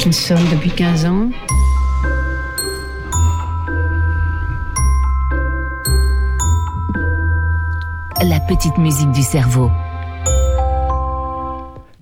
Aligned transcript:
Parkinson 0.00 0.36
depuis 0.50 0.70
15 0.70 1.04
ans. 1.04 1.28
La 8.22 8.40
petite 8.40 8.78
musique 8.78 9.12
du 9.12 9.20
cerveau. 9.20 9.70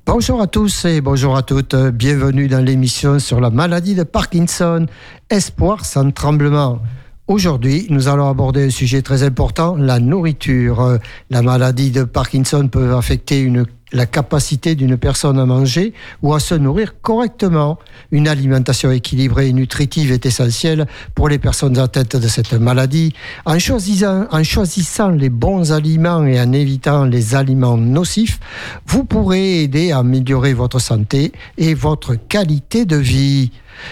Bonjour 0.07 0.41
à 0.41 0.46
tous 0.46 0.85
et 0.85 1.00
bonjour 1.00 1.37
à 1.37 1.43
toutes. 1.43 1.75
Bienvenue 1.75 2.46
dans 2.46 2.64
l'émission 2.64 3.19
sur 3.19 3.41
la 3.41 3.50
maladie 3.50 3.96
de 3.96 4.05
Parkinson. 4.05 4.87
Espoir 5.29 5.85
sans 5.85 6.12
tremblement. 6.12 6.79
Aujourd'hui, 7.29 7.87
nous 7.91 8.09
allons 8.09 8.27
aborder 8.27 8.65
un 8.65 8.71
sujet 8.71 9.03
très 9.03 9.23
important, 9.23 9.77
la 9.77 10.01
nourriture. 10.01 10.99
La 11.29 11.43
maladie 11.43 11.91
de 11.91 12.05
Parkinson 12.05 12.69
peut 12.69 12.95
affecter 12.95 13.53
la 13.93 14.07
capacité 14.07 14.75
d'une 14.75 14.96
personne 14.96 15.39
à 15.39 15.45
manger 15.45 15.93
ou 16.22 16.33
à 16.33 16.41
se 16.41 16.55
nourrir 16.55 17.03
correctement. 17.03 17.79
Une 18.13 18.29
alimentation 18.29 18.91
équilibrée 18.91 19.49
et 19.49 19.53
nutritive 19.53 20.11
est 20.11 20.25
essentielle 20.25 20.86
pour 21.14 21.29
les 21.29 21.39
personnes 21.39 21.77
atteintes 21.77 22.17
de 22.17 22.29
cette 22.29 22.55
maladie. 22.55 23.13
En 23.45 23.58
choisissant 23.58 25.11
les 25.11 25.29
bons 25.29 25.72
aliments 25.72 26.25
et 26.25 26.41
en 26.41 26.50
évitant 26.55 27.05
les 27.05 27.35
aliments 27.35 27.77
nocifs, 27.77 28.41
vous 28.86 29.05
pourrez 29.05 29.64
aider 29.64 29.93
à 29.93 29.99
améliorer 29.99 30.55
votre 30.55 30.79
santé 30.79 31.33
et 31.58 31.75
votre 31.75 32.14
qualité 32.14 32.86
de 32.86 32.97
vie. 32.97 33.50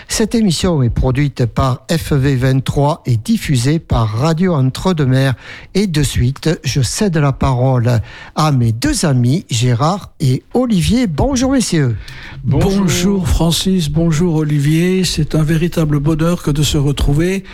Cette 0.09 0.35
émission 0.35 0.83
est 0.83 0.91
produite 0.91 1.47
par 1.47 1.85
FV23 1.89 3.01
et 3.07 3.17
diffusée 3.17 3.79
par 3.79 4.09
Radio 4.09 4.55
Entre-deux-Mers. 4.55 5.35
Et 5.75 5.87
de 5.87 6.03
suite, 6.03 6.51
je 6.65 6.83
cède 6.83 7.17
la 7.17 7.33
parole 7.33 8.01
à 8.35 8.53
mes 8.53 8.73
deux 8.73 9.05
amis, 9.05 9.45
Gérard 9.51 10.13
et 10.21 10.43
Olivier. 10.55 11.07
Bonjour 11.07 11.53
messieurs. 11.53 11.97
Bonjour, 12.45 12.81
bonjour 12.81 13.29
Francis, 13.29 13.91
bonjour 13.91 14.37
Olivier. 14.37 15.05
C'est 15.05 15.35
un 15.35 15.43
véritable 15.43 15.99
bonheur 15.99 16.43
que 16.43 16.51
de 16.51 16.63
se 16.63 16.79
retrouver. 16.79 17.45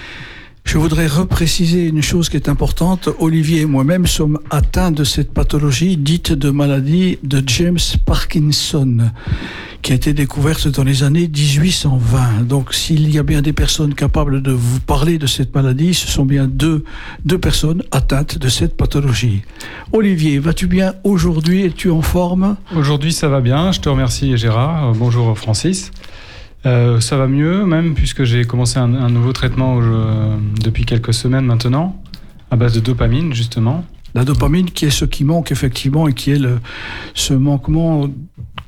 Je 0.65 0.79
voudrais 0.79 1.07
repréciser 1.07 1.87
une 1.87 2.03
chose 2.03 2.29
qui 2.29 2.37
est 2.37 2.49
importante. 2.49 3.09
Olivier 3.19 3.63
et 3.63 3.67
moi-même 3.67 4.07
sommes 4.07 4.39
atteints 4.51 4.91
de 4.91 5.05
cette 5.05 5.33
pathologie 5.33 5.97
dite 5.97 6.33
de 6.33 6.51
maladie 6.51 7.19
de 7.23 7.43
James 7.47 7.79
Parkinson 8.07 9.11
qui 9.83 9.93
a 9.93 9.97
été 9.97 10.13
découverte 10.15 10.69
dans 10.69 10.85
les 10.85 11.03
années 11.03 11.29
1820. 11.29 12.45
Donc 12.45 12.73
s'il 12.73 13.13
y 13.13 13.19
a 13.19 13.25
bien 13.25 13.43
des 13.43 13.53
personnes 13.53 13.95
capables 13.95 14.41
de 14.41 14.53
vous 14.53 14.79
parler 14.81 15.19
de 15.19 15.27
cette 15.27 15.55
maladie, 15.55 15.93
ce 15.93 16.07
sont 16.07 16.25
bien 16.25 16.47
deux, 16.47 16.85
deux 17.25 17.39
personnes 17.39 17.83
atteintes 17.91 18.39
de 18.39 18.49
cette 18.49 18.77
pathologie. 18.77 19.43
Olivier, 19.93 20.39
vas-tu 20.39 20.69
bien 20.69 20.95
aujourd'hui? 21.03 21.65
Es-tu 21.65 21.91
en 21.91 22.01
forme? 22.01 22.57
Aujourd'hui 22.77 23.13
ça 23.13 23.29
va 23.29 23.41
bien, 23.41 23.73
je 23.73 23.81
te 23.81 23.89
remercie 23.89 24.37
Gérard. 24.37 24.91
Euh, 24.91 24.93
bonjour 24.97 25.37
Francis. 25.37 25.91
Euh, 26.65 27.01
ça 27.01 27.17
va 27.17 27.27
mieux 27.27 27.65
même 27.65 27.95
puisque 27.95 28.25
j'ai 28.25 28.45
commencé 28.45 28.79
un, 28.79 29.09
nouveau 29.09 29.33
traitement 29.33 29.81
euh, 29.83 30.37
depuis 30.63 30.85
quelques 30.85 31.13
semaines 31.13 31.45
maintenant, 31.45 32.01
à 32.51 32.57
base 32.57 32.75
de 32.75 32.81
dopamine 32.81 33.35
justement. 33.35 33.85
La 34.15 34.25
dopamine 34.25 34.71
qui 34.71 34.85
est 34.85 34.91
ce 34.91 35.05
qui 35.05 35.25
manque 35.25 35.51
effectivement 35.51 36.07
et 36.07 36.13
qui 36.13 36.31
est 36.31 36.39
le, 36.39 36.61
ce 37.15 37.35
manquement 37.35 38.09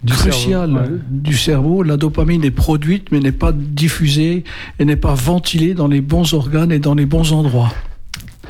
du 0.02 0.12
crucial 0.12 1.00
du 1.08 1.36
cerveau. 1.36 1.82
La 1.82 1.96
dopamine 1.96 2.44
est 2.44 2.50
produite 2.50 3.12
mais 3.12 3.20
n'est 3.20 3.32
pas 3.32 3.52
diffusée 3.52 4.44
et 4.78 4.84
n'est 4.84 4.96
pas 4.96 5.14
ventilée 5.14 5.74
dans 5.74 5.88
les 5.88 6.00
bons 6.00 6.34
organes 6.34 6.72
et 6.72 6.78
dans 6.78 6.94
les 6.94 7.06
bons 7.06 7.32
endroits. 7.32 7.72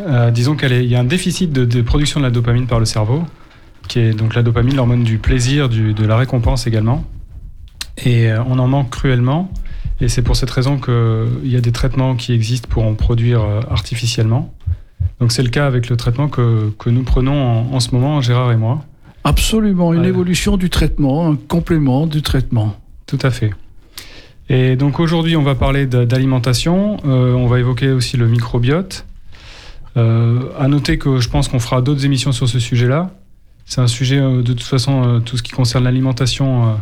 Euh, 0.00 0.30
disons 0.30 0.56
qu'il 0.56 0.84
y 0.84 0.94
a 0.94 1.00
un 1.00 1.04
déficit 1.04 1.52
de, 1.52 1.82
production 1.82 2.20
de 2.20 2.24
la 2.24 2.30
dopamine 2.30 2.66
par 2.66 2.78
le 2.78 2.84
cerveau, 2.84 3.24
qui 3.88 4.00
est 4.00 4.12
donc 4.12 4.34
la 4.34 4.42
dopamine, 4.42 4.74
l'hormone 4.74 5.04
du 5.04 5.18
plaisir, 5.18 5.68
du, 5.68 5.94
de 5.94 6.06
la 6.06 6.16
récompense 6.16 6.66
également. 6.66 7.04
Et 7.98 8.30
euh, 8.30 8.42
on 8.46 8.58
en 8.58 8.66
manque 8.66 8.90
cruellement. 8.90 9.50
Et 10.00 10.08
c'est 10.08 10.22
pour 10.22 10.36
cette 10.36 10.50
raison 10.50 10.78
qu'il 10.78 11.50
y 11.50 11.56
a 11.56 11.60
des 11.60 11.72
traitements 11.72 12.16
qui 12.16 12.32
existent 12.32 12.68
pour 12.68 12.84
en 12.84 12.94
produire 12.94 13.42
euh, 13.42 13.60
artificiellement. 13.70 14.52
Donc 15.20 15.32
c'est 15.32 15.42
le 15.42 15.50
cas 15.50 15.66
avec 15.66 15.88
le 15.88 15.96
traitement 15.96 16.28
que, 16.28 16.70
que 16.78 16.90
nous 16.90 17.04
prenons 17.04 17.32
en, 17.32 17.74
en, 17.74 17.80
ce 17.80 17.94
moment, 17.94 18.20
Gérard 18.20 18.52
et 18.52 18.56
moi. 18.56 18.84
Absolument, 19.22 19.94
une 19.94 20.04
évolution 20.04 20.56
du 20.56 20.68
traitement, 20.68 21.28
un 21.28 21.36
complément 21.36 22.06
du 22.06 22.20
traitement. 22.20 22.76
Tout 23.06 23.18
à 23.22 23.30
fait. 23.30 23.50
Et 24.50 24.76
donc 24.76 25.00
aujourd'hui, 25.00 25.36
on 25.36 25.42
va 25.42 25.54
parler 25.54 25.86
d'alimentation, 25.86 26.98
euh, 27.06 27.32
on 27.32 27.46
va 27.46 27.60
évoquer 27.60 27.90
aussi 27.90 28.16
le 28.16 28.28
microbiote. 28.28 29.06
Euh, 29.96 30.40
à 30.58 30.66
noter 30.66 30.98
que 30.98 31.20
je 31.20 31.28
pense 31.30 31.48
qu'on 31.48 31.60
fera 31.60 31.80
d'autres 31.80 32.04
émissions 32.04 32.32
sur 32.32 32.48
ce 32.48 32.58
sujet-là. 32.58 33.12
C'est 33.64 33.80
un 33.80 33.86
sujet, 33.86 34.20
de 34.20 34.42
toute 34.42 34.62
façon, 34.62 35.22
tout 35.24 35.38
ce 35.38 35.42
qui 35.42 35.52
concerne 35.52 35.84
l'alimentation 35.84 36.76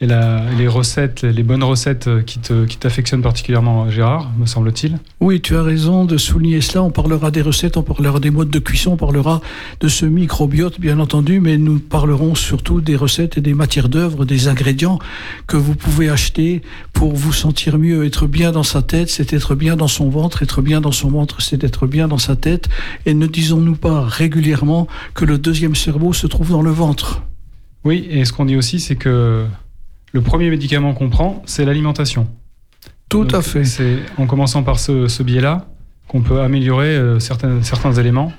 et, 0.00 0.06
les 0.06 0.66
recettes, 0.66 1.22
les 1.22 1.42
bonnes 1.44 1.62
recettes 1.62 2.08
qui 2.24 2.40
t'affectionnent 2.40 3.20
qui 3.20 3.24
particulièrement, 3.24 3.88
Gérard, 3.88 4.32
me 4.36 4.46
semble-t-il. 4.46 4.98
Oui, 5.20 5.40
tu 5.40 5.56
as 5.56 5.62
raison 5.62 6.04
de 6.04 6.16
souligner 6.16 6.60
cela. 6.60 6.82
On 6.82 6.90
parlera 6.90 7.30
des 7.30 7.40
recettes, 7.42 7.76
on 7.76 7.84
parlera 7.84 8.18
des 8.18 8.30
modes 8.30 8.50
de 8.50 8.58
cuisson, 8.58 8.92
on 8.92 8.96
parlera 8.96 9.40
de 9.80 9.86
ce 9.86 10.04
microbiote, 10.04 10.80
bien 10.80 10.98
entendu, 10.98 11.38
mais 11.38 11.56
nous 11.56 11.78
parlerons 11.78 12.34
surtout 12.34 12.80
des 12.80 12.96
recettes 12.96 13.38
et 13.38 13.40
des 13.40 13.54
matières 13.54 13.88
d'œuvre, 13.88 14.24
des 14.24 14.48
ingrédients 14.48 14.98
que 15.46 15.56
vous 15.56 15.76
pouvez 15.76 16.10
acheter 16.10 16.62
pour 16.92 17.14
vous 17.14 17.32
sentir 17.32 17.78
mieux. 17.78 18.04
Être 18.04 18.26
bien 18.26 18.50
dans 18.50 18.64
sa 18.64 18.82
tête, 18.82 19.08
c'est 19.08 19.32
être 19.32 19.54
bien 19.54 19.76
dans 19.76 19.88
son 19.88 20.08
ventre. 20.08 20.42
Être 20.42 20.62
bien 20.62 20.80
dans 20.80 20.92
son 20.92 21.10
ventre, 21.10 21.40
c'est 21.40 21.62
être 21.62 21.86
bien 21.86 22.08
dans 22.08 22.18
sa 22.18 22.34
tête. 22.34 22.68
Et 23.06 23.14
ne 23.14 23.28
disons-nous 23.28 23.76
pas 23.76 24.02
régulièrement 24.02 24.88
que 25.14 25.24
le 25.24 25.38
deuxième 25.38 25.76
cerveau 25.76 26.12
se 26.12 26.26
trouve 26.26 26.50
dans 26.50 26.62
le 26.62 26.72
ventre 26.72 27.22
Oui, 27.84 28.06
et 28.10 28.24
ce 28.24 28.32
qu'on 28.32 28.46
dit 28.46 28.56
aussi, 28.56 28.80
c'est 28.80 28.96
que 28.96 29.46
le 30.12 30.20
premier 30.20 30.50
médicament 30.50 30.92
qu'on 30.92 31.08
prend, 31.08 31.42
c'est 31.46 31.64
l'alimentation. 31.64 32.28
Tout 33.08 33.28
à 33.32 33.42
fait. 33.42 33.64
C'est 33.64 33.98
en 34.18 34.26
commençant 34.26 34.62
par 34.62 34.78
ce, 34.78 35.22
biais-là 35.22 35.66
qu'on 36.08 36.22
peut 36.22 36.40
améliorer 36.40 36.88
euh, 36.88 37.18
certains, 37.18 37.62
certains 37.62 37.92
éléments 37.92 38.32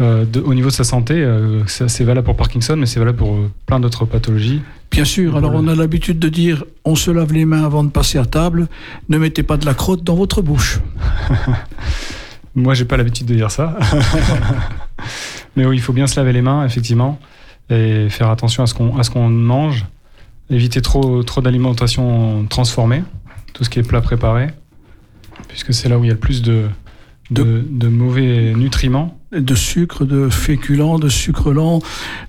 euh, 0.00 0.24
au 0.44 0.54
niveau 0.54 0.68
de 0.68 0.74
sa 0.74 0.84
santé. 0.84 1.14
Euh, 1.14 1.64
c'est 1.66 2.04
valable 2.04 2.24
pour 2.24 2.36
Parkinson, 2.36 2.76
mais 2.76 2.86
c'est 2.86 3.00
valable 3.00 3.18
pour 3.18 3.36
plein 3.66 3.80
d'autres 3.80 4.04
pathologies. 4.04 4.62
Bien 4.90 5.04
sûr. 5.04 5.36
Alors, 5.36 5.52
on 5.54 5.66
a 5.68 5.74
l'habitude 5.74 6.18
de 6.18 6.28
dire 6.28 6.64
on 6.84 6.94
se 6.94 7.10
lave 7.10 7.32
les 7.32 7.44
mains 7.44 7.64
avant 7.64 7.82
de 7.82 7.90
passer 7.90 8.18
à 8.18 8.24
table. 8.24 8.68
Ne 9.08 9.18
mettez 9.18 9.42
pas 9.42 9.56
de 9.56 9.66
la 9.66 9.74
crotte 9.74 10.04
dans 10.04 10.14
votre 10.14 10.42
bouche. 10.42 10.80
Moi, 12.54 12.74
j'ai 12.74 12.84
pas 12.84 12.96
l'habitude 12.96 13.26
de 13.26 13.34
dire 13.34 13.50
ça. 13.50 13.78
mais 15.56 15.64
oui, 15.64 15.76
il 15.76 15.82
faut 15.82 15.92
bien 15.92 16.06
se 16.06 16.18
laver 16.18 16.32
les 16.32 16.42
mains, 16.42 16.64
effectivement, 16.66 17.18
et 17.70 18.08
faire 18.10 18.30
attention 18.30 18.62
à 18.62 18.66
ce 18.66 18.74
qu'on 18.74 18.90
qu'on 18.90 19.28
mange 19.28 19.86
éviter 20.52 20.80
trop, 20.80 21.22
trop 21.22 21.40
d'alimentation 21.40 22.46
transformée, 22.48 23.02
tout 23.52 23.64
ce 23.64 23.70
qui 23.70 23.78
est 23.78 23.82
plat 23.82 24.00
préparé, 24.00 24.48
puisque 25.48 25.74
c'est 25.74 25.88
là 25.88 25.98
où 25.98 26.04
il 26.04 26.08
y 26.08 26.10
a 26.10 26.14
le 26.14 26.20
plus 26.20 26.42
de, 26.42 26.68
de, 27.32 27.88
mauvais 27.88 28.52
nutriments. 28.54 29.18
De 29.32 29.54
sucre, 29.54 30.04
de 30.04 30.28
féculents, 30.28 30.98
de 30.98 31.08
sucre 31.08 31.52
lent, 31.52 31.80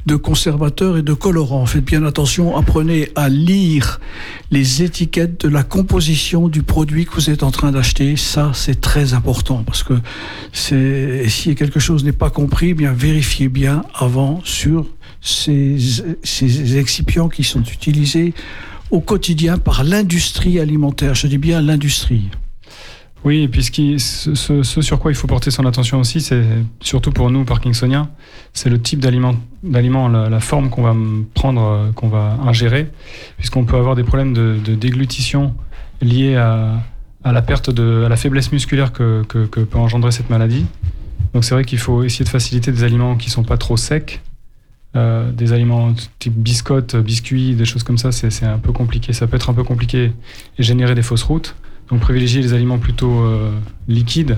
de 0.06 0.16
conservateurs 0.16 0.96
et 0.96 1.02
de 1.02 1.14
colorants. 1.14 1.66
Faites 1.66 1.84
bien 1.84 2.06
attention, 2.06 2.56
apprenez 2.56 3.10
à 3.18 3.28
lire 3.28 4.00
les 4.52 4.84
étiquettes 4.84 5.42
de 5.42 5.50
la 5.50 5.64
composition 5.64 6.48
du 6.48 6.64
produit 6.64 7.06
que 7.06 7.14
vous 7.16 7.30
êtes 7.30 7.44
en 7.44 7.52
train 7.52 7.74
d'acheter. 7.74 8.16
Ça, 8.16 8.52
c'est 8.54 8.80
très 8.80 9.14
important 9.14 9.64
parce 9.66 9.84
que 9.84 9.96
si 10.54 11.56
quelque 11.56 11.82
chose 11.82 12.06
n'est 12.06 12.14
pas 12.14 12.30
compris, 12.30 12.70
eh 12.70 12.74
bien 12.74 12.94
vérifiez 12.94 13.50
bien 13.50 13.84
avant 13.94 14.40
sur 14.46 14.86
ces, 15.24 16.78
excipients 16.78 17.30
qui 17.30 17.44
sont 17.44 17.64
utilisés 17.64 18.34
au 18.92 19.00
quotidien 19.00 19.58
par 19.58 19.84
l'industrie 19.84 20.60
alimentaire. 20.60 21.16
Je 21.16 21.28
dis 21.28 21.38
bien 21.38 21.62
l'industrie. 21.62 22.30
Oui, 23.24 23.44
et 23.44 23.48
puis 23.48 23.64
ce, 23.64 24.64
sur 24.64 25.00
quoi 25.00 25.12
il 25.12 25.16
faut 25.16 25.28
porter 25.28 25.50
son 25.50 25.66
attention 25.66 26.02
aussi, 26.02 26.20
c'est 26.20 26.44
surtout 26.82 27.12
pour 27.12 27.32
nous, 27.32 27.46
Parkinsoniens, 27.46 28.10
c'est 28.52 28.70
le 28.70 28.82
type 28.82 29.00
d'aliment, 29.00 29.38
la, 29.64 30.28
la, 30.28 30.40
forme 30.42 30.70
qu'on 30.70 30.82
va 30.82 30.94
prendre, 31.34 31.62
euh, 31.62 31.92
qu'on 31.94 32.10
va 32.10 32.38
ingérer, 32.46 32.92
puisqu'on 33.38 33.64
peut 33.64 33.78
avoir 33.78 33.96
des 33.96 34.04
problèmes 34.04 34.34
de, 34.34 34.76
déglutition 34.76 35.56
liés 36.02 36.36
à, 36.36 36.84
la 37.24 37.42
perte 37.42 37.70
à 37.70 38.10
la 38.10 38.18
faiblesse 38.18 38.52
musculaire 38.52 38.92
que, 38.92 39.24
que, 39.30 39.46
peut 39.46 39.78
engendrer 39.78 40.12
cette 40.12 40.30
maladie. 40.30 40.66
Donc 41.34 41.46
c'est 41.46 41.56
vrai 41.56 41.64
qu'il 41.64 41.80
faut 41.80 42.04
essayer 42.04 42.26
de 42.26 42.30
faciliter 42.30 42.74
des 42.74 42.84
aliments 42.84 43.16
qui 43.16 43.30
sont 43.30 43.44
pas 43.44 43.58
trop 43.58 43.78
secs, 43.78 44.20
euh, 44.96 45.32
des 45.32 45.54
aliments 45.54 45.94
type 46.20 46.36
biscottes, 46.36 46.96
biscuits, 46.96 47.56
des 47.56 47.66
choses 47.66 47.84
comme 47.84 47.98
ça, 47.98 48.12
c'est 48.12 48.46
un 48.46 48.60
peu 48.60 48.72
compliqué. 48.72 49.12
Ça 49.12 49.26
peut 49.26 49.36
être 49.36 49.50
un 49.50 49.54
peu 49.54 49.64
compliqué 49.64 50.12
et 50.60 50.64
générer 50.64 50.94
des 50.94 51.02
fausses 51.02 51.24
routes. 51.24 51.56
Donc 51.90 52.00
privilégier 52.00 52.42
les 52.42 52.54
aliments 52.54 52.78
plutôt 52.78 53.24
euh, 53.24 53.52
liquides 53.88 54.38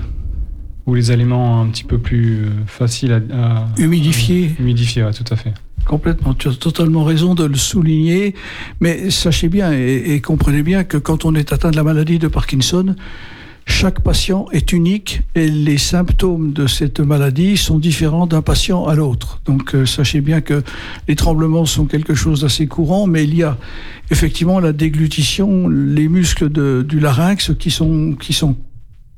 ou 0.86 0.94
les 0.94 1.10
aliments 1.10 1.60
un 1.60 1.66
petit 1.66 1.84
peu 1.84 1.98
plus 1.98 2.44
euh, 2.44 2.48
faciles 2.66 3.12
à, 3.12 3.66
humidifier. 3.76 4.52
humidifier, 4.58 5.06
tout 5.14 5.32
à 5.32 5.36
fait. 5.36 5.52
Complètement, 5.84 6.34
tu 6.34 6.48
as 6.48 6.54
totalement 6.54 7.04
raison 7.04 7.34
de 7.34 7.44
le 7.44 7.54
souligner, 7.54 8.34
mais 8.80 9.10
sachez 9.10 9.48
bien 9.48 9.72
et, 9.72 10.20
comprenez 10.20 10.62
bien 10.62 10.82
que 10.82 10.96
quand 10.96 11.24
on 11.24 11.34
est 11.34 11.52
atteint 11.52 11.70
de 11.70 11.76
la 11.76 11.84
maladie 11.84 12.18
de 12.18 12.28
Parkinson, 12.28 12.96
chaque 13.66 14.00
patient 14.00 14.46
est 14.52 14.72
unique 14.72 15.22
et 15.34 15.48
les 15.48 15.76
symptômes 15.76 16.52
de 16.52 16.66
cette 16.66 17.00
maladie 17.00 17.56
sont 17.56 17.78
différents 17.78 18.26
d'un 18.26 18.40
patient 18.40 18.86
à 18.86 18.94
l'autre. 18.94 19.40
Donc 19.44 19.74
euh, 19.74 19.84
sachez 19.84 20.20
bien 20.20 20.40
que 20.40 20.62
les 21.08 21.16
tremblements 21.16 21.66
sont 21.66 21.84
quelque 21.84 22.14
chose 22.14 22.42
d'assez 22.42 22.68
courant, 22.68 23.06
mais 23.06 23.24
il 23.24 23.34
y 23.34 23.42
a 23.42 23.58
effectivement 24.10 24.60
la 24.60 24.72
déglutition, 24.72 25.68
les 25.68 26.08
muscles 26.08 26.48
du 26.84 27.00
larynx 27.00 27.52
qui 27.58 27.70
sont, 27.70 28.14
qui 28.18 28.32
sont 28.32 28.56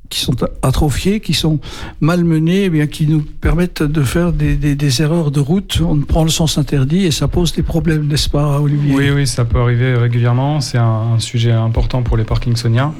qui 0.09 0.21
sont 0.21 0.35
atrophiés, 0.63 1.19
qui 1.19 1.33
sont 1.33 1.59
malmenés, 2.01 2.63
eh 2.65 2.69
bien, 2.69 2.87
qui 2.87 3.05
nous 3.05 3.21
permettent 3.21 3.83
de 3.83 4.01
faire 4.01 4.33
des, 4.33 4.55
des, 4.55 5.01
erreurs 5.01 5.29
de 5.29 5.39
route. 5.39 5.81
On 5.87 5.99
prend 5.99 6.23
le 6.23 6.29
sens 6.31 6.57
interdit 6.57 7.05
et 7.05 7.11
ça 7.11 7.27
pose 7.27 7.53
des 7.53 7.61
problèmes, 7.61 8.07
n'est-ce 8.07 8.29
pas, 8.29 8.59
Olivier? 8.59 8.95
Oui, 8.95 9.11
oui, 9.11 9.27
ça 9.27 9.45
peut 9.45 9.59
arriver 9.59 9.93
régulièrement. 9.93 10.61
C'est 10.61 10.79
un, 10.79 11.19
sujet 11.19 11.51
important 11.51 12.01
pour 12.01 12.17
les 12.17 12.23
Parkinsoniens. 12.23 12.93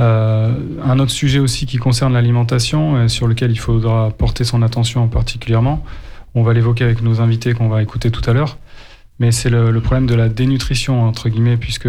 Euh, 0.00 0.54
un 0.82 0.98
autre 0.98 1.10
sujet 1.10 1.38
aussi 1.38 1.66
qui 1.66 1.78
concerne 1.78 2.12
l'alimentation, 2.12 3.02
et 3.02 3.08
sur 3.08 3.26
lequel 3.26 3.50
il 3.50 3.58
faudra 3.58 4.10
porter 4.10 4.44
son 4.44 4.62
attention 4.62 5.08
particulièrement, 5.08 5.84
on 6.34 6.42
va 6.42 6.52
l'évoquer 6.52 6.84
avec 6.84 7.02
nos 7.02 7.20
invités 7.20 7.52
qu'on 7.54 7.68
va 7.68 7.82
écouter 7.82 8.10
tout 8.10 8.28
à 8.28 8.32
l'heure, 8.32 8.58
mais 9.18 9.32
c'est 9.32 9.50
le, 9.50 9.80
problème 9.80 10.06
de 10.06 10.14
la 10.14 10.28
dénutrition, 10.28 11.02
entre 11.02 11.28
guillemets, 11.28 11.56
puisque 11.56 11.88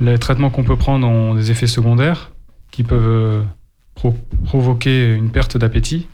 les 0.00 0.18
traitements 0.18 0.50
qu'on 0.50 0.64
peut 0.64 0.76
prendre 0.76 1.06
ont 1.06 1.34
des 1.34 1.50
effets 1.50 1.66
secondaires 1.66 2.30
qui 2.70 2.82
peuvent 2.82 3.06
euh, 3.06 3.42
provoquer 4.44 5.14
une 5.14 5.30
perte 5.30 5.56
d'appétit. 5.56 6.08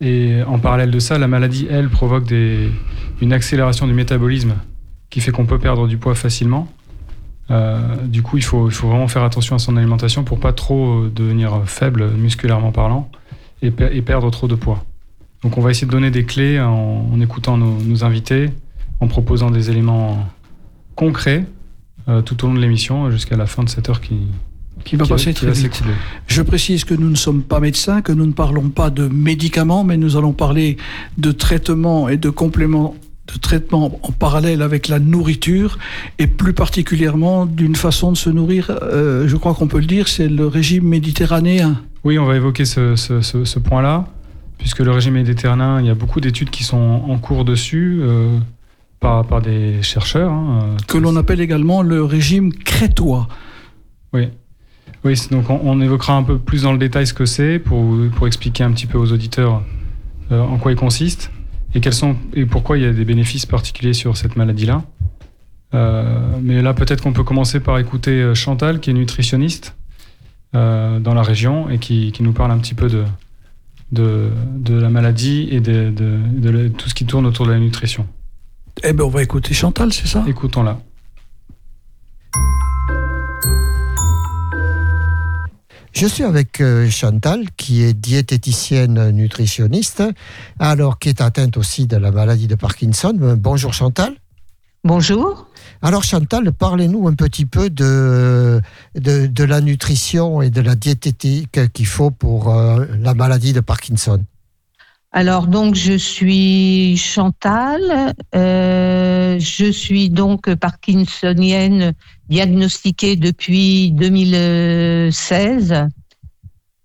Et 0.00 0.42
en 0.46 0.58
parallèle 0.58 0.90
de 0.90 0.98
ça, 0.98 1.18
la 1.18 1.26
maladie, 1.26 1.66
elle, 1.70 1.88
provoque 1.88 2.30
une 2.30 3.32
accélération 3.32 3.86
du 3.86 3.94
métabolisme 3.94 4.54
qui 5.08 5.20
fait 5.20 5.30
qu'on 5.30 5.46
peut 5.46 5.58
perdre 5.58 5.88
du 5.88 5.96
poids 5.96 6.14
facilement. 6.14 6.68
Euh, 7.50 7.78
du 8.06 8.22
coup, 8.22 8.36
il 8.36 8.44
faut, 8.44 8.68
il 8.68 8.74
faut 8.74 8.88
vraiment 8.88 9.08
faire 9.08 9.22
attention 9.22 9.54
à 9.54 9.58
son 9.58 9.76
alimentation 9.76 10.24
pour 10.24 10.40
pas 10.40 10.52
trop 10.52 11.04
euh, 11.04 11.12
devenir 11.14 11.62
faible 11.66 12.10
musculairement 12.10 12.72
parlant 12.72 13.08
et, 13.62 13.70
perdre 13.70 14.30
trop 14.30 14.48
de 14.48 14.54
poids. 14.54 14.84
Donc, 15.42 15.56
on 15.56 15.60
va 15.60 15.70
essayer 15.70 15.86
de 15.86 15.92
donner 15.92 16.10
des 16.10 16.24
clés 16.24 16.60
en, 16.60 17.20
écoutant 17.20 17.56
nos, 17.56 18.04
invités, 18.04 18.50
en 19.00 19.06
proposant 19.06 19.50
des 19.50 19.70
éléments 19.70 20.26
concrets 20.94 21.44
euh, 22.08 22.22
tout 22.22 22.44
au 22.44 22.48
long 22.48 22.54
de 22.54 22.60
l'émission 22.60 23.10
jusqu'à 23.10 23.36
la 23.36 23.46
fin 23.46 23.62
de 23.62 23.68
cette 23.68 23.88
heure 23.88 24.00
qui, 24.00 24.18
qui 24.84 24.96
va 24.96 25.06
passer 25.06 25.32
très 25.34 25.50
vite. 25.52 25.82
Je 26.26 26.42
précise 26.42 26.84
que 26.84 26.94
nous 26.94 27.08
ne 27.08 27.16
sommes 27.16 27.42
pas 27.42 27.60
médecins, 27.60 28.02
que 28.02 28.12
nous 28.12 28.26
ne 28.26 28.32
parlons 28.32 28.70
pas 28.70 28.90
de 28.90 29.08
médicaments, 29.08 29.84
mais 29.84 29.96
nous 29.96 30.16
allons 30.16 30.32
parler 30.32 30.76
de 31.18 31.32
traitements 31.32 32.08
et 32.08 32.16
de 32.16 32.30
compléments 32.30 32.94
de 33.26 33.38
traitement 33.38 33.98
en 34.02 34.12
parallèle 34.12 34.62
avec 34.62 34.88
la 34.88 34.98
nourriture 34.98 35.78
et 36.18 36.26
plus 36.26 36.52
particulièrement 36.52 37.46
d'une 37.46 37.76
façon 37.76 38.12
de 38.12 38.16
se 38.16 38.30
nourrir, 38.30 38.70
euh, 38.82 39.26
je 39.26 39.36
crois 39.36 39.54
qu'on 39.54 39.68
peut 39.68 39.80
le 39.80 39.86
dire, 39.86 40.08
c'est 40.08 40.28
le 40.28 40.46
régime 40.46 40.84
méditerranéen. 40.84 41.80
Oui, 42.04 42.18
on 42.18 42.24
va 42.24 42.36
évoquer 42.36 42.64
ce, 42.64 43.58
point-là, 43.58 44.06
puisque 44.58 44.80
le 44.80 44.92
régime 44.92 45.14
méditerranéen, 45.14 45.80
il 45.80 45.86
y 45.86 45.90
a 45.90 45.94
beaucoup 45.94 46.20
d'études 46.20 46.50
qui 46.50 46.62
sont 46.64 47.02
en 47.08 47.18
cours 47.18 47.44
dessus. 47.44 48.00
Euh, 48.02 48.38
par, 48.98 49.26
par, 49.26 49.42
des 49.42 49.82
chercheurs. 49.82 50.32
Hein, 50.32 50.60
euh, 50.62 50.76
que 50.88 50.96
l'on 50.96 51.16
appelle 51.16 51.42
également 51.42 51.82
le 51.82 52.02
régime 52.02 52.50
crétois. 52.50 53.28
Oui, 54.14 54.28
oui 55.04 55.20
donc 55.30 55.50
on, 55.50 55.80
évoquera 55.82 56.14
un 56.14 56.22
peu 56.22 56.38
plus 56.38 56.62
dans 56.62 56.72
le 56.72 56.78
détail 56.78 57.06
ce 57.06 57.12
que 57.12 57.26
c'est 57.26 57.58
pour, 57.58 57.94
pour 58.16 58.26
expliquer 58.26 58.64
un 58.64 58.72
petit 58.72 58.86
peu 58.86 58.96
aux 58.96 59.12
auditeurs 59.12 59.62
en 60.30 60.56
quoi 60.56 60.72
il 60.72 60.78
consiste 60.78 61.30
et, 61.76 61.80
quels 61.80 61.92
sont, 61.92 62.16
et 62.32 62.46
pourquoi 62.46 62.78
il 62.78 62.84
y 62.84 62.86
a 62.86 62.92
des 62.92 63.04
bénéfices 63.04 63.44
particuliers 63.44 63.92
sur 63.92 64.16
cette 64.16 64.34
maladie-là? 64.34 64.82
Euh, 65.74 66.30
mais 66.42 66.62
là, 66.62 66.72
peut-être 66.72 67.02
qu'on 67.02 67.12
peut 67.12 67.22
commencer 67.22 67.60
par 67.60 67.78
écouter 67.78 68.22
euh, 68.22 68.34
Chantal, 68.34 68.80
qui 68.80 68.90
est 68.90 68.94
nutritionniste 68.94 69.76
euh, 70.54 70.98
dans 71.00 71.12
la 71.12 71.22
région 71.22 71.68
et 71.68 71.78
qui, 71.78 72.12
qui, 72.12 72.22
nous 72.22 72.32
parle 72.32 72.50
un 72.52 72.58
petit 72.58 72.72
peu 72.72 72.88
de, 72.88 73.04
de, 73.92 74.30
de 74.56 74.74
la 74.74 74.88
maladie 74.88 75.48
et 75.50 75.60
de, 75.60 75.90
de, 75.90 76.68
tout 76.68 76.88
ce 76.88 76.94
qui 76.94 77.04
tourne 77.04 77.26
autour 77.26 77.46
de 77.46 77.52
la 77.52 77.58
nutrition. 77.58 78.06
Eh 78.82 78.94
bien, 78.94 79.04
on 79.04 79.10
va 79.10 79.22
écouter 79.22 79.52
Chantal, 79.52 79.92
c'est 79.92 80.06
ça? 80.06 80.24
Écoutons-la. 80.26 80.78
Je 85.96 86.06
suis 86.06 86.24
avec 86.24 86.60
euh, 86.60 86.90
Chantal, 86.90 87.46
qui 87.56 87.82
est 87.82 87.94
diététicienne 87.94 89.12
nutritionniste, 89.12 90.02
alors 90.58 90.98
qui 90.98 91.08
est 91.08 91.22
atteinte 91.22 91.56
aussi 91.56 91.86
de 91.86 91.96
la 91.96 92.10
maladie 92.10 92.48
de 92.48 92.54
Parkinson. 92.54 93.16
Euh, 93.22 93.34
bonjour 93.34 93.72
Chantal. 93.72 94.12
Bonjour. 94.84 95.46
Alors 95.80 96.04
Chantal, 96.04 96.52
parlez-nous 96.52 97.08
un 97.08 97.14
petit 97.14 97.46
peu 97.46 97.70
de, 97.70 98.60
de, 98.94 99.44
la 99.44 99.62
nutrition 99.62 100.42
et 100.42 100.50
de 100.50 100.60
la 100.60 100.74
diététique 100.74 101.72
qu'il 101.72 101.86
faut 101.86 102.10
pour 102.10 102.54
euh, 102.54 102.84
la 103.00 103.14
maladie 103.14 103.54
de 103.54 103.60
Parkinson. 103.60 104.22
Alors 105.12 105.46
donc 105.46 105.76
je 105.76 105.94
suis 105.94 106.98
Chantal, 106.98 108.12
je 108.34 109.70
suis 109.72 110.10
donc 110.10 110.54
parkinsonienne 110.56 111.94
diagnostiquée 112.28 113.16
depuis 113.16 113.92
2016 113.92 115.88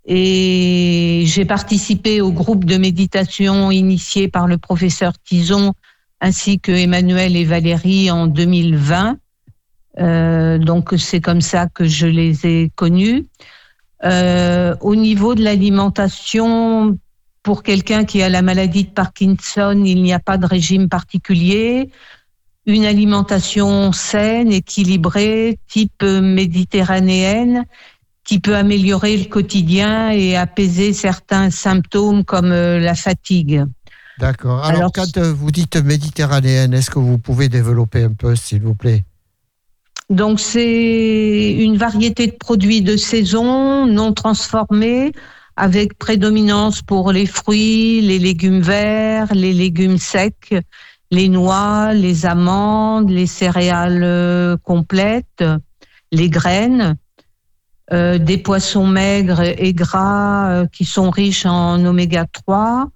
et 0.05 1.23
j'ai 1.25 1.45
participé 1.45 2.21
au 2.21 2.31
groupe 2.31 2.65
de 2.65 2.77
méditation 2.77 3.71
initié 3.71 4.27
par 4.27 4.47
le 4.47 4.57
professeur 4.57 5.13
Tison 5.19 5.73
ainsi 6.19 6.59
que 6.59 6.71
Emmanuel 6.71 7.35
et 7.35 7.45
Valérie 7.45 8.11
en 8.11 8.27
2020. 8.27 9.17
Euh, 9.99 10.57
donc 10.57 10.93
c'est 10.97 11.21
comme 11.21 11.41
ça 11.41 11.67
que 11.67 11.85
je 11.85 12.07
les 12.07 12.45
ai 12.45 12.71
connus. 12.75 13.27
Euh, 14.03 14.75
au 14.81 14.95
niveau 14.95 15.35
de 15.35 15.43
l'alimentation, 15.43 16.97
pour 17.43 17.63
quelqu'un 17.63 18.05
qui 18.05 18.21
a 18.21 18.29
la 18.29 18.41
maladie 18.41 18.85
de 18.85 18.89
Parkinson, 18.89 19.83
il 19.85 20.01
n'y 20.01 20.13
a 20.13 20.19
pas 20.19 20.37
de 20.37 20.45
régime 20.45 20.89
particulier 20.89 21.89
une 22.65 22.85
alimentation 22.85 23.91
saine, 23.91 24.51
équilibrée, 24.51 25.57
type 25.67 26.03
méditerranéenne, 26.03 27.65
qui 28.23 28.39
peut 28.39 28.55
améliorer 28.55 29.17
le 29.17 29.25
quotidien 29.25 30.11
et 30.11 30.35
apaiser 30.35 30.93
certains 30.93 31.49
symptômes 31.49 32.23
comme 32.23 32.51
euh, 32.51 32.79
la 32.79 32.95
fatigue. 32.95 33.65
D'accord. 34.19 34.63
Alors, 34.63 34.91
quand 34.93 35.17
euh, 35.17 35.33
vous 35.33 35.49
dites 35.51 35.77
méditerranéenne, 35.77 36.73
est-ce 36.73 36.91
que 36.91 36.99
vous 36.99 37.17
pouvez 37.17 37.49
développer 37.49 38.03
un 38.03 38.13
peu, 38.13 38.35
s'il 38.35 38.61
vous 38.61 38.75
plaît? 38.75 39.03
Donc, 40.11 40.39
c'est 40.39 41.53
une 41.53 41.77
variété 41.77 42.27
de 42.27 42.33
produits 42.33 42.81
de 42.81 42.97
saison 42.97 43.87
non 43.87 44.13
transformés 44.13 45.13
avec 45.55 45.97
prédominance 45.97 46.81
pour 46.81 47.11
les 47.11 47.25
fruits, 47.25 48.01
les 48.01 48.19
légumes 48.19 48.61
verts, 48.61 49.33
les 49.33 49.53
légumes 49.53 49.97
secs, 49.97 50.53
les 51.11 51.27
noix, 51.27 51.93
les 51.93 52.25
amandes, 52.25 53.09
les 53.09 53.27
céréales 53.27 54.03
euh, 54.03 54.57
complètes, 54.63 55.43
les 56.11 56.29
graines, 56.29 56.95
euh, 57.91 58.17
des 58.17 58.37
poissons 58.37 58.87
maigres 58.87 59.41
et 59.41 59.73
gras 59.73 60.49
euh, 60.49 60.65
qui 60.67 60.85
sont 60.85 61.09
riches 61.09 61.45
en 61.45 61.83
oméga 61.85 62.25
3, 62.25 62.87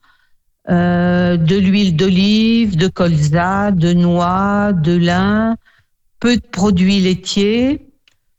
de 0.68 1.56
l'huile 1.60 1.96
d'olive, 1.96 2.76
de 2.76 2.88
colza, 2.88 3.70
de 3.70 3.94
noix, 3.94 4.74
de 4.74 4.98
lin, 4.98 5.58
peu 6.20 6.38
de 6.38 6.42
produits 6.42 7.02
laitiers, 7.02 7.92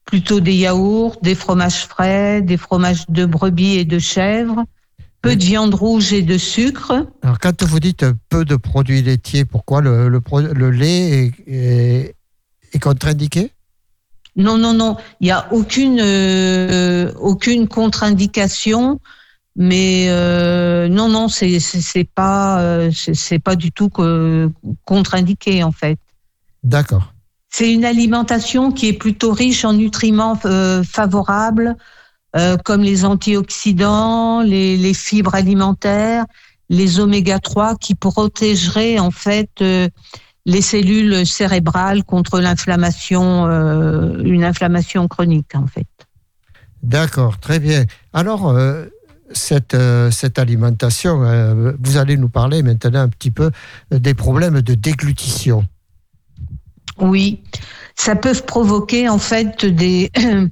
plutôt 0.05 0.41
des 0.41 0.55
yaourts, 0.55 1.19
des 1.23 1.37
fromages 1.37 1.87
frais, 1.87 2.43
des 2.43 2.57
fromages 2.57 3.05
de 3.09 3.27
brebis 3.27 3.77
et 3.77 3.85
de 3.85 4.01
chèvre, 4.01 4.65
peu 5.27 5.37
de 5.37 5.45
viande 5.45 5.75
rouge 5.75 6.13
et 6.13 6.23
de 6.23 6.39
sucre. 6.39 7.07
Alors, 7.23 7.39
quand 7.41 7.63
vous 7.65 7.81
dites 7.81 8.05
peu 8.29 8.45
de 8.45 8.57
produits 8.57 9.03
laitiers, 9.03 9.45
pourquoi 9.45 9.81
le, 9.81 10.09
le, 10.09 10.71
lait 10.71 11.33
est, 11.47 12.15
est, 12.73 12.79
contre-indiqué? 12.79 13.51
Non, 14.37 14.57
non, 14.57 14.73
non. 14.73 14.97
Il 15.21 15.25
n'y 15.25 15.31
a 15.33 15.53
aucune, 15.53 15.99
euh, 16.01 17.13
aucune 17.19 17.67
contre-indication. 17.67 19.01
Mais 19.57 20.07
euh, 20.11 20.87
non, 20.89 21.09
non, 21.09 21.29
c'est 21.29 22.09
pas 22.15 22.61
euh, 22.61 22.91
c'est 22.93 23.39
pas 23.39 23.57
du 23.57 23.73
tout 23.73 23.89
contre-indiqué 24.85 25.65
en 25.65 25.73
fait. 25.73 25.99
D'accord. 26.63 27.15
C'est 27.49 27.73
une 27.73 27.87
alimentation 27.87 28.71
qui 28.71 28.89
est 28.89 28.93
plutôt 28.93 29.33
riche 29.33 29.65
en 29.65 29.73
nutriments 29.73 30.39
favorables 30.85 31.77
euh, 32.35 32.57
comme 32.57 32.83
les 32.83 33.05
antioxydants, 33.05 34.43
les, 34.43 34.95
fibres 34.95 35.35
alimentaires, 35.35 36.25
les 36.69 37.01
oméga 37.01 37.39
3 37.39 37.77
qui 37.77 37.95
protégeraient 37.95 38.99
en 38.99 39.11
fait 39.11 39.51
euh, 39.63 39.89
les 40.45 40.61
cellules 40.61 41.27
cérébrales 41.27 42.05
contre 42.05 42.41
l'inflammation, 42.41 43.47
euh, 43.47 44.23
une 44.23 44.45
inflammation 44.45 45.09
chronique 45.09 45.55
en 45.55 45.67
fait. 45.67 45.87
D'accord, 46.83 47.39
très 47.39 47.59
bien. 47.59 47.85
Alors, 48.13 48.55
cette, 49.33 49.77
cette 50.13 50.39
alimentation, 50.39 51.75
vous 51.81 51.97
allez 51.97 52.17
nous 52.17 52.29
parler 52.29 52.63
maintenant 52.63 53.01
un 53.01 53.09
petit 53.09 53.33
peu 53.33 53.51
des 53.91 54.15
problèmes 54.15 54.61
de 54.61 54.75
déglutition. 54.75 55.67
Oui, 56.99 57.43
ça 57.97 58.15
peut 58.15 58.35
provoquer 58.47 59.09
en 59.09 59.19
fait 59.19 59.65
des, 59.65 60.13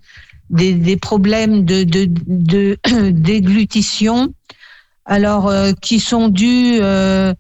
des, 0.55 0.97
problèmes 0.97 1.65
de, 1.65 1.85
déglutition, 3.11 4.33
alors 5.05 5.53
qui 5.83 6.01
sont 6.01 6.29
dus 6.29 6.81
à 6.81 7.35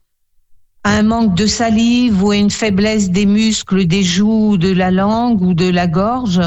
un 0.84 1.02
manque 1.02 1.34
de 1.34 1.46
salive 1.46 2.22
ou 2.22 2.30
à 2.30 2.36
une 2.36 2.50
faiblesse 2.50 3.10
des 3.10 3.26
muscles 3.26 3.86
des 3.86 4.02
joues, 4.02 4.58
de 4.58 4.70
la 4.70 4.90
langue 4.90 5.40
ou 5.40 5.54
de 5.54 5.68
la 5.68 5.86
gorge. 5.86 6.40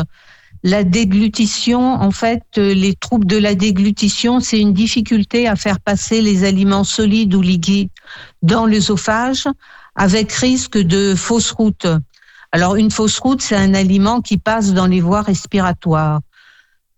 La 0.64 0.84
déglutition, 0.84 1.94
en 1.94 2.12
fait, 2.12 2.44
les 2.58 2.94
troubles 2.96 3.26
de 3.26 3.38
la 3.38 3.56
déglutition, 3.56 4.40
c'est 4.40 4.60
une 4.60 4.74
difficulté 4.74 5.48
à 5.48 5.56
faire 5.56 5.80
passer 5.80 6.22
les 6.22 6.44
aliments 6.44 6.84
solides 6.84 7.34
ou 7.34 7.42
liquides 7.42 7.90
dans 8.42 8.66
l'œsophage 8.66 9.48
avec 9.96 10.32
risque 10.32 10.78
de 10.78 11.16
fausse 11.16 11.52
route. 11.52 11.88
Alors 12.52 12.76
une 12.76 12.92
fausse 12.92 13.20
route, 13.20 13.42
c'est 13.42 13.56
un 13.56 13.74
aliment 13.74 14.22
qui 14.22 14.38
passe 14.38 14.74
dans 14.74 14.88
les 14.88 15.02
voies 15.02 15.22
respiratoires. 15.22 16.22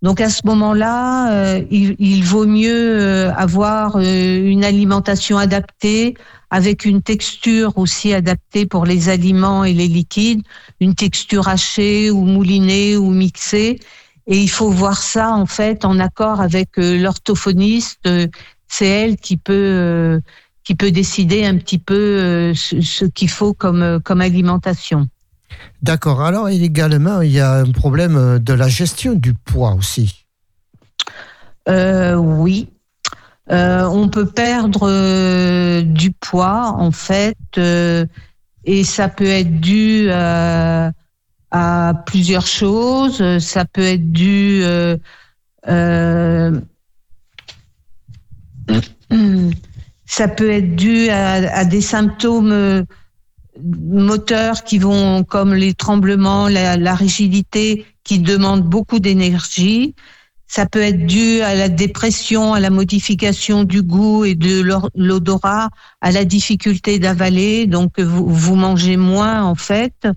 Donc 0.02 0.22
à 0.22 0.30
ce 0.30 0.42
moment-là, 0.46 1.34
euh, 1.34 1.66
il, 1.70 2.24
vaut 2.24 2.46
mieux 2.46 3.02
euh, 3.02 3.34
avoir 3.34 3.98
euh, 3.98 4.02
une 4.02 4.64
alimentation 4.64 5.38
adaptée 5.38 6.16
avec 6.50 6.86
une 6.86 7.02
texture 7.02 7.78
aussi 7.78 8.14
adaptée 8.14 8.66
pour 8.66 8.86
les 8.86 9.10
aliments 9.10 9.66
et 9.66 9.74
les 9.74 9.90
liquides, 9.90 10.42
une 10.80 10.96
texture 10.96 11.50
hachée 11.50 12.12
ou 12.12 12.24
moulinée 12.24 12.96
ou 12.96 13.12
mixée. 13.12 13.80
Et 14.26 14.38
il 14.40 14.50
faut 14.50 14.70
voir 14.70 15.02
ça 15.04 15.34
en 15.34 15.46
fait 15.46 15.84
en 15.84 16.00
accord 16.00 16.40
avec 16.40 16.70
l'orthophoniste. 16.78 18.08
C'est 18.68 18.88
elle 18.88 19.18
qui 19.18 19.38
peut 19.38 20.22
qui 20.64 20.76
peut 20.76 20.92
décider 20.92 21.46
un 21.46 21.58
petit 21.58 21.80
peu 21.80 22.54
ce, 22.54 23.06
qu'il 23.06 23.30
faut 23.30 23.54
comme 23.54 24.00
comme 24.04 24.22
alimentation. 24.22 25.08
D'accord. 25.82 26.22
Alors 26.22 26.50
également, 26.50 27.22
il 27.22 27.32
y 27.32 27.40
a 27.40 27.54
un 27.54 27.72
problème 27.72 28.40
de 28.40 28.54
la 28.54 28.68
gestion 28.68 29.14
du 29.14 29.34
poids 29.34 29.74
aussi. 29.74 30.26
Euh, 31.70 32.16
oui. 32.16 32.70
Euh, 33.52 33.86
on 33.86 34.10
peut 34.10 34.28
perdre 34.28 34.88
euh, 34.88 35.82
du 35.82 36.12
poids 36.12 36.76
en 36.78 36.92
fait 36.92 37.38
et 38.66 38.84
ça 38.84 39.10
peut 39.10 39.26
être 39.26 39.60
dû 39.60 40.10
à, 40.12 40.92
plusieurs 42.06 42.46
choses. 42.46 43.40
Ça 43.40 43.66
peut 43.66 43.82
être 43.82 44.12
dû 44.12 44.62
ça 50.06 50.28
peut 50.28 50.52
être 50.52 50.76
dû 50.76 51.10
à 51.10 51.66
des 51.66 51.82
symptômes 51.82 52.86
moteurs 53.64 54.64
qui 54.64 54.78
vont 54.78 55.24
comme 55.24 55.54
les 55.54 55.74
tremblements, 55.74 56.48
la, 56.48 56.96
rigidité 56.96 57.86
qui 58.04 58.20
demandent 58.20 58.64
beaucoup 58.64 59.00
d'énergie. 59.00 59.96
Ça 60.48 60.66
peut 60.66 60.82
être 60.82 61.06
dû 61.06 61.42
à 61.42 61.54
la 61.54 61.70
dépression, 61.70 62.54
à 62.54 62.60
la 62.60 62.70
modification 62.72 63.64
du 63.64 63.84
goût 63.84 64.26
et 64.26 64.36
de 64.36 64.64
l'odorat, 64.96 65.70
à 66.02 66.12
la 66.12 66.26
difficulté 66.26 66.98
d'avaler, 66.98 67.68
donc 67.68 68.00
vous, 68.00 68.56
mangez 68.56 68.98
moins 68.98 69.44
en 69.44 69.56
fait, 69.56 70.08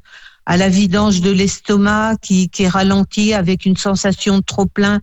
à 0.46 0.56
la 0.56 0.68
vidange 0.68 1.20
de 1.20 1.30
l'estomac 1.30 2.16
qui, 2.22 2.50
est 2.58 2.68
ralenti 2.68 3.34
avec 3.34 3.66
une 3.66 3.76
sensation 3.76 4.38
de 4.38 4.42
trop 4.42 4.66
plein, 4.66 5.00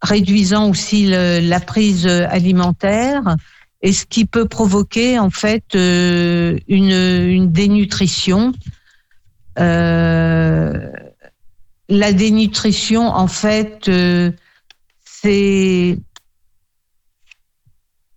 réduisant 0.00 0.70
aussi 0.70 1.06
la 1.06 1.60
prise 1.60 2.06
alimentaire 2.06 3.36
et 3.86 3.92
ce 3.92 4.04
qui 4.04 4.24
peut 4.24 4.48
provoquer 4.48 5.16
en 5.20 5.30
fait 5.30 5.76
euh, 5.76 6.58
une, 6.66 7.52
dénutrition. 7.52 8.52
Euh, 9.60 10.90
la 11.88 12.12
dénutrition, 12.12 13.06
en 13.06 13.28
fait, 13.28 13.88
euh, 13.88 14.32
c'est 15.04 16.00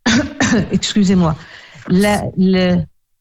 excusez-moi. 0.72 1.36
La, 1.88 2.24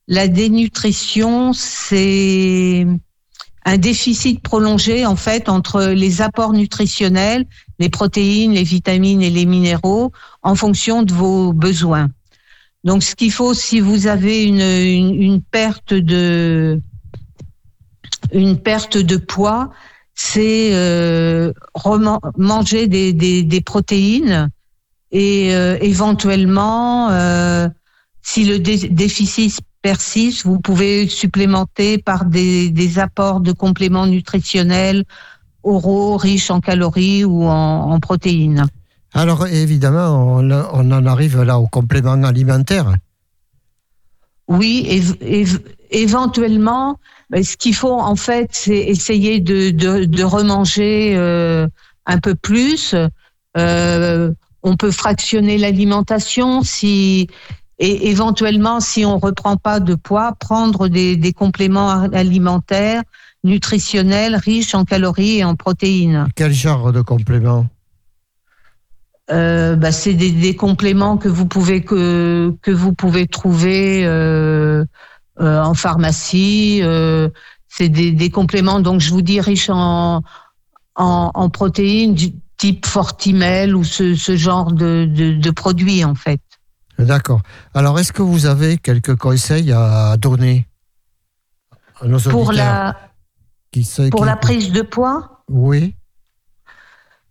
la, 0.07 0.29
dénutrition, 0.29 1.53
c'est 1.53 2.87
un 3.67 3.77
déficit 3.77 4.41
prolongé 4.41 5.05
en 5.05 5.17
fait 5.17 5.51
entre 5.51 5.85
les 5.85 6.23
apports 6.23 6.55
nutritionnels, 6.55 7.45
les 7.79 7.91
protéines, 7.91 8.53
les 8.53 8.63
vitamines 8.63 9.21
et 9.21 9.29
les 9.29 9.45
minéraux 9.45 10.13
en 10.43 10.55
fonction 10.55 11.03
de 11.03 11.13
vos 11.13 11.53
besoins. 11.53 12.09
Donc, 12.85 13.03
ce 13.03 13.15
qu'il 13.15 13.33
faut, 13.33 13.55
si 13.55 13.81
vous 13.81 14.07
avez 14.07 14.45
une, 14.45 14.61
une, 14.61 15.43
perte 15.43 15.95
de 15.95 16.81
une 18.33 18.59
perte 18.59 18.97
de 18.97 19.17
poids, 19.17 19.71
c'est 20.15 20.71
euh, 20.73 21.53
manger 22.37 22.87
des, 22.87 23.13
des, 23.13 23.43
des, 23.43 23.61
protéines 23.61 24.51
et 25.11 25.55
euh, 25.55 25.79
éventuellement, 25.81 27.11
euh, 27.11 27.69
si 28.23 28.45
le 28.45 28.59
déficit 28.59 29.61
persiste, 29.83 30.45
vous 30.45 30.61
pouvez 30.61 31.09
supplémenter 31.09 31.99
par 31.99 32.25
des, 32.27 32.71
des, 32.71 32.99
apports 32.99 33.41
de 33.41 33.53
compléments 33.53 34.07
nutritionnels 34.07 35.05
oraux 35.63 36.17
riches 36.17 36.51
en 36.51 36.61
calories 36.61 37.25
ou 37.25 37.45
en 37.45 37.99
protéines. 38.01 38.67
Alors 39.15 39.47
évidemment, 39.47 40.37
on, 40.37 40.51
en 40.51 41.07
arrive 41.07 41.43
là 41.43 41.59
au 41.59 41.67
complément 41.67 42.23
alimentaire. 42.23 42.95
Oui, 44.49 45.03
éventuellement, 45.91 46.99
ce 47.33 47.57
qu'il 47.57 47.75
faut 47.75 47.99
en 48.01 48.17
fait, 48.17 48.51
c'est 48.53 48.77
essayer 48.77 49.41
de, 49.41 49.71
de, 49.71 50.23
remanger 50.23 51.15
euh, 51.17 51.67
un 52.07 52.19
peu 52.19 52.35
plus. 52.35 52.95
Euh, 53.57 54.33
on 54.63 54.77
peut 54.77 54.91
fractionner 54.91 55.59
l'alimentation 55.59 56.63
si 56.63 57.29
et 57.79 58.11
éventuellement, 58.11 58.81
si 58.81 59.05
on 59.05 59.19
reprend 59.19 59.57
pas 59.57 59.79
de 59.79 59.95
poids, 59.95 60.33
prendre 60.33 60.89
des, 60.89 61.17
des 61.17 61.33
compléments 61.33 61.91
alimentaires 62.13 63.03
nutritionnels 63.45 64.35
riches 64.35 64.75
en 64.75 64.85
calories 64.85 65.39
et 65.39 65.45
en 65.45 65.55
protéines. 65.55 66.27
Quel 66.35 66.53
genre 66.53 66.93
de 66.93 67.03
compléments 67.03 67.67
euh, 69.31 69.77
bah, 69.77 69.93
c'est 69.93 70.15
des, 70.15 70.31
des, 70.31 70.57
compléments 70.57 71.19
que 71.19 71.29
vous 71.29 71.47
pouvez 71.47 71.83
que 71.83 72.57
que 72.63 72.71
vous 72.71 72.95
pouvez 72.95 73.27
trouver 73.27 74.07
euh, 74.07 74.85
euh, 75.41 75.63
en 75.63 75.75
pharmacie. 75.75 76.83
C'est 77.69 77.91
des, 77.91 78.13
des, 78.13 78.31
compléments 78.31 78.81
donc 78.81 79.01
je 79.01 79.11
vous 79.11 79.23
dis 79.23 79.41
riches 79.41 79.71
en 79.71 80.23
en, 80.95 81.31
en 81.35 81.51
protéines 81.51 82.15
du 82.15 82.33
type 82.57 82.87
Fortimel 82.87 83.77
ou 83.77 83.85
ce, 83.85 84.15
ce 84.15 84.37
genre 84.37 84.73
de, 84.73 85.05
de, 85.05 85.35
de 85.35 85.51
produits 85.51 86.05
en 86.05 86.15
fait. 86.15 86.41
D'accord. 86.99 87.41
Alors 87.75 87.99
est-ce 87.99 88.13
que 88.13 88.23
vous 88.23 88.47
avez 88.47 88.79
quelques 88.79 89.15
conseils 89.17 89.73
à 89.73 90.17
donner 90.17 90.67
à 92.01 92.07
nos 92.07 92.19
pour 92.19 92.53
la 92.53 92.97
qui, 93.71 93.89
pour 94.11 94.25
la 94.25 94.37
prise 94.37 94.73
de 94.73 94.83
poids? 94.83 95.45
Oui. 95.49 95.95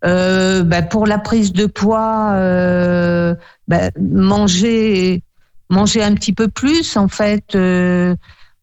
Euh, 0.04 0.62
bah, 0.62 0.82
pour 0.82 1.06
la 1.06 1.18
prise 1.18 1.52
de 1.52 1.66
poids, 1.66 2.32
euh, 2.34 3.34
bah, 3.66 3.90
manger, 4.00 5.24
manger 5.70 6.02
un 6.02 6.14
petit 6.14 6.32
peu 6.32 6.48
plus 6.48 6.96
en 6.96 7.08
fait. 7.08 7.54
Euh, 7.54 8.14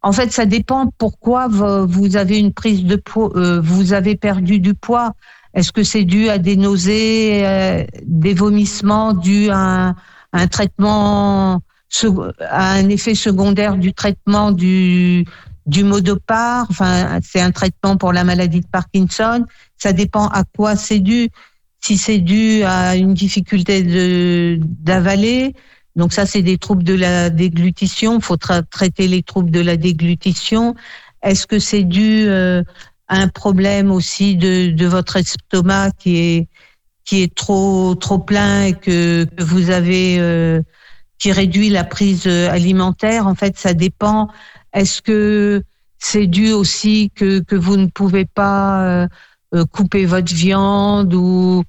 en 0.02 0.12
fait, 0.12 0.32
ça 0.32 0.46
dépend 0.46 0.92
pourquoi 0.98 1.48
vous 1.48 2.16
avez 2.16 2.40
une 2.40 2.54
prise 2.54 2.86
de 2.86 2.96
poids, 2.96 3.32
euh, 3.36 3.60
vous 3.60 3.94
avez 3.94 4.16
perdu 4.16 4.60
du 4.60 4.76
poids. 4.76 5.14
Est-ce 5.56 5.72
que 5.72 5.84
c'est 5.84 6.04
dû 6.04 6.30
à 6.30 6.38
des 6.38 6.58
nausées, 6.58 7.46
euh, 7.46 7.84
des 8.04 8.34
vomissements, 8.34 9.14
dû 9.14 9.50
à 9.50 9.88
un, 9.88 9.96
un 10.32 10.48
traitement, 10.48 11.62
à 12.50 12.74
un 12.74 12.90
effet 12.90 13.16
secondaire 13.16 13.78
du 13.78 13.94
traitement 13.94 14.52
du 14.52 15.26
du 15.66 15.84
modopar, 15.84 16.68
enfin 16.70 17.20
c'est 17.24 17.42
un 17.42 17.52
traitement 17.52 17.98
pour 17.98 18.14
la 18.14 18.24
maladie 18.24 18.62
de 18.62 18.68
Parkinson. 18.68 19.46
Ça 19.78 19.94
dépend 19.94 20.28
à 20.28 20.44
quoi 20.44 20.76
c'est 20.76 21.00
dû. 21.00 21.30
Si 21.82 21.98
c'est 21.98 22.20
dû 22.20 22.64
à 22.64 22.96
une 22.96 23.14
difficulté 23.14 24.58
d'avaler, 24.60 25.54
donc 25.96 26.14
ça 26.14 26.26
c'est 26.26 26.42
des 26.42 26.58
troubles 26.58 26.84
de 26.84 26.94
la 26.94 27.30
déglutition. 27.30 28.18
Il 28.18 28.24
faut 28.24 28.38
traiter 28.38 29.08
les 29.08 29.24
troubles 29.24 29.52
de 29.52 29.62
la 29.62 29.78
déglutition. 29.78 30.76
Est-ce 31.22 31.48
que 31.48 31.60
c'est 31.60 31.84
dû 31.84 32.26
euh, 32.28 32.64
à 33.08 33.18
un 33.18 33.28
problème 33.28 33.92
aussi 33.92 34.36
de, 34.36 34.86
votre 34.86 35.18
estomac 35.18 35.92
qui 35.98 36.18
est 36.18 36.48
qui 37.06 37.22
est 37.22 37.36
trop 37.36 37.96
plein 38.26 38.64
et 38.64 38.74
que, 38.74 39.28
vous 39.38 39.70
avez 39.70 40.18
euh, 40.20 40.62
qui 41.20 41.32
réduit 41.32 41.70
la 41.70 41.84
prise 41.84 42.26
alimentaire? 42.26 43.28
En 43.28 43.36
fait, 43.36 43.58
ça 43.60 43.76
dépend 43.76 44.30
est-ce 44.76 45.02
que 45.02 45.64
c'est 45.98 46.28
dû 46.28 46.52
aussi 46.52 47.10
que, 47.16 47.40
que 47.40 47.56
vous 47.56 47.78
ne 47.78 47.88
pouvez 47.88 48.26
pas 48.26 48.84
euh, 48.84 49.08
euh, 49.56 49.66
couper 49.66 50.06
votre 50.06 50.34
viande 50.34 51.14
ou 51.14 51.64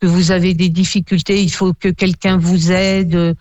que 0.00 0.06
vous 0.06 0.30
avez 0.30 0.54
des 0.54 0.70
difficultés, 0.70 1.42
il 1.42 1.52
faut 1.52 1.74
que 1.74 1.88
quelqu'un 1.88 2.38
vous 2.38 2.72
aide 2.72 3.36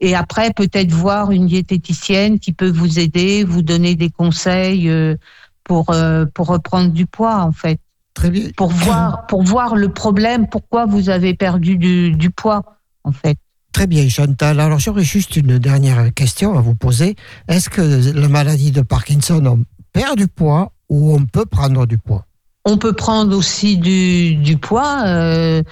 et 0.00 0.14
après 0.14 0.52
peut-être 0.52 0.92
voir 0.92 1.32
une 1.32 1.46
diététicienne 1.46 2.38
qui 2.38 2.52
peut 2.52 2.70
vous 2.70 3.00
aider, 3.00 3.42
vous 3.42 3.62
donner 3.62 3.96
des 3.96 4.10
conseils 4.10 4.88
euh, 4.88 5.16
pour 5.64 5.92
pour 6.32 6.46
reprendre 6.46 6.92
du 6.92 7.06
poids 7.06 7.40
en 7.42 7.52
fait. 7.52 7.80
Très 8.16 8.30
bien. 8.30 8.48
Pour 8.56 8.70
voir, 8.70 9.26
pour 9.26 9.42
voir 9.42 9.76
le 9.76 9.90
problème, 9.90 10.48
pourquoi 10.48 10.86
vous 10.86 11.10
avez 11.10 11.34
perdu 11.34 11.76
du, 11.76 12.12
du 12.12 12.30
poids, 12.30 12.62
en 13.04 13.12
fait. 13.12 13.36
Très 13.76 13.86
bien, 13.86 14.08
Chantal. 14.08 14.58
Alors, 14.58 14.78
j'aurais 14.78 15.04
juste 15.04 15.36
une 15.36 15.58
dernière 15.58 16.14
question 16.14 16.56
à 16.56 16.62
vous 16.62 16.74
poser. 16.74 17.14
Est-ce 17.46 17.68
que 17.68 17.82
la 18.18 18.26
maladie 18.26 18.70
de 18.70 18.80
Parkinson, 18.80 19.44
on 19.44 19.64
perd 19.92 20.16
du 20.16 20.28
poids 20.28 20.72
ou 20.88 21.14
on 21.14 21.26
peut 21.26 21.44
prendre 21.44 21.84
du 21.84 21.98
poids? 21.98 22.24
On 22.64 22.78
peut 22.78 22.94
prendre 22.94 23.36
aussi 23.36 23.76
du, 23.76 24.36
du 24.36 24.56
poids. 24.56 25.02
euh, 25.04 25.62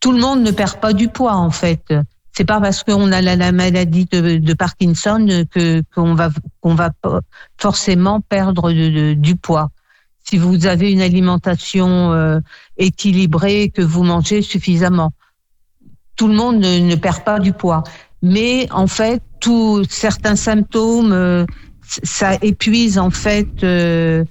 tout 0.00 0.10
le 0.12 0.20
monde 0.20 0.40
ne 0.42 0.50
perd 0.52 0.80
pas 0.80 0.94
du 0.94 1.08
poids, 1.08 1.34
en 1.34 1.50
fait. 1.50 1.84
C'est 2.32 2.46
pas 2.46 2.62
parce 2.62 2.82
qu'on 2.82 3.12
a 3.12 3.20
la, 3.20 3.36
la 3.36 3.52
maladie 3.52 4.06
de, 4.06 4.54
Parkinson 4.54 5.44
que 5.50 5.82
qu'on 5.94 6.14
va 6.14 6.30
qu'on 6.62 6.74
va 6.74 6.92
forcément 7.58 8.22
perdre 8.22 8.72
du 8.72 9.36
poids. 9.36 9.68
Si 10.26 10.38
vous 10.38 10.64
avez 10.64 10.90
une 10.90 11.02
alimentation 11.02 12.14
euh, 12.14 12.40
équilibrée, 12.78 13.68
que 13.68 13.82
vous 13.82 14.02
mangez 14.02 14.40
suffisamment, 14.40 15.12
tout 16.20 16.28
le 16.28 16.34
monde 16.34 16.58
ne, 16.58 16.80
ne 16.80 16.94
perd 16.96 17.24
pas 17.24 17.38
du 17.38 17.54
poids. 17.54 17.82
Mais 18.20 18.68
en 18.72 18.86
fait, 18.86 19.22
tous 19.40 19.86
certains 19.88 20.36
symptômes, 20.36 21.12
euh, 21.12 21.46
ça 21.80 22.34
épuise 22.42 22.98
en 22.98 23.08
fait 23.08 23.48
euh, 23.62 24.22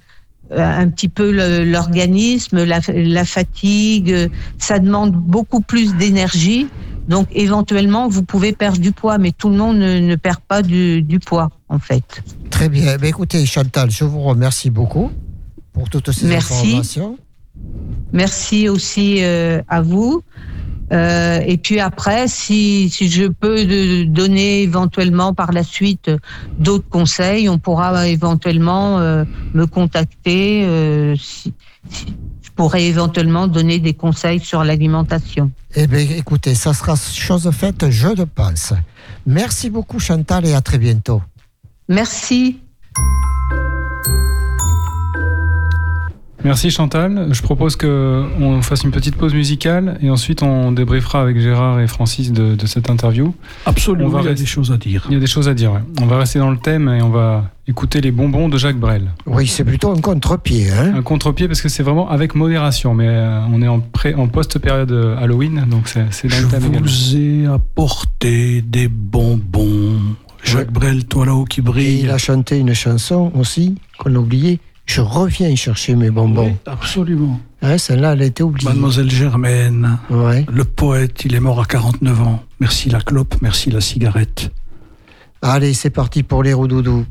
un 0.56 0.88
petit 0.88 1.08
peu 1.08 1.32
l'organisme, 1.64 2.62
la, 2.62 2.78
la 2.94 3.24
fatigue. 3.24 4.30
Ça 4.56 4.78
demande 4.78 5.16
beaucoup 5.16 5.62
plus 5.62 5.96
d'énergie. 5.96 6.68
Donc 7.08 7.26
éventuellement, 7.32 8.06
vous 8.06 8.22
pouvez 8.22 8.52
perdre 8.52 8.78
du 8.78 8.92
poids, 8.92 9.18
mais 9.18 9.32
tout 9.32 9.48
le 9.48 9.56
monde 9.56 9.78
ne, 9.78 9.98
ne 9.98 10.14
perd 10.14 10.38
pas 10.46 10.62
du, 10.62 11.02
du 11.02 11.18
poids 11.18 11.50
en 11.68 11.80
fait. 11.80 12.22
Très 12.50 12.68
bien. 12.68 12.98
Ben, 12.98 13.08
écoutez, 13.08 13.44
Chantal, 13.46 13.90
je 13.90 14.04
vous 14.04 14.20
remercie 14.22 14.70
beaucoup 14.70 15.10
pour 15.72 15.90
toutes 15.90 16.12
ces 16.12 16.28
Merci. 16.28 16.52
informations. 16.54 17.18
Merci 18.12 18.68
aussi 18.68 19.24
euh, 19.24 19.60
à 19.66 19.82
vous. 19.82 20.22
Euh, 20.92 21.40
et 21.46 21.56
puis 21.56 21.78
après, 21.80 22.26
si, 22.28 22.90
si 22.90 23.08
je 23.08 23.26
peux 23.26 24.04
donner 24.06 24.62
éventuellement 24.62 25.34
par 25.34 25.52
la 25.52 25.62
suite 25.62 26.10
d'autres 26.58 26.88
conseils, 26.88 27.48
on 27.48 27.58
pourra 27.58 28.08
éventuellement 28.08 28.98
euh, 28.98 29.24
me 29.54 29.66
contacter. 29.66 30.64
euh, 30.64 31.14
si- 31.16 31.54
si- 31.90 32.06
je 32.42 32.50
pourrais 32.56 32.84
éventuellement 32.84 33.46
donner 33.46 33.78
des 33.78 33.94
conseils 33.94 34.40
sur 34.40 34.64
l'alimentation. 34.64 35.50
Eh 35.76 35.86
bien, 35.86 36.00
écoutez, 36.00 36.54
ça 36.54 36.74
sera 36.74 36.94
chose 36.96 37.48
faite, 37.52 37.88
je 37.88 38.08
le 38.08 38.26
pense. 38.26 38.74
Merci 39.26 39.70
beaucoup, 39.70 39.98
Chantal, 39.98 40.44
et 40.44 40.52
à 40.54 40.60
très 40.60 40.76
bientôt. 40.78 41.22
Merci. 41.88 42.58
Merci 46.42 46.70
Chantal. 46.70 47.28
Je 47.32 47.42
propose 47.42 47.76
qu'on 47.76 48.60
fasse 48.62 48.82
une 48.84 48.90
petite 48.92 49.16
pause 49.16 49.34
musicale 49.34 49.98
et 50.02 50.08
ensuite 50.08 50.42
on 50.42 50.72
débriefera 50.72 51.20
avec 51.20 51.38
Gérard 51.38 51.80
et 51.80 51.86
Francis 51.86 52.32
de, 52.32 52.54
de 52.54 52.66
cette 52.66 52.88
interview. 52.88 53.34
Absolument, 53.66 54.06
On 54.06 54.08
va 54.10 54.20
il 54.22 54.26
y 54.26 54.28
a 54.28 54.34
des 54.34 54.46
choses 54.46 54.72
à 54.72 54.78
dire. 54.78 55.04
Il 55.10 55.12
y 55.14 55.16
a 55.16 55.20
des 55.20 55.26
choses 55.26 55.48
à 55.48 55.54
dire. 55.54 55.72
ouais. 55.72 55.80
On 56.00 56.06
va 56.06 56.18
rester 56.18 56.38
dans 56.38 56.50
le 56.50 56.56
thème 56.56 56.88
et 56.88 57.02
on 57.02 57.10
va 57.10 57.50
écouter 57.68 58.00
les 58.00 58.10
bonbons 58.10 58.48
de 58.48 58.56
Jacques 58.56 58.78
Brel. 58.80 59.10
Oui, 59.26 59.46
c'est 59.46 59.64
plutôt 59.64 59.90
un 59.92 60.00
contre-pied. 60.00 60.70
Hein 60.70 60.94
Un 60.96 61.02
contre-pied 61.02 61.46
parce 61.46 61.60
que 61.60 61.68
c'est 61.68 61.82
vraiment 61.82 62.08
avec 62.08 62.34
modération, 62.34 62.94
mais 62.94 63.06
euh, 63.08 63.40
on 63.52 63.60
est 63.60 63.68
en, 63.68 63.80
pré- 63.80 64.14
en 64.14 64.26
post-période 64.26 64.90
euh, 64.92 65.16
Halloween, 65.18 65.66
donc 65.70 65.88
c'est 65.88 66.00
dans 66.28 66.36
Je 66.36 66.42
le 66.42 66.48
thème 66.48 66.64
également. 66.64 66.86
vous 66.88 67.16
ai 67.16 67.46
apporté 67.46 68.62
des 68.62 68.88
bonbons. 68.88 69.98
Jacques 70.42 70.72
Brel, 70.72 71.04
toi 71.04 71.26
là-haut 71.26 71.44
qui 71.44 71.60
et 71.60 71.62
brille. 71.62 72.00
il 72.04 72.10
a 72.10 72.16
chanté 72.16 72.58
une 72.58 72.72
chanson 72.72 73.30
aussi 73.38 73.74
qu'on 73.98 74.14
a 74.14 74.18
oubliée. 74.18 74.58
Je 74.92 75.02
reviens 75.02 75.54
chercher 75.54 75.94
mes 75.94 76.10
bonbons. 76.10 76.46
Oui, 76.48 76.52
absolument. 76.66 77.38
Celle-là, 77.78 78.14
elle 78.14 78.22
a 78.22 78.24
été 78.24 78.42
oubliée. 78.42 78.68
Mademoiselle 78.68 79.08
Germaine, 79.08 79.98
Ouais. 80.10 80.44
le 80.52 80.64
poète, 80.64 81.24
il 81.24 81.36
est 81.36 81.38
mort 81.40 81.60
à 81.60 81.64
49 81.64 82.20
ans. 82.22 82.42
Merci 82.58 82.90
la 82.90 83.00
clope, 83.00 83.36
merci 83.40 83.70
la 83.70 83.80
cigarette. 83.80 84.50
Allez, 85.42 85.74
c'est 85.74 85.90
parti 85.90 86.24
pour 86.24 86.42
les 86.42 86.52
roudoudous. 86.54 87.06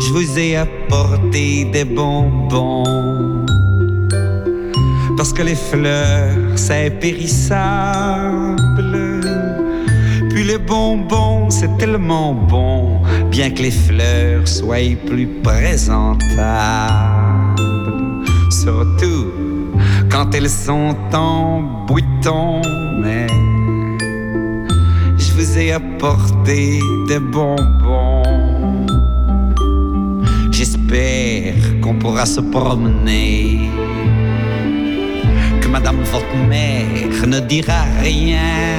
Je 0.00 0.12
vous 0.12 0.38
ai 0.38 0.56
apporté 0.56 1.64
des 1.66 1.84
bonbons. 1.84 3.13
Parce 5.24 5.32
que 5.32 5.42
les 5.42 5.54
fleurs, 5.54 6.36
c'est 6.54 6.90
périssable. 7.00 8.60
Puis 10.28 10.44
les 10.44 10.58
bonbons, 10.58 11.48
c'est 11.48 11.74
tellement 11.78 12.34
bon. 12.34 13.00
Bien 13.30 13.48
que 13.48 13.62
les 13.62 13.70
fleurs 13.70 14.46
soient 14.46 14.94
plus 15.06 15.26
présentables. 15.42 16.36
Surtout 18.50 19.32
quand 20.10 20.34
elles 20.34 20.50
sont 20.50 20.94
en 21.14 21.86
bouton. 21.86 22.60
Mais 23.00 23.26
je 25.16 25.32
vous 25.32 25.58
ai 25.58 25.72
apporté 25.72 26.80
des 27.08 27.18
bonbons. 27.18 28.22
J'espère 30.50 31.54
qu'on 31.80 31.94
pourra 31.94 32.26
se 32.26 32.42
promener. 32.42 33.70
Madame 35.74 36.04
votre 36.04 36.36
mère 36.48 37.26
ne 37.26 37.40
dira 37.40 37.82
rien. 38.00 38.78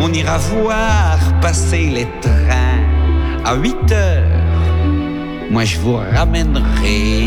On 0.00 0.10
ira 0.10 0.38
voir 0.38 1.18
passer 1.42 1.90
les 1.96 2.08
trains 2.22 2.80
à 3.44 3.54
8 3.54 3.92
heures. 3.92 4.72
Moi 5.50 5.66
je 5.66 5.78
vous 5.80 5.96
ramènerai. 5.96 7.26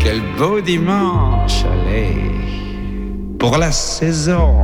Quel 0.00 0.22
beau 0.38 0.62
dimanche, 0.62 1.62
allez, 1.72 2.32
pour 3.38 3.58
la 3.58 3.70
saison. 3.70 4.54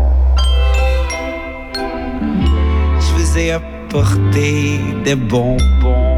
Je 3.02 3.10
vous 3.14 3.38
ai 3.38 3.50
apporté 3.50 4.80
des 5.04 5.14
bonbons. 5.14 6.13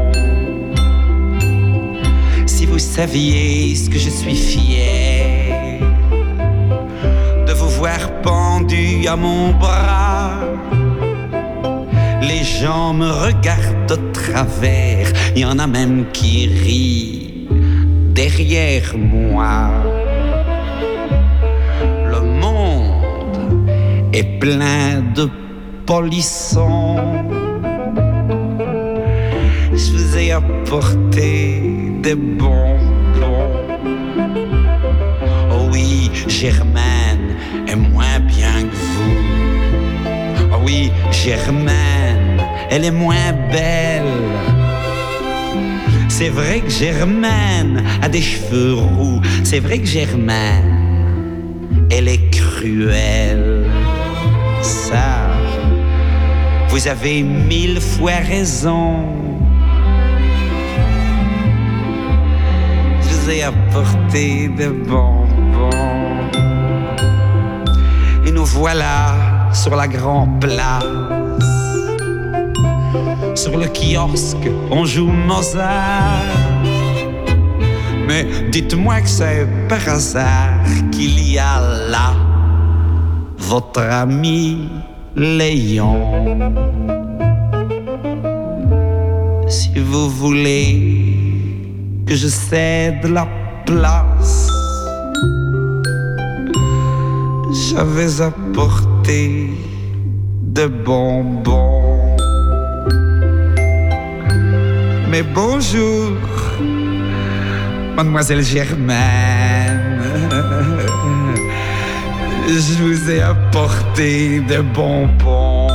Vous 2.77 2.83
saviez 2.83 3.73
ce 3.73 3.89
que 3.89 3.97
je 3.97 4.11
suis 4.11 4.35
fier 4.35 5.79
de 7.47 7.51
vous 7.53 7.69
voir 7.69 8.21
pendu 8.21 9.07
à 9.07 9.15
mon 9.15 9.51
bras. 9.53 10.41
Les 12.21 12.43
gens 12.43 12.93
me 12.93 13.09
regardent 13.09 13.89
de 13.89 13.95
travers, 14.13 15.11
il 15.35 15.41
y 15.41 15.45
en 15.45 15.57
a 15.57 15.65
même 15.65 16.05
qui 16.13 16.49
rient 16.49 17.47
derrière 18.13 18.95
moi. 18.95 19.71
Le 22.11 22.21
monde 22.21 23.71
est 24.13 24.37
plein 24.39 25.01
de 25.15 25.27
polissons. 25.87 27.36
Apporté 30.17 31.61
des 32.01 32.15
bonbons. 32.15 32.79
Oh 35.51 35.69
oui, 35.71 36.09
Germaine 36.27 37.35
est 37.67 37.75
moins 37.75 38.19
bien 38.19 38.63
que 38.63 38.75
vous. 38.75 39.15
Oh 40.51 40.57
oui, 40.65 40.91
Germaine, 41.11 42.41
elle 42.69 42.85
est 42.85 42.91
moins 42.91 43.31
belle. 43.51 44.03
C'est 46.09 46.29
vrai 46.29 46.59
que 46.59 46.69
Germaine 46.69 47.83
a 48.01 48.09
des 48.09 48.21
cheveux 48.21 48.73
roux. 48.73 49.21
C'est 49.43 49.59
vrai 49.59 49.79
que 49.79 49.87
Germaine, 49.87 51.87
elle 51.89 52.09
est 52.09 52.29
cruelle. 52.31 53.65
Ça, 54.61 55.29
vous 56.69 56.87
avez 56.87 57.23
mille 57.23 57.79
fois 57.79 58.17
raison. 58.27 59.26
Je 63.27 63.33
vous 63.33 63.39
ai 63.39 63.43
apporté 63.43 64.47
des 64.47 64.69
bonbons. 64.69 65.27
Et 68.25 68.31
nous 68.31 68.45
voilà 68.45 69.49
sur 69.51 69.75
la 69.75 69.85
grande 69.85 70.39
place. 70.39 70.85
Sur 73.35 73.57
le 73.57 73.65
kiosque, 73.67 74.49
on 74.71 74.85
joue 74.85 75.11
Mozart. 75.11 76.23
Mais 78.07 78.25
dites-moi 78.49 79.01
que 79.01 79.09
c'est 79.09 79.45
par 79.67 79.85
hasard 79.89 80.63
qu'il 80.93 81.19
y 81.29 81.37
a 81.37 81.59
là 81.89 82.13
votre 83.37 83.81
ami 83.81 84.69
Léon. 85.17 86.53
Si 89.49 89.77
vous 89.79 90.09
voulez 90.09 91.06
que 92.07 92.15
je 92.15 92.27
cède 92.27 93.05
la 93.05 93.27
place, 93.65 94.47
j'avais 97.51 98.21
apporté 98.21 99.51
de 100.41 100.67
bonbons. 100.67 102.15
Mais 105.09 105.21
bonjour, 105.21 106.13
mademoiselle 107.95 108.41
Germaine. 108.41 109.97
Je 112.47 112.83
vous 112.83 113.11
ai 113.11 113.21
apporté 113.21 114.39
de 114.39 114.61
bonbons. 114.61 115.67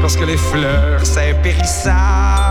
Parce 0.00 0.16
que 0.16 0.24
les 0.24 0.36
fleurs, 0.36 1.06
c'est 1.06 1.40
périssable. 1.40 2.43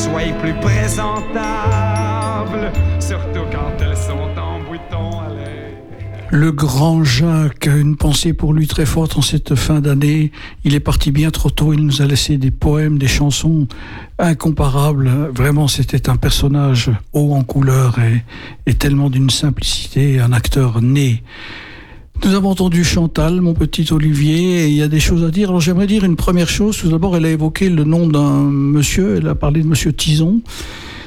Soient 0.00 0.32
plus 0.40 0.54
présentables. 0.54 2.72
Surtout 2.98 3.44
quand 3.52 3.76
elles 3.80 3.96
sont 3.96 4.40
en 4.40 4.58
bouton. 4.60 5.10
Le 6.32 6.52
grand 6.52 7.02
Jacques, 7.02 7.66
une 7.66 7.96
pensée 7.96 8.32
pour 8.32 8.54
lui 8.54 8.68
très 8.68 8.86
forte 8.86 9.18
en 9.18 9.20
cette 9.20 9.56
fin 9.56 9.80
d'année. 9.80 10.30
Il 10.62 10.76
est 10.76 10.80
parti 10.80 11.10
bien 11.10 11.32
trop 11.32 11.50
tôt, 11.50 11.72
il 11.72 11.84
nous 11.84 12.02
a 12.02 12.06
laissé 12.06 12.38
des 12.38 12.52
poèmes, 12.52 12.98
des 12.98 13.08
chansons 13.08 13.66
incomparables. 14.16 15.10
Vraiment, 15.34 15.66
c'était 15.66 16.08
un 16.08 16.14
personnage 16.14 16.92
haut 17.12 17.34
en 17.34 17.42
couleur 17.42 17.96
et 18.66 18.74
tellement 18.74 19.10
d'une 19.10 19.28
simplicité, 19.28 20.20
un 20.20 20.32
acteur 20.32 20.80
né. 20.80 21.24
Nous 22.22 22.34
avons 22.34 22.50
entendu 22.50 22.84
Chantal, 22.84 23.40
mon 23.40 23.54
petit 23.54 23.90
Olivier, 23.92 24.64
et 24.64 24.68
il 24.68 24.74
y 24.74 24.82
a 24.82 24.88
des 24.88 25.00
choses 25.00 25.24
à 25.24 25.30
dire. 25.30 25.48
Alors 25.48 25.60
j'aimerais 25.60 25.86
dire 25.86 26.04
une 26.04 26.16
première 26.16 26.48
chose. 26.48 26.76
Tout 26.76 26.90
d'abord, 26.90 27.16
elle 27.16 27.24
a 27.24 27.30
évoqué 27.30 27.70
le 27.70 27.84
nom 27.84 28.06
d'un 28.06 28.42
monsieur, 28.42 29.16
elle 29.16 29.28
a 29.28 29.34
parlé 29.34 29.62
de 29.62 29.66
monsieur 29.66 29.92
Tison. 29.92 30.42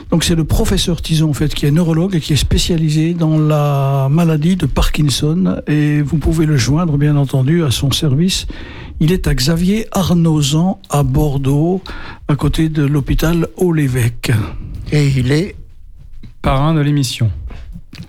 Donc 0.09 0.23
c'est 0.23 0.35
le 0.35 0.43
professeur 0.43 1.01
Tison 1.01 1.29
en 1.29 1.33
fait 1.33 1.53
qui 1.53 1.65
est 1.65 1.71
neurologue 1.71 2.15
et 2.15 2.19
qui 2.19 2.33
est 2.33 2.37
spécialisé 2.37 3.13
dans 3.13 3.37
la 3.37 4.07
maladie 4.11 4.55
de 4.55 4.65
Parkinson 4.65 5.61
et 5.67 6.01
vous 6.01 6.17
pouvez 6.17 6.45
le 6.45 6.57
joindre 6.57 6.97
bien 6.97 7.15
entendu 7.15 7.63
à 7.63 7.71
son 7.71 7.91
service. 7.91 8.47
Il 8.99 9.11
est 9.11 9.27
à 9.27 9.33
Xavier 9.33 9.87
Arnozan 9.91 10.79
à 10.89 11.03
Bordeaux 11.03 11.81
à 12.27 12.35
côté 12.35 12.69
de 12.69 12.83
l'hôpital 12.83 13.47
Haut-l'Évêque. 13.57 14.31
Et 14.91 15.07
il 15.07 15.31
est 15.31 15.55
Parrain 16.41 16.73
de 16.73 16.81
l'émission. 16.81 17.31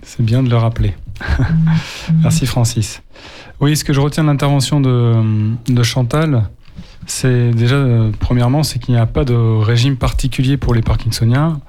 C'est 0.03 0.23
bien 0.23 0.43
de 0.43 0.49
le 0.49 0.57
rappeler. 0.57 0.93
Merci 2.23 2.45
Francis. 2.45 3.01
Oui, 3.61 3.77
ce 3.77 3.83
que 3.83 3.93
je 3.93 3.99
retiens 3.99 4.23
de 4.23 4.29
l'intervention 4.29 4.81
de, 4.81 5.83
Chantal, 5.83 6.49
c'est 7.05 7.51
déjà, 7.51 7.75
euh, 7.75 8.11
premièrement, 8.19 8.63
c'est 8.63 8.79
qu'il 8.79 8.93
n'y 8.93 8.99
a 8.99 9.05
pas 9.05 9.23
de 9.23 9.33
régime 9.33 9.95
particulier 9.95 10.57
pour 10.57 10.73
les 10.73 10.81
Parkinsoniens, 10.81 11.59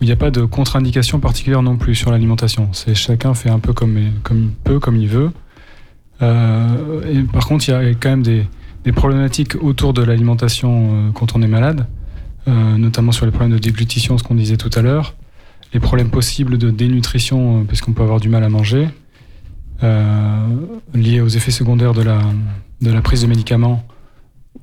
où 0.00 0.04
il 0.04 0.06
n'y 0.06 0.12
a 0.12 0.16
pas 0.16 0.30
de 0.30 0.42
contre-indication 0.42 1.20
particulière 1.20 1.62
non 1.62 1.76
plus 1.76 1.94
sur 1.94 2.10
l'alimentation. 2.10 2.70
C'est 2.72 2.94
chacun 2.94 3.34
fait 3.34 3.50
un 3.50 3.58
peu 3.58 3.72
comme, 3.72 3.98
comme 4.22 4.44
il 4.44 4.50
peut, 4.50 4.78
comme 4.78 4.96
il 4.96 5.08
veut. 5.08 5.30
Euh, 6.22 7.24
par 7.32 7.46
contre, 7.46 7.68
il 7.68 7.72
y 7.72 7.74
a 7.74 7.90
quand 7.94 8.10
même 8.10 8.22
des, 8.22 8.46
problématiques 8.92 9.56
autour 9.60 9.92
de 9.92 10.02
l'alimentation 10.02 10.90
euh, 11.08 11.10
quand 11.12 11.34
on 11.34 11.42
est 11.42 11.48
malade, 11.48 11.86
notamment 12.46 13.10
sur 13.10 13.26
les 13.26 13.32
problèmes 13.32 13.50
de 13.50 13.58
déglutition, 13.58 14.16
ce 14.16 14.22
qu'on 14.22 14.36
disait 14.36 14.56
tout 14.56 14.70
à 14.78 14.80
l'heure, 14.80 15.14
les 15.76 15.80
problèmes 15.80 16.08
possibles 16.08 16.56
de 16.56 16.70
dénutrition, 16.70 17.60
euh, 17.60 17.64
parce 17.64 17.82
qu'on 17.82 17.92
peut 17.92 18.02
avoir 18.02 18.18
du 18.18 18.30
mal 18.30 18.42
à 18.42 18.48
manger, 18.48 18.88
euh, 19.82 20.46
liés 20.94 21.20
aux 21.20 21.28
effets 21.28 21.50
secondaires 21.50 21.92
de 21.92 22.00
la, 22.00 22.18
de 22.80 22.90
la 22.90 23.02
prise 23.02 23.20
de 23.20 23.26
médicaments 23.26 23.84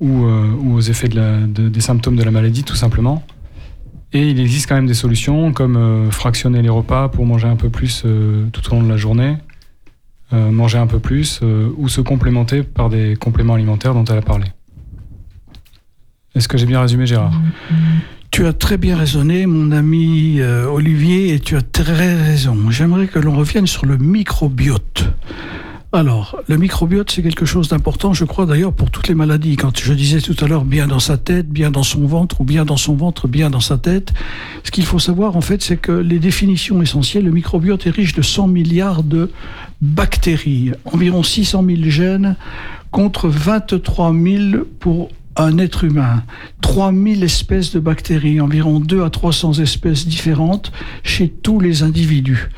ou, 0.00 0.24
euh, 0.24 0.50
ou 0.58 0.74
aux 0.74 0.80
effets 0.80 1.08
des 1.08 1.80
symptômes 1.80 2.16
de 2.16 2.24
la 2.24 2.32
maladie, 2.32 2.64
tout 2.64 2.74
simplement. 2.74 3.22
Et 4.12 4.28
il 4.28 4.40
existe 4.40 4.68
quand 4.68 4.74
même 4.74 4.88
des 4.88 5.00
solutions 5.04 5.52
comme 5.52 6.08
fractionner 6.10 6.62
les 6.62 6.68
repas 6.68 7.08
pour 7.08 7.26
manger 7.26 7.46
un 7.46 7.56
peu 7.56 7.68
plus 7.68 8.04
tout 8.52 8.62
au 8.68 8.74
long 8.74 8.82
de 8.82 8.88
la 8.88 8.96
journée, 8.96 9.36
manger 10.32 10.78
un 10.78 10.86
peu 10.86 11.00
plus, 11.00 11.40
ou 11.76 11.88
se 11.88 12.00
complémenter 12.00 12.62
par 12.62 12.90
des 12.90 13.16
compléments 13.16 13.54
alimentaires 13.54 13.92
dont 13.92 14.04
elle 14.04 14.18
a 14.18 14.22
parlé. 14.22 14.46
Est-ce 16.36 16.46
que 16.46 16.56
j'ai 16.58 16.66
bien 16.66 16.80
résumé, 16.80 17.06
Gérard? 17.06 17.32
Tu 18.34 18.46
as 18.46 18.52
très 18.52 18.78
bien 18.78 18.96
raisonné, 18.96 19.46
mon 19.46 19.70
ami 19.70 20.40
euh, 20.40 20.66
Olivier, 20.66 21.34
et 21.34 21.38
tu 21.38 21.54
as 21.54 21.62
très 21.62 22.16
raison. 22.16 22.68
J'aimerais 22.68 23.06
que 23.06 23.20
l'on 23.20 23.36
revienne 23.36 23.68
sur 23.68 23.86
le 23.86 23.96
microbiote. 23.96 25.04
Alors, 25.92 26.36
le 26.48 26.56
microbiote, 26.56 27.12
c'est 27.12 27.22
quelque 27.22 27.44
chose 27.44 27.68
d'important, 27.68 28.12
je 28.12 28.24
crois 28.24 28.44
d'ailleurs, 28.44 28.72
pour 28.72 28.90
toutes 28.90 29.06
les 29.06 29.14
maladies. 29.14 29.54
Quand 29.54 29.78
je 29.78 29.92
disais 29.92 30.20
tout 30.20 30.34
à 30.44 30.48
l'heure, 30.48 30.64
bien 30.64 30.88
dans 30.88 30.98
sa 30.98 31.16
tête, 31.16 31.48
bien 31.48 31.70
dans 31.70 31.84
son 31.84 32.08
ventre, 32.08 32.40
ou 32.40 32.44
bien 32.44 32.64
dans 32.64 32.76
son 32.76 32.96
ventre, 32.96 33.28
bien 33.28 33.50
dans 33.50 33.60
sa 33.60 33.78
tête, 33.78 34.12
ce 34.64 34.72
qu'il 34.72 34.84
faut 34.84 34.98
savoir, 34.98 35.36
en 35.36 35.40
fait, 35.40 35.62
c'est 35.62 35.76
que 35.76 35.92
les 35.92 36.18
définitions 36.18 36.82
essentielles, 36.82 37.26
le 37.26 37.30
microbiote 37.30 37.86
est 37.86 37.90
riche 37.90 38.14
de 38.14 38.22
100 38.22 38.48
milliards 38.48 39.04
de 39.04 39.30
bactéries, 39.80 40.72
environ 40.86 41.22
600 41.22 41.64
000 41.64 41.82
gènes, 41.84 42.34
contre 42.90 43.28
23 43.28 44.12
000 44.12 44.64
pour 44.80 45.10
un 45.36 45.58
être 45.58 45.84
humain. 45.84 46.22
3000 46.60 47.22
espèces 47.24 47.72
de 47.72 47.80
bactéries, 47.80 48.40
environ 48.40 48.80
2 48.80 49.02
à 49.02 49.10
300 49.10 49.54
espèces 49.54 50.06
différentes 50.06 50.72
chez 51.02 51.28
tous 51.28 51.60
les 51.60 51.82
individus. 51.82 52.48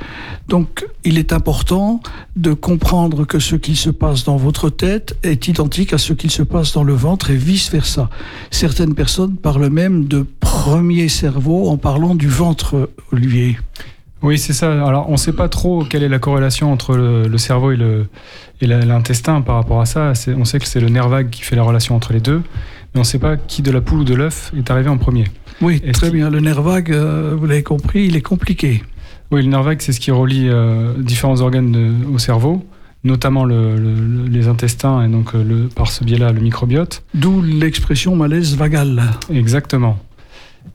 Donc, 0.48 0.86
il 1.04 1.18
est 1.18 1.32
important 1.32 2.00
de 2.36 2.52
comprendre 2.52 3.24
que 3.24 3.38
ce 3.38 3.56
qu'il 3.56 3.76
se 3.76 3.90
passe 3.90 4.24
dans 4.24 4.36
votre 4.36 4.70
tête 4.70 5.16
est 5.22 5.48
identique 5.48 5.92
à 5.92 5.98
ce 5.98 6.12
qu'il 6.12 6.30
se 6.30 6.42
passe 6.42 6.72
dans 6.72 6.84
le 6.84 6.94
ventre 6.94 7.30
et 7.30 7.36
vice-versa. 7.36 8.10
Certaines 8.50 8.94
personnes 8.94 9.36
parlent 9.36 9.70
même 9.70 10.06
de 10.06 10.24
premier 10.40 11.08
cerveau 11.08 11.68
en 11.68 11.76
parlant 11.76 12.14
du 12.14 12.28
ventre, 12.28 12.90
Olivier. 13.12 13.58
Oui, 14.22 14.38
c'est 14.38 14.52
ça. 14.54 14.70
Alors, 14.86 15.08
on 15.08 15.12
ne 15.12 15.16
sait 15.16 15.32
pas 15.32 15.48
trop 15.48 15.84
quelle 15.84 16.02
est 16.02 16.08
la 16.08 16.18
corrélation 16.18 16.72
entre 16.72 16.96
le, 16.96 17.28
le 17.28 17.38
cerveau 17.38 17.72
et 17.72 17.76
le- 17.76 18.06
et 18.60 18.66
la- 18.66 18.80
l'intestin 18.84 19.42
par 19.42 19.56
rapport 19.56 19.80
à 19.80 19.86
ça. 19.86 20.12
On 20.36 20.44
sait 20.44 20.58
que 20.58 20.66
c'est 20.66 20.80
le 20.80 20.88
nerf 20.88 21.08
vague 21.08 21.28
qui 21.30 21.42
fait 21.42 21.56
la 21.56 21.62
relation 21.62 21.94
entre 21.94 22.12
les 22.12 22.20
deux, 22.20 22.38
mais 22.38 22.96
on 22.96 23.00
ne 23.00 23.04
sait 23.04 23.18
pas 23.18 23.36
qui 23.36 23.60
de 23.62 23.70
la 23.70 23.80
poule 23.82 24.00
ou 24.00 24.04
de 24.04 24.14
l'œuf 24.14 24.52
est 24.56 24.70
arrivé 24.70 24.88
en 24.88 24.96
premier. 24.96 25.24
Oui, 25.60 25.80
Est-ce 25.84 25.92
très 26.00 26.10
bien. 26.10 26.30
Le 26.30 26.40
nerf 26.40 26.62
vague, 26.62 26.90
euh, 26.92 27.34
vous 27.38 27.46
l'avez 27.46 27.62
compris, 27.62 28.06
il 28.06 28.16
est 28.16 28.22
compliqué. 28.22 28.82
Oui, 29.30 29.42
le 29.42 29.48
nerf 29.48 29.62
vague, 29.62 29.80
c'est 29.82 29.92
ce 29.92 30.00
qui 30.00 30.10
relie 30.10 30.48
euh, 30.48 30.94
différents 30.98 31.40
organes 31.42 31.72
de- 31.72 31.92
au 32.12 32.18
cerveau, 32.18 32.64
notamment 33.04 33.44
le- 33.44 33.76
le- 33.76 34.28
les 34.28 34.48
intestins 34.48 35.02
et 35.04 35.08
donc 35.08 35.34
euh, 35.34 35.44
le, 35.44 35.68
par 35.68 35.90
ce 35.90 36.04
biais-là 36.04 36.32
le 36.32 36.40
microbiote. 36.40 37.02
D'où 37.14 37.42
l'expression 37.42 38.16
malaise 38.16 38.56
vagal. 38.56 39.02
Exactement. 39.32 39.98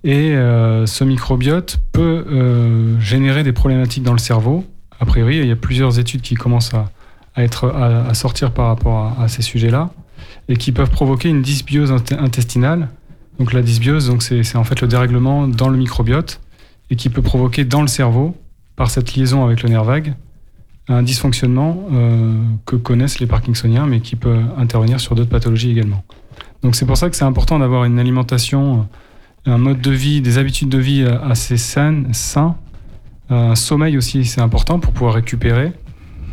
Et 0.04 0.34
euh, 0.34 0.86
ce 0.86 1.04
microbiote 1.04 1.80
peut 1.92 2.26
euh, 2.32 3.00
générer 3.00 3.44
des 3.44 3.54
problématiques 3.54 4.04
dans 4.04 4.14
le 4.14 4.20
cerveau. 4.20 4.66
A 5.00 5.06
priori, 5.06 5.38
il 5.38 5.46
y 5.46 5.52
a 5.52 5.56
plusieurs 5.56 6.00
études 6.00 6.22
qui 6.22 6.36
commencent 6.36 6.74
à, 6.74 6.90
à 7.36 8.14
sortir 8.14 8.52
par 8.52 8.68
rapport 8.68 9.16
à, 9.20 9.28
ces 9.28 9.42
sujets-là 9.42 9.90
et 10.50 10.58
qui 10.58 10.72
peuvent 10.72 10.90
provoquer 10.90 11.30
une 11.30 11.42
dysbiose 11.42 11.92
int- 11.92 12.20
intestinale. 12.20 12.90
Donc 13.40 13.54
la 13.54 13.62
dysbiose, 13.62 14.16
c'est 14.20 14.56
en 14.56 14.64
fait 14.64 14.82
le 14.82 14.88
dérèglement 14.88 15.48
dans 15.48 15.70
le 15.70 15.78
microbiote 15.78 16.42
et 16.90 16.96
qui 16.96 17.10
peut 17.10 17.22
provoquer 17.22 17.64
dans 17.64 17.82
le 17.82 17.88
cerveau, 17.88 18.36
par 18.76 18.90
cette 18.90 19.16
liaison 19.16 19.46
avec 19.46 19.64
le 19.64 19.70
nerf 19.70 19.84
vague, 19.84 20.14
un 20.88 21.04
dysfonctionnement 21.04 21.86
euh, 21.94 22.36
que 22.66 22.76
connaissent 22.76 23.20
les 23.20 23.28
Parkinsoniens, 23.28 23.86
mais 23.86 24.02
qui 24.02 24.16
peut 24.16 24.40
intervenir 24.58 25.00
sur 25.00 25.16
d'autres 25.16 25.30
pathologies 25.30 25.72
également. 25.72 26.04
Donc 26.64 26.76
c'est 26.76 26.86
pour 26.86 26.98
ça 26.98 27.10
que 27.10 27.16
c'est 27.16 27.24
important 27.24 27.60
d'avoir 27.60 27.86
une 27.86 27.98
alimentation, 28.00 28.88
un 29.46 29.58
mode 29.58 29.82
de 29.82 29.92
vie, 29.92 30.22
des 30.22 30.38
habitudes 30.38 30.70
de 30.70 30.78
vie 30.78 31.04
assez 31.04 31.58
saines, 31.58 32.14
sains. 32.14 32.56
Un 33.30 33.56
sommeil 33.56 33.98
aussi, 33.98 34.26
c'est 34.26 34.42
important 34.42 34.80
pour 34.80 34.94
pouvoir 34.94 35.16
récupérer. 35.16 35.74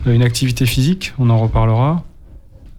Euh, 0.07 0.14
Une 0.14 0.23
activité 0.23 0.66
physique, 0.66 1.14
on 1.18 1.31
en 1.31 1.38
reparlera. 1.38 2.05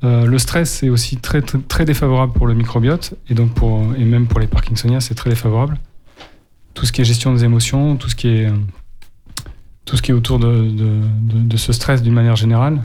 Euh, 0.04 0.26
le 0.26 0.40
stress 0.40 0.70
c'est 0.72 0.88
aussi 0.88 1.18
très, 1.18 1.42
très, 1.42 1.84
défavorable 1.84 2.32
pour 2.32 2.48
le 2.48 2.54
microbiote 2.54 3.16
et 3.30 3.34
donc 3.34 3.54
pour 3.54 3.82
et 3.98 4.06
même 4.06 4.28
pour 4.28 4.40
les 4.40 4.48
Parkinsoniens 4.48 5.02
c'est 5.02 5.16
très 5.16 5.30
défavorable. 5.30 5.78
Tout 6.74 6.86
ce 6.86 6.94
qui 6.94 7.02
est 7.02 7.06
gestion 7.06 7.34
des 7.34 7.44
émotions, 7.44 7.98
tout 7.98 8.08
ce 8.08 8.16
qui 8.16 8.30
est 8.30 8.46
euh, 8.46 8.56
tout 9.84 9.98
ce 9.98 10.02
qui 10.02 10.12
est 10.12 10.14
autour 10.14 10.40
de, 10.40 10.70
de, 10.70 11.58
ce 11.58 11.74
stress 11.74 12.04
d'une 12.04 12.14
manière 12.14 12.36
générale, 12.36 12.84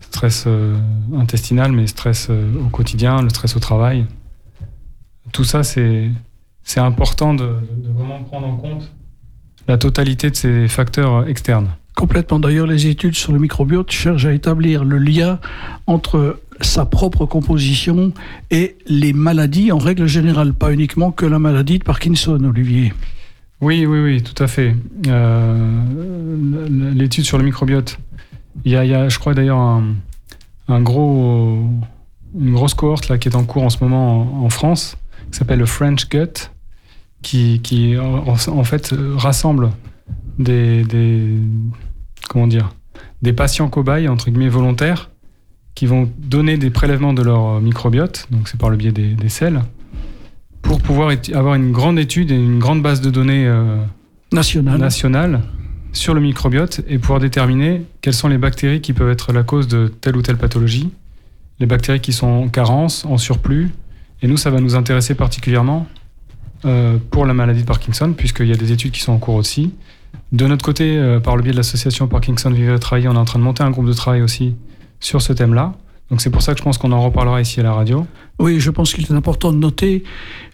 stress 0.00 0.44
euh, 0.46 0.78
intestinal 1.16 1.72
mais 1.72 1.86
stress 1.86 2.28
euh, 2.30 2.50
au 2.64 2.68
quotidien, 2.68 3.20
le 3.20 3.28
stress 3.28 3.56
au 3.56 3.60
travail. 3.60 4.06
Tout 5.32 5.44
ça 5.44 5.64
c'est 5.64 6.10
c'est 6.64 6.80
important 6.80 7.34
de, 7.34 7.44
de 7.44 7.92
vraiment 7.96 8.22
prendre 8.24 8.48
en 8.48 8.56
compte 8.56 8.90
la 9.68 9.78
totalité 9.78 10.30
de 10.30 10.36
ces 10.36 10.68
facteurs 10.68 11.28
externes. 11.28 11.68
Complètement. 11.94 12.40
D'ailleurs, 12.40 12.66
les 12.66 12.88
études 12.88 13.14
sur 13.14 13.32
le 13.32 13.38
microbiote 13.38 13.90
cherchent 13.92 14.24
à 14.24 14.32
établir 14.32 14.84
le 14.84 14.98
lien 14.98 15.38
entre 15.86 16.40
sa 16.60 16.86
propre 16.86 17.24
composition 17.24 18.12
et 18.50 18.76
les 18.86 19.12
maladies 19.12 19.70
en 19.70 19.78
règle 19.78 20.06
générale, 20.06 20.54
pas 20.54 20.72
uniquement 20.72 21.12
que 21.12 21.24
la 21.24 21.38
maladie 21.38 21.78
de 21.78 21.84
Parkinson, 21.84 22.42
Olivier. 22.44 22.92
Oui, 23.60 23.86
oui, 23.86 24.00
oui, 24.00 24.22
tout 24.22 24.42
à 24.42 24.46
fait. 24.48 24.74
Euh, 25.06 25.82
L'étude 26.94 27.24
sur 27.24 27.38
le 27.38 27.44
microbiote, 27.44 27.98
il 28.64 28.72
y 28.72 28.76
a, 28.76 28.84
il 28.84 28.90
y 28.90 28.94
a, 28.94 29.08
je 29.08 29.18
crois 29.18 29.34
d'ailleurs, 29.34 29.58
un, 29.58 29.94
un 30.68 30.80
gros, 30.80 31.60
une 32.38 32.52
grosse 32.52 32.74
cohorte 32.74 33.08
là, 33.08 33.18
qui 33.18 33.28
est 33.28 33.36
en 33.36 33.44
cours 33.44 33.62
en 33.62 33.70
ce 33.70 33.82
moment 33.82 34.42
en, 34.42 34.46
en 34.46 34.50
France, 34.50 34.96
qui 35.30 35.38
s'appelle 35.38 35.60
le 35.60 35.66
French 35.66 36.08
Gut, 36.08 36.50
qui, 37.24 37.60
qui 37.60 37.98
en, 37.98 38.24
en 38.28 38.64
fait 38.64 38.92
euh, 38.92 39.14
rassemble 39.16 39.70
des, 40.38 40.84
des 40.84 41.26
comment 42.28 42.46
dire 42.46 42.70
des 43.22 43.32
patients 43.32 43.68
cobayes 43.68 44.06
entre 44.06 44.30
guillemets 44.30 44.48
volontaires 44.48 45.10
qui 45.74 45.86
vont 45.86 46.08
donner 46.18 46.56
des 46.56 46.70
prélèvements 46.70 47.12
de 47.12 47.22
leur 47.22 47.60
microbiote, 47.60 48.28
donc 48.30 48.46
c'est 48.46 48.60
par 48.60 48.70
le 48.70 48.76
biais 48.76 48.92
des, 48.92 49.14
des 49.14 49.28
selles, 49.28 49.62
pour 50.62 50.80
pouvoir 50.80 51.12
avoir 51.32 51.56
une 51.56 51.72
grande 51.72 51.98
étude 51.98 52.30
et 52.30 52.36
une 52.36 52.60
grande 52.60 52.80
base 52.80 53.00
de 53.00 53.10
données 53.10 53.46
euh, 53.46 53.82
nationale. 54.32 54.78
nationale 54.78 55.40
sur 55.92 56.14
le 56.14 56.20
microbiote 56.20 56.80
et 56.88 56.98
pouvoir 56.98 57.20
déterminer 57.20 57.82
quelles 58.02 58.14
sont 58.14 58.28
les 58.28 58.38
bactéries 58.38 58.80
qui 58.80 58.92
peuvent 58.92 59.10
être 59.10 59.32
la 59.32 59.42
cause 59.42 59.68
de 59.68 59.88
telle 59.88 60.16
ou 60.16 60.22
telle 60.22 60.36
pathologie, 60.36 60.90
les 61.60 61.66
bactéries 61.66 62.00
qui 62.00 62.12
sont 62.12 62.26
en 62.26 62.48
carence, 62.48 63.04
en 63.04 63.16
surplus. 63.16 63.70
Et 64.22 64.26
nous, 64.26 64.36
ça 64.36 64.50
va 64.50 64.60
nous 64.60 64.74
intéresser 64.74 65.14
particulièrement 65.14 65.86
euh, 65.86 66.03
pour 67.10 67.26
la 67.26 67.34
maladie 67.34 67.62
de 67.62 67.66
Parkinson, 67.66 68.14
puisqu'il 68.16 68.46
y 68.46 68.52
a 68.52 68.56
des 68.56 68.72
études 68.72 68.92
qui 68.92 69.00
sont 69.00 69.12
en 69.12 69.18
cours 69.18 69.34
aussi. 69.34 69.72
De 70.32 70.46
notre 70.46 70.64
côté, 70.64 70.96
euh, 70.96 71.20
par 71.20 71.36
le 71.36 71.42
biais 71.42 71.52
de 71.52 71.56
l'association 71.56 72.08
Parkinson 72.08 72.50
Vivre 72.50 72.74
et 72.74 72.78
Travailler, 72.78 73.08
on 73.08 73.14
est 73.14 73.18
en 73.18 73.24
train 73.24 73.38
de 73.38 73.44
monter 73.44 73.62
un 73.62 73.70
groupe 73.70 73.86
de 73.86 73.92
travail 73.92 74.22
aussi 74.22 74.54
sur 74.98 75.22
ce 75.22 75.32
thème-là. 75.32 75.74
Donc 76.10 76.20
c'est 76.20 76.30
pour 76.30 76.42
ça 76.42 76.52
que 76.52 76.58
je 76.58 76.64
pense 76.64 76.76
qu'on 76.76 76.92
en 76.92 77.02
reparlera 77.02 77.40
ici 77.40 77.60
à 77.60 77.62
la 77.62 77.72
radio. 77.72 78.06
Oui, 78.38 78.60
je 78.60 78.70
pense 78.70 78.92
qu'il 78.92 79.04
est 79.04 79.12
important 79.12 79.52
de 79.52 79.58
noter 79.58 80.02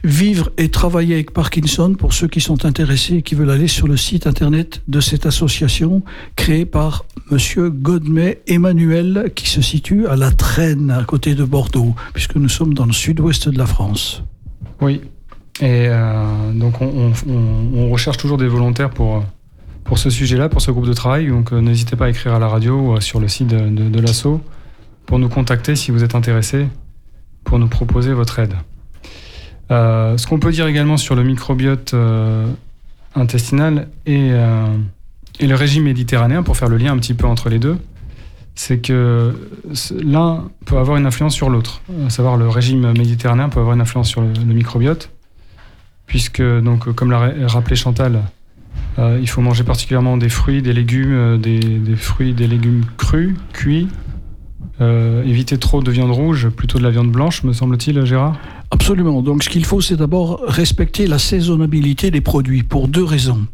vivre 0.04 0.50
et 0.58 0.68
travailler 0.68 1.14
avec 1.14 1.32
Parkinson 1.32 1.94
pour 1.98 2.12
ceux 2.12 2.28
qui 2.28 2.40
sont 2.40 2.64
intéressés 2.64 3.16
et 3.16 3.22
qui 3.22 3.34
veulent 3.34 3.50
aller 3.50 3.68
sur 3.68 3.88
le 3.88 3.96
site 3.96 4.26
internet 4.26 4.82
de 4.86 5.00
cette 5.00 5.26
association 5.26 6.02
créée 6.36 6.66
par 6.66 7.04
Monsieur 7.30 7.70
Godmet 7.70 8.42
Emmanuel 8.46 9.32
qui 9.34 9.48
se 9.48 9.60
situe 9.60 10.06
à 10.06 10.16
La 10.16 10.30
Traîne 10.30 10.90
à 10.90 11.02
côté 11.04 11.34
de 11.34 11.44
Bordeaux 11.44 11.94
puisque 12.12 12.36
nous 12.36 12.48
sommes 12.48 12.74
dans 12.74 12.86
le 12.86 12.92
sud-ouest 12.92 13.48
de 13.48 13.58
la 13.58 13.66
France. 13.66 14.22
Oui. 14.80 15.00
Et 15.60 15.88
euh, 15.88 16.52
donc 16.52 16.80
on, 16.80 17.90
recherche 17.90 18.16
toujours 18.16 18.38
des 18.38 18.48
volontaires 18.48 18.90
pour 18.90 19.24
pour 19.84 19.98
ce 19.98 20.08
sujet-là, 20.08 20.48
pour 20.48 20.60
ce 20.62 20.70
groupe 20.70 20.86
de 20.86 20.92
travail. 20.92 21.28
Donc 21.28 21.52
euh, 21.52 21.60
n'hésitez 21.60 21.96
pas 21.96 22.06
à 22.06 22.08
écrire 22.08 22.34
à 22.34 22.38
la 22.38 22.48
radio 22.48 22.78
ou 22.78 23.00
sur 23.00 23.20
le 23.20 23.28
site 23.28 23.48
de, 23.48 23.68
de, 23.68 24.00
l'assaut 24.00 24.40
pour 25.06 25.18
nous 25.18 25.28
contacter 25.28 25.76
si 25.76 25.90
vous 25.90 26.04
êtes 26.04 26.14
intéressé, 26.14 26.68
pour 27.44 27.58
nous 27.58 27.68
proposer 27.68 28.12
votre 28.12 28.38
aide. 28.38 28.54
Euh, 29.70 30.16
ce 30.16 30.26
qu'on 30.26 30.38
peut 30.38 30.50
dire 30.50 30.66
également 30.66 30.96
sur 30.96 31.14
le 31.14 31.22
microbiote 31.22 31.94
euh, 31.94 32.46
intestinal 33.14 33.88
et, 34.06 34.30
euh, 34.32 34.66
le 35.40 35.54
régime 35.54 35.84
méditerranéen, 35.84 36.42
pour 36.42 36.56
faire 36.56 36.68
le 36.68 36.76
lien 36.76 36.92
un 36.92 36.98
petit 36.98 37.14
peu 37.14 37.26
entre 37.26 37.48
les 37.48 37.58
deux, 37.58 37.78
c'est 38.54 38.78
que 38.78 39.34
l'un 40.02 40.50
peut 40.66 40.76
avoir 40.76 40.98
une 40.98 41.06
influence 41.06 41.34
sur 41.34 41.48
l'autre. 41.48 41.80
À 42.06 42.10
savoir, 42.10 42.36
le 42.36 42.46
régime 42.48 42.92
méditerranéen 42.92 43.48
peut 43.48 43.60
avoir 43.60 43.74
une 43.74 43.80
influence 43.80 44.08
sur 44.08 44.20
le 44.20 44.28
microbiote, 44.52 45.10
puisque, 46.10 46.42
donc, 46.42 46.92
comme 46.92 47.12
l'a 47.12 47.32
rappelé 47.46 47.76
Chantal, 47.76 48.22
euh, 48.98 49.18
il 49.20 49.28
faut 49.28 49.40
manger 49.42 49.62
particulièrement 49.62 50.16
des 50.16 50.28
fruits, 50.28 50.60
des 50.60 50.72
légumes, 50.72 51.38
des, 51.38 51.60
des 51.60 51.94
fruits, 51.94 52.34
des 52.34 52.48
légumes 52.48 52.82
crus, 52.96 53.36
cuits, 53.52 53.86
euh, 54.80 55.22
éviter 55.22 55.56
trop 55.56 55.82
de 55.84 55.90
viande 55.92 56.10
rouge, 56.10 56.48
plutôt 56.48 56.78
de 56.78 56.82
la 56.82 56.90
viande 56.90 57.12
blanche, 57.12 57.44
me 57.44 57.52
semble-t-il, 57.52 58.04
Gérard? 58.04 58.36
Absolument. 58.72 59.20
Donc, 59.20 59.42
ce 59.42 59.48
qu'il 59.48 59.64
faut, 59.64 59.80
c'est 59.80 59.96
d'abord 59.96 60.42
respecter 60.46 61.08
la 61.08 61.18
saisonnabilité 61.18 62.12
des 62.12 62.20
produits 62.20 62.62
pour 62.62 62.86
deux 62.86 63.02
raisons. 63.02 63.46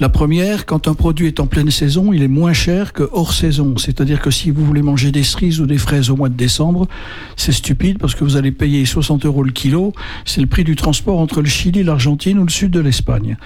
La 0.00 0.08
première, 0.08 0.64
quand 0.64 0.88
un 0.88 0.94
produit 0.94 1.26
est 1.26 1.40
en 1.40 1.46
pleine 1.46 1.70
saison, 1.70 2.10
il 2.14 2.22
est 2.22 2.28
moins 2.28 2.54
cher 2.54 2.94
que 2.94 3.06
hors 3.12 3.34
saison. 3.34 3.76
C'est-à-dire 3.76 4.20
que 4.22 4.30
si 4.30 4.50
vous 4.50 4.64
voulez 4.64 4.80
manger 4.80 5.12
des 5.12 5.24
cerises 5.24 5.60
ou 5.60 5.66
des 5.66 5.76
fraises 5.76 6.08
au 6.08 6.16
mois 6.16 6.30
de 6.30 6.36
décembre, 6.36 6.88
c'est 7.36 7.52
stupide 7.52 7.98
parce 7.98 8.14
que 8.14 8.24
vous 8.24 8.36
allez 8.36 8.50
payer 8.50 8.86
60 8.86 9.26
euros 9.26 9.42
le 9.42 9.52
kilo. 9.52 9.92
C'est 10.24 10.40
le 10.40 10.46
prix 10.46 10.64
du 10.64 10.74
transport 10.74 11.18
entre 11.18 11.42
le 11.42 11.48
Chili, 11.48 11.82
l'Argentine 11.82 12.38
ou 12.38 12.44
le 12.44 12.50
sud 12.50 12.70
de 12.70 12.80
l'Espagne. 12.80 13.36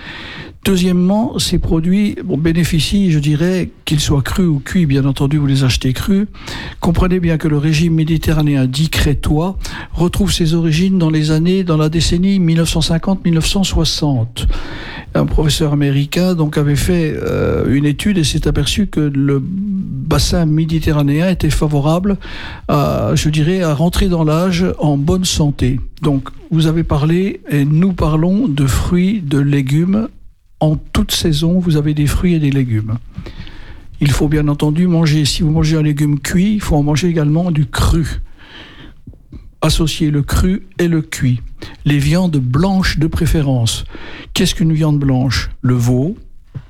Deuxièmement, 0.66 1.38
ces 1.38 1.60
produits 1.60 2.16
bénéficient, 2.24 3.12
je 3.12 3.20
dirais, 3.20 3.70
qu'ils 3.84 4.00
soient 4.00 4.20
crus 4.20 4.48
ou 4.48 4.58
cuits, 4.58 4.84
bien 4.84 5.04
entendu, 5.04 5.36
vous 5.36 5.46
les 5.46 5.62
achetez 5.62 5.92
crus. 5.92 6.26
Comprenez 6.80 7.20
bien 7.20 7.38
que 7.38 7.46
le 7.46 7.56
régime 7.56 7.94
méditerranéen 7.94 8.66
dit 8.66 8.88
crétois 8.88 9.58
retrouve 9.92 10.32
ses 10.32 10.54
origines 10.54 10.98
dans 10.98 11.08
les 11.08 11.15
années, 11.30 11.64
dans 11.64 11.76
la 11.76 11.88
décennie 11.88 12.38
1950-1960. 12.40 14.46
Un 15.14 15.26
professeur 15.26 15.72
américain 15.72 16.34
donc 16.34 16.58
avait 16.58 16.76
fait 16.76 17.14
euh, 17.16 17.74
une 17.74 17.86
étude 17.86 18.18
et 18.18 18.24
s'est 18.24 18.46
aperçu 18.46 18.86
que 18.86 19.00
le 19.00 19.42
bassin 19.42 20.46
méditerranéen 20.46 21.30
était 21.30 21.50
favorable 21.50 22.16
à, 22.68 23.12
je 23.14 23.28
dirais, 23.28 23.62
à 23.62 23.74
rentrer 23.74 24.08
dans 24.08 24.24
l'âge 24.24 24.64
en 24.78 24.96
bonne 24.96 25.24
santé. 25.24 25.80
Donc, 26.02 26.28
vous 26.50 26.66
avez 26.66 26.84
parlé 26.84 27.40
et 27.50 27.64
nous 27.64 27.92
parlons 27.92 28.48
de 28.48 28.66
fruits, 28.66 29.20
de 29.20 29.38
légumes 29.38 30.08
en 30.60 30.76
toute 30.76 31.12
saison, 31.12 31.58
vous 31.58 31.76
avez 31.76 31.94
des 31.94 32.06
fruits 32.06 32.34
et 32.34 32.38
des 32.38 32.50
légumes. 32.50 32.98
Il 34.00 34.10
faut 34.10 34.28
bien 34.28 34.48
entendu 34.48 34.86
manger, 34.86 35.24
si 35.24 35.42
vous 35.42 35.50
mangez 35.50 35.76
un 35.76 35.82
légume 35.82 36.18
cuit, 36.18 36.54
il 36.54 36.60
faut 36.60 36.76
en 36.76 36.82
manger 36.82 37.08
également 37.08 37.50
du 37.50 37.66
cru. 37.66 38.20
Associer 39.62 40.10
le 40.10 40.22
cru 40.22 40.66
et 40.78 40.88
le 40.88 41.02
cuit. 41.02 41.40
Les 41.84 41.98
viandes 41.98 42.36
blanches 42.36 42.98
de 42.98 43.06
préférence. 43.06 43.84
Qu'est-ce 44.34 44.54
qu'une 44.54 44.72
viande 44.72 44.98
blanche? 44.98 45.50
Le 45.62 45.74
veau, 45.74 46.16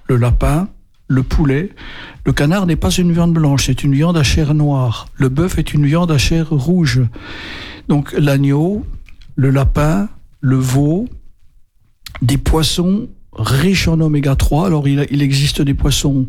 le 0.08 0.16
lapin, 0.16 0.68
le 1.08 1.22
poulet. 1.22 1.70
Le 2.24 2.32
canard 2.32 2.66
n'est 2.66 2.76
pas 2.76 2.90
une 2.90 3.12
viande 3.12 3.34
blanche, 3.34 3.66
c'est 3.66 3.84
une 3.84 3.94
viande 3.94 4.16
à 4.16 4.22
chair 4.22 4.54
noire. 4.54 5.06
Le 5.14 5.28
bœuf 5.28 5.58
est 5.58 5.74
une 5.74 5.86
viande 5.86 6.10
à 6.10 6.18
chair 6.18 6.50
rouge. 6.50 7.02
Donc 7.88 8.12
l'agneau, 8.12 8.84
le 9.36 9.50
lapin, 9.50 10.08
le 10.40 10.56
veau, 10.56 11.08
des 12.22 12.38
poissons 12.38 13.08
riche 13.32 13.88
en 13.88 14.00
oméga 14.00 14.36
3. 14.36 14.66
Alors 14.66 14.88
il, 14.88 15.06
il 15.10 15.22
existe 15.22 15.62
des 15.62 15.74
poissons 15.74 16.26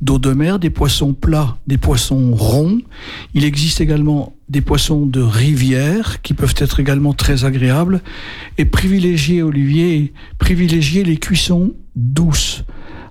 d'eau 0.00 0.18
de 0.18 0.32
mer, 0.32 0.58
des 0.58 0.70
poissons 0.70 1.12
plats, 1.12 1.58
des 1.66 1.78
poissons 1.78 2.34
ronds. 2.34 2.80
Il 3.34 3.44
existe 3.44 3.80
également 3.80 4.34
des 4.48 4.60
poissons 4.60 5.06
de 5.06 5.20
rivière 5.20 6.22
qui 6.22 6.34
peuvent 6.34 6.54
être 6.56 6.80
également 6.80 7.12
très 7.12 7.44
agréables. 7.44 8.00
Et 8.58 8.64
privilégier, 8.64 9.42
Olivier, 9.42 10.12
privilégier 10.38 11.04
les 11.04 11.18
cuissons 11.18 11.74
douces. 11.96 12.64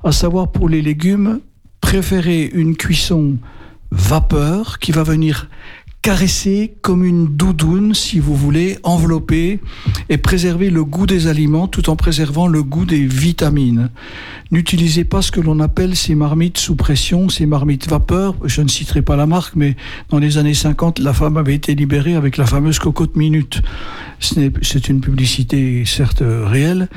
À 0.04 0.12
savoir 0.12 0.52
pour 0.52 0.70
les 0.70 0.82
légumes, 0.82 1.40
préférer 1.82 2.50
une 2.54 2.76
cuisson 2.76 3.38
vapeur 3.92 4.80
qui 4.80 4.92
va 4.92 5.04
venir 5.04 5.50
caresser 6.10 6.74
comme 6.82 7.06
une 7.06 7.28
doudoune, 7.28 7.94
si 7.94 8.18
vous 8.18 8.34
voulez, 8.36 8.80
envelopper 8.82 9.60
et 10.10 10.18
préserver 10.18 10.72
le 10.72 10.84
goût 10.84 11.06
des 11.06 11.28
aliments 11.28 11.68
tout 11.68 11.88
en 11.92 11.96
préservant 11.96 12.48
le 12.48 12.64
goût 12.64 12.86
des 12.86 13.06
vitamines. 13.06 13.92
N'utilisez 14.50 15.04
pas 15.04 15.22
ce 15.22 15.32
que 15.32 15.40
l'on 15.40 15.60
appelle 15.60 15.96
ces 15.96 16.16
marmites 16.16 16.58
sous 16.58 16.76
pression, 16.76 17.30
ces 17.30 17.46
marmites 17.46 17.88
vapeur. 17.88 18.34
Je 18.44 18.64
ne 18.64 18.68
citerai 18.68 19.04
pas 19.04 19.18
la 19.18 19.28
marque, 19.28 19.56
mais 19.56 19.76
dans 20.10 20.18
les 20.18 20.40
années 20.40 20.56
50, 20.56 20.98
la 20.98 21.14
femme 21.14 21.38
avait 21.38 21.54
été 21.54 21.76
libérée 21.76 22.16
avec 22.16 22.38
la 22.38 22.48
fameuse 22.48 22.80
cocotte 22.80 23.16
minute. 23.16 23.62
C'est 24.20 24.90
une 24.90 25.02
publicité 25.02 25.84
certes 25.86 26.24
réelle, 26.26 26.90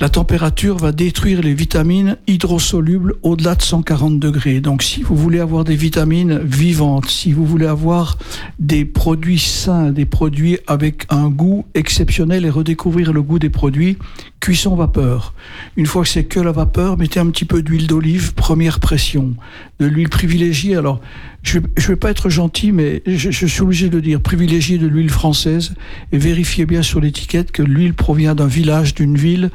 la 0.00 0.08
température 0.08 0.76
va 0.76 0.90
détruire 0.90 1.40
les 1.40 1.54
vitamines 1.54 2.16
hydrosolubles 2.26 3.14
au-delà 3.22 3.54
de 3.54 3.62
140 3.62 4.18
degrés. 4.18 4.60
Donc 4.60 4.82
si 4.82 5.02
vous 5.02 5.14
voulez 5.14 5.38
avoir 5.38 5.62
des 5.62 5.76
vitamines 5.76 6.38
vivantes, 6.38 7.06
si 7.06 7.32
vous 7.32 7.46
voulez 7.46 7.66
avoir 7.66 8.18
des 8.58 8.84
produits 8.84 9.38
sains, 9.38 9.92
des 9.92 10.04
produits 10.04 10.58
avec 10.66 11.06
un 11.10 11.28
goût 11.28 11.64
exceptionnel 11.74 12.44
et 12.44 12.50
redécouvrir 12.50 13.12
le 13.12 13.22
goût 13.22 13.38
des 13.38 13.50
produits, 13.50 13.96
cuisson 14.40 14.74
vapeur. 14.74 15.32
Une 15.76 15.86
fois 15.86 16.02
que 16.02 16.08
c'est 16.08 16.24
que 16.24 16.40
la 16.40 16.52
vapeur, 16.52 16.98
mettez 16.98 17.20
un 17.20 17.30
petit 17.30 17.44
peu 17.44 17.62
d'huile 17.62 17.86
d'olive, 17.86 18.34
première 18.34 18.80
pression. 18.80 19.34
De 19.78 19.86
l'huile 19.86 20.10
privilégiée, 20.10 20.76
alors 20.76 21.00
je 21.42 21.58
ne 21.58 21.86
vais 21.86 21.96
pas 21.96 22.10
être 22.10 22.30
gentil, 22.30 22.72
mais 22.72 23.02
je, 23.06 23.46
suis 23.46 23.60
obligé 23.62 23.90
de 23.90 24.00
dire, 24.00 24.20
privilégier 24.20 24.78
de 24.78 24.86
l'huile 24.86 25.10
française 25.10 25.74
et 26.10 26.18
vérifiez 26.18 26.64
bien 26.64 26.82
sur 26.82 27.00
l'étiquette 27.00 27.52
que 27.52 27.62
l'huile 27.62 27.94
provient 27.94 28.34
d'un 28.34 28.46
village, 28.46 28.94
d'une 28.94 29.16
ville, 29.16 29.50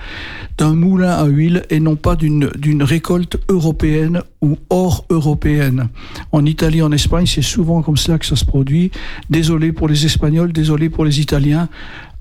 d'un 0.58 0.76
moulin 0.76 1.12
à 1.12 1.26
huile 1.26 1.64
et 1.70 1.80
non 1.80 1.96
pas 1.96 2.16
d'une 2.16 2.84
récolte 2.84 3.38
européenne 3.50 4.22
ou 4.42 4.58
hors 4.70 5.06
européenne. 5.10 5.90
En 6.32 6.46
Italie, 6.46 6.82
en 6.82 6.92
Espagne, 6.92 7.26
c'est 7.26 7.42
souvent 7.42 7.82
comme 7.82 7.98
ça 7.98 8.18
que 8.18 8.26
ça 8.26 8.36
se 8.36 8.46
produit. 8.46 8.92
Désolé 9.30 9.72
pour 9.72 9.88
les 9.88 10.06
Espagnols, 10.06 10.54
désolé 10.54 10.90
pour 10.90 11.06
les 11.06 11.20
Italiens. 11.20 11.70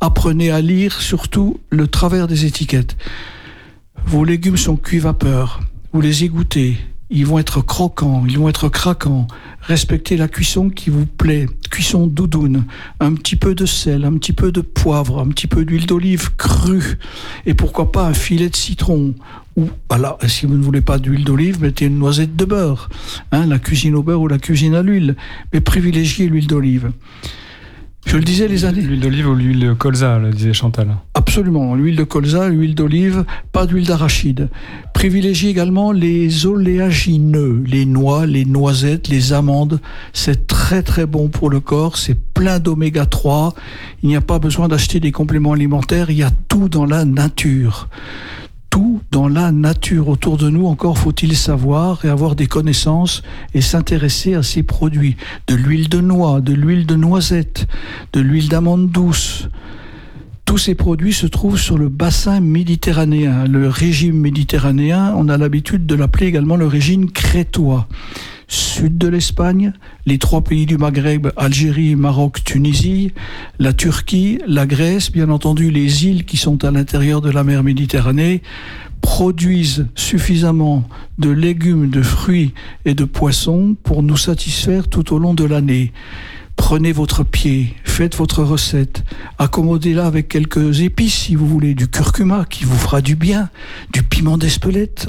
Apprenez 0.00 0.50
à 0.50 0.60
lire 0.60 1.00
surtout 1.00 1.58
le 1.70 1.88
travers 1.88 2.26
des 2.28 2.46
étiquettes. 2.46 2.96
Vos 4.06 4.24
légumes 4.24 4.56
sont 4.56 4.76
cuits 4.76 5.00
vapeur. 5.00 5.60
Vous 5.92 6.00
les 6.00 6.24
égouttez, 6.24 6.76
ils 7.10 7.26
vont 7.26 7.38
être 7.38 7.62
croquants, 7.62 8.24
ils 8.28 8.38
vont 8.38 8.48
être 8.48 8.68
craquants. 8.68 9.26
Respectez 9.62 10.16
la 10.16 10.28
cuisson 10.28 10.68
qui 10.68 10.90
vous 10.90 11.06
plaît. 11.06 11.46
Cuisson 11.70 12.06
doudoune. 12.06 12.64
Un 13.00 13.14
petit 13.14 13.36
peu 13.36 13.54
de 13.54 13.64
sel, 13.64 14.04
un 14.04 14.14
petit 14.14 14.32
peu 14.32 14.52
de 14.52 14.60
poivre, 14.60 15.18
un 15.18 15.28
petit 15.28 15.46
peu 15.46 15.64
d'huile 15.64 15.86
d'olive 15.86 16.36
crue. 16.36 16.98
Et 17.46 17.54
pourquoi 17.54 17.92
pas 17.92 18.06
un 18.06 18.14
filet 18.14 18.50
de 18.50 18.56
citron. 18.56 19.14
Ou, 19.56 19.68
alors, 19.88 20.18
si 20.26 20.46
vous 20.46 20.54
ne 20.54 20.62
voulez 20.62 20.82
pas 20.82 20.98
d'huile 20.98 21.24
d'olive, 21.24 21.62
mettez 21.62 21.86
une 21.86 21.98
noisette 21.98 22.36
de 22.36 22.44
beurre. 22.44 22.90
Hein, 23.32 23.46
la 23.46 23.58
cuisine 23.58 23.94
au 23.94 24.02
beurre 24.02 24.20
ou 24.20 24.28
la 24.28 24.38
cuisine 24.38 24.74
à 24.74 24.82
l'huile. 24.82 25.16
Mais 25.52 25.60
privilégiez 25.60 26.28
l'huile 26.28 26.46
d'olive. 26.46 26.92
Je 28.06 28.16
le 28.16 28.22
disais 28.22 28.48
les 28.48 28.64
années. 28.64 28.80
L'huile 28.80 29.00
d'olive 29.00 29.28
ou 29.28 29.34
l'huile 29.34 29.74
colza, 29.78 30.18
le 30.18 30.30
disait 30.30 30.52
Chantal. 30.52 30.96
Absolument. 31.28 31.74
L'huile 31.74 31.96
de 31.96 32.04
colza, 32.04 32.48
l'huile 32.48 32.74
d'olive, 32.74 33.26
pas 33.52 33.66
d'huile 33.66 33.86
d'arachide. 33.86 34.48
Privilégiez 34.94 35.50
également 35.50 35.92
les 35.92 36.46
oléagineux, 36.46 37.62
les 37.66 37.84
noix, 37.84 38.24
les 38.24 38.46
noisettes, 38.46 39.08
les 39.08 39.34
amandes. 39.34 39.78
C'est 40.14 40.46
très 40.46 40.82
très 40.82 41.04
bon 41.04 41.28
pour 41.28 41.50
le 41.50 41.60
corps. 41.60 41.98
C'est 41.98 42.18
plein 42.18 42.58
d'oméga 42.60 43.04
3. 43.04 43.54
Il 44.02 44.08
n'y 44.08 44.16
a 44.16 44.22
pas 44.22 44.38
besoin 44.38 44.68
d'acheter 44.68 45.00
des 45.00 45.12
compléments 45.12 45.52
alimentaires. 45.52 46.08
Il 46.08 46.16
y 46.16 46.22
a 46.22 46.30
tout 46.48 46.70
dans 46.70 46.86
la 46.86 47.04
nature 47.04 47.90
tout 48.70 49.00
dans 49.10 49.28
la 49.28 49.50
nature 49.50 50.08
autour 50.08 50.36
de 50.36 50.48
nous. 50.48 50.66
Encore 50.66 50.98
faut-il 50.98 51.36
savoir 51.36 52.04
et 52.04 52.08
avoir 52.08 52.36
des 52.36 52.46
connaissances 52.46 53.22
et 53.52 53.62
s'intéresser 53.62 54.34
à 54.34 54.42
ces 54.42 54.62
produits. 54.62 55.16
De 55.46 55.54
l'huile 55.54 55.88
de 55.88 56.00
noix, 56.00 56.40
de 56.40 56.52
l'huile 56.54 56.86
de 56.86 56.94
noisette, 56.94 57.66
de 58.12 58.20
l'huile 58.20 58.48
d'amande 58.48 58.90
douce. 58.90 59.48
Tous 60.48 60.56
ces 60.56 60.74
produits 60.74 61.12
se 61.12 61.26
trouvent 61.26 61.60
sur 61.60 61.76
le 61.76 61.90
bassin 61.90 62.40
méditerranéen. 62.40 63.44
Le 63.44 63.68
régime 63.68 64.18
méditerranéen, 64.18 65.12
on 65.14 65.28
a 65.28 65.36
l'habitude 65.36 65.84
de 65.84 65.94
l'appeler 65.94 66.24
également 66.24 66.56
le 66.56 66.66
régime 66.66 67.10
crétois 67.10 67.86
sud 68.46 68.96
de 68.96 69.08
l'Espagne, 69.08 69.74
les 70.06 70.16
trois 70.16 70.42
pays 70.42 70.64
du 70.64 70.78
Maghreb, 70.78 71.28
Algérie, 71.36 71.96
Maroc, 71.96 72.42
Tunisie, 72.44 73.12
la 73.58 73.74
Turquie, 73.74 74.38
la 74.46 74.64
Grèce, 74.64 75.12
bien 75.12 75.28
entendu 75.28 75.70
les 75.70 76.06
îles 76.06 76.24
qui 76.24 76.38
sont 76.38 76.64
à 76.64 76.70
l'intérieur 76.70 77.20
de 77.20 77.28
la 77.28 77.44
mer 77.44 77.62
Méditerranée, 77.62 78.40
produisent 79.02 79.86
suffisamment 79.94 80.88
de 81.18 81.28
légumes, 81.28 81.90
de 81.90 82.00
fruits 82.00 82.54
et 82.86 82.94
de 82.94 83.04
poissons 83.04 83.76
pour 83.82 84.02
nous 84.02 84.16
satisfaire 84.16 84.88
tout 84.88 85.12
au 85.12 85.18
long 85.18 85.34
de 85.34 85.44
l'année. 85.44 85.92
Prenez 86.58 86.92
votre 86.92 87.24
pied, 87.24 87.74
faites 87.82 88.14
votre 88.16 88.42
recette, 88.42 89.02
accommodez-la 89.38 90.04
avec 90.04 90.28
quelques 90.28 90.80
épices 90.80 91.14
si 91.14 91.34
vous 91.34 91.46
voulez, 91.46 91.74
du 91.74 91.88
curcuma 91.88 92.44
qui 92.44 92.64
vous 92.64 92.76
fera 92.76 93.00
du 93.00 93.16
bien, 93.16 93.48
du 93.94 94.02
piment 94.02 94.36
d'Espelette, 94.36 95.08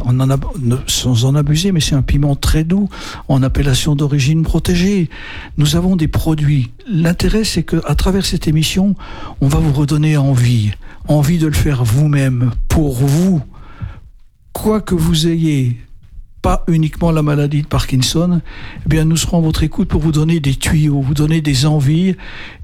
sans 0.88 1.26
en 1.26 1.36
abuser, 1.36 1.74
mais 1.74 1.82
c'est 1.82 1.96
un 1.96 2.02
piment 2.02 2.38
très 2.38 2.64
doux, 2.64 2.88
en 3.28 3.44
appellation 3.44 3.98
d'origine 3.98 4.44
protégée. 4.44 5.10
Nous 5.58 5.76
avons 5.76 5.98
des 5.98 6.08
produits. 6.08 6.72
L'intérêt, 6.88 7.44
c'est 7.44 7.64
que 7.64 7.82
à 7.86 7.96
travers 7.96 8.26
cette 8.26 8.48
émission, 8.48 8.96
on 9.42 9.50
va 9.50 9.60
vous 9.60 9.74
redonner 9.74 10.16
envie, 10.16 10.72
envie 11.10 11.40
de 11.40 11.48
le 11.48 11.54
faire 11.54 11.84
vous-même, 11.84 12.52
pour 12.70 12.94
vous, 12.94 13.42
quoi 14.54 14.80
que 14.80 14.96
vous 14.96 15.28
ayez 15.28 15.78
pas 16.42 16.64
uniquement 16.68 17.12
la 17.12 17.22
maladie 17.22 17.62
de 17.62 17.68
Parkinson, 17.68 18.42
eh 18.86 18.90
bien 18.90 19.04
nous 19.06 19.18
serons 19.18 19.40
à 19.40 19.42
votre 19.42 19.64
écoute 19.64 19.90
pour 19.90 20.02
vous 20.02 20.12
donner 20.12 20.40
des 20.40 20.56
tuyaux, 20.56 21.02
vous 21.02 21.14
donner 21.14 21.42
des 21.42 21.66
envies 21.66 22.16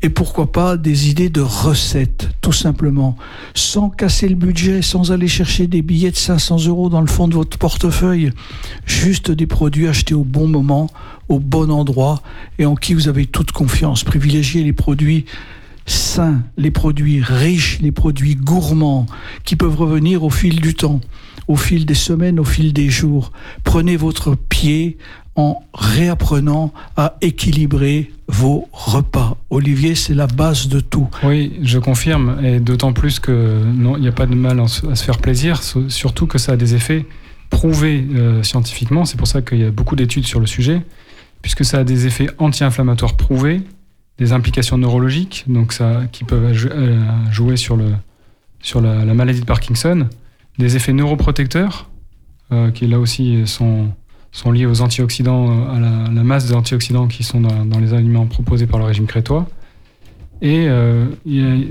et 0.01 0.09
pourquoi 0.09 0.51
pas 0.51 0.77
des 0.77 1.09
idées 1.09 1.29
de 1.29 1.41
recettes, 1.41 2.29
tout 2.41 2.53
simplement, 2.53 3.17
sans 3.53 3.89
casser 3.89 4.29
le 4.29 4.35
budget, 4.35 4.81
sans 4.81 5.11
aller 5.11 5.27
chercher 5.27 5.67
des 5.67 5.81
billets 5.81 6.11
de 6.11 6.15
500 6.15 6.67
euros 6.67 6.89
dans 6.89 7.01
le 7.01 7.07
fond 7.07 7.27
de 7.27 7.33
votre 7.33 7.57
portefeuille, 7.57 8.31
juste 8.85 9.31
des 9.31 9.47
produits 9.47 9.87
achetés 9.87 10.15
au 10.15 10.23
bon 10.23 10.47
moment, 10.47 10.89
au 11.27 11.39
bon 11.39 11.69
endroit 11.69 12.21
et 12.59 12.65
en 12.65 12.75
qui 12.75 12.93
vous 12.93 13.07
avez 13.07 13.25
toute 13.25 13.51
confiance. 13.51 14.03
Privilégiez 14.03 14.63
les 14.63 14.73
produits 14.73 15.25
sains, 15.85 16.41
les 16.57 16.71
produits 16.71 17.21
riches, 17.21 17.79
les 17.81 17.91
produits 17.91 18.35
gourmands 18.35 19.05
qui 19.43 19.55
peuvent 19.55 19.75
revenir 19.75 20.23
au 20.23 20.29
fil 20.29 20.61
du 20.61 20.73
temps 20.73 21.01
au 21.47 21.55
fil 21.55 21.85
des 21.85 21.93
semaines, 21.93 22.39
au 22.39 22.43
fil 22.43 22.73
des 22.73 22.89
jours. 22.89 23.31
Prenez 23.63 23.97
votre 23.97 24.35
pied 24.35 24.97
en 25.35 25.63
réapprenant 25.73 26.71
à 26.95 27.17
équilibrer 27.21 28.11
vos 28.27 28.67
repas. 28.71 29.37
Olivier, 29.49 29.93
c'est 29.95 30.13
la 30.13 30.27
base 30.27 30.67
de 30.67 30.79
tout. 30.79 31.09
Oui, 31.23 31.53
je 31.61 31.77
confirme, 31.77 32.37
et 32.43 32.59
d'autant 32.59 32.93
plus 32.93 33.19
que 33.19 33.63
non, 33.65 33.97
il 33.97 34.01
n'y 34.01 34.07
a 34.07 34.13
pas 34.13 34.25
de 34.25 34.35
mal 34.35 34.59
à 34.59 34.67
se 34.67 35.03
faire 35.03 35.17
plaisir, 35.17 35.61
surtout 35.89 36.25
que 36.25 36.37
ça 36.37 36.53
a 36.53 36.55
des 36.55 36.73
effets 36.73 37.05
prouvés 37.49 38.05
euh, 38.15 38.43
scientifiquement. 38.43 39.05
C'est 39.05 39.17
pour 39.17 39.27
ça 39.27 39.41
qu'il 39.41 39.59
y 39.59 39.65
a 39.65 39.71
beaucoup 39.71 39.95
d'études 39.95 40.25
sur 40.25 40.39
le 40.39 40.47
sujet, 40.47 40.81
puisque 41.41 41.65
ça 41.65 41.79
a 41.79 41.83
des 41.83 42.07
effets 42.07 42.29
anti-inflammatoires 42.39 43.15
prouvés, 43.15 43.61
des 44.17 44.31
implications 44.31 44.77
neurologiques, 44.77 45.43
donc 45.47 45.73
ça, 45.73 46.03
qui 46.11 46.23
peuvent 46.23 46.55
euh, 46.71 47.31
jouer 47.31 47.57
sur, 47.57 47.75
le, 47.75 47.91
sur 48.61 48.79
la 48.79 49.13
maladie 49.13 49.41
de 49.41 49.45
Parkinson 49.45 50.07
des 50.57 50.75
effets 50.75 50.93
neuroprotecteurs, 50.93 51.89
euh, 52.51 52.71
qui 52.71 52.87
là 52.87 52.99
aussi 52.99 53.45
sont, 53.45 53.87
sont 54.31 54.51
liés 54.51 54.65
aux 54.65 54.81
antioxydants, 54.81 55.49
euh, 55.49 55.75
à 55.75 55.79
la, 55.79 56.23
masse 56.23 56.45
des 56.47 56.53
antioxydants 56.53 57.07
qui 57.07 57.23
sont 57.23 57.41
dans, 57.41 57.79
les 57.79 57.93
aliments 57.93 58.25
proposés 58.25 58.67
par 58.67 58.79
le 58.79 58.85
régime 58.85 59.07
crétois. 59.07 59.47
Et 60.41 60.67
euh, 60.67 61.05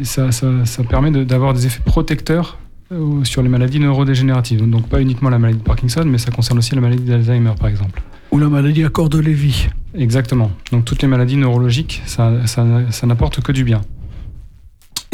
ça, 0.03 0.33
ça, 0.33 0.85
permet 0.89 1.11
d'avoir 1.25 1.55
des 1.55 1.67
effets 1.67 1.83
protecteurs 1.85 2.59
sur 3.25 3.43
les 3.43 3.49
maladies 3.49 3.79
neurodégénératives. 3.79 4.69
Donc 4.69 4.89
pas 4.89 5.01
uniquement 5.01 5.31
la 5.31 5.39
maladie 5.39 5.59
de 5.59 5.65
Parkinson, 5.65 6.05
mais 6.07 6.19
ça 6.19 6.31
concerne 6.31 6.59
aussi 6.59 6.75
la 6.75 6.81
maladie 6.81 7.05
d'Alzheimer, 7.05 7.53
par 7.59 7.69
exemple. 7.69 8.03
Ou 8.33 8.39
la 8.39 8.49
maladie 8.49 8.85
à 8.85 8.89
corps 8.89 9.09
de 9.09 9.19
Lévy. 9.19 9.69
Exactement. 9.95 10.51
Donc 10.73 10.85
toutes 10.85 11.03
les 11.03 11.09
maladies 11.09 11.37
neurologiques, 11.37 12.03
ça, 12.07 12.47
ça, 12.47 12.67
ça 12.91 13.07
n'apporte 13.07 13.41
que 13.43 13.53
du 13.53 13.65
bien. 13.65 13.81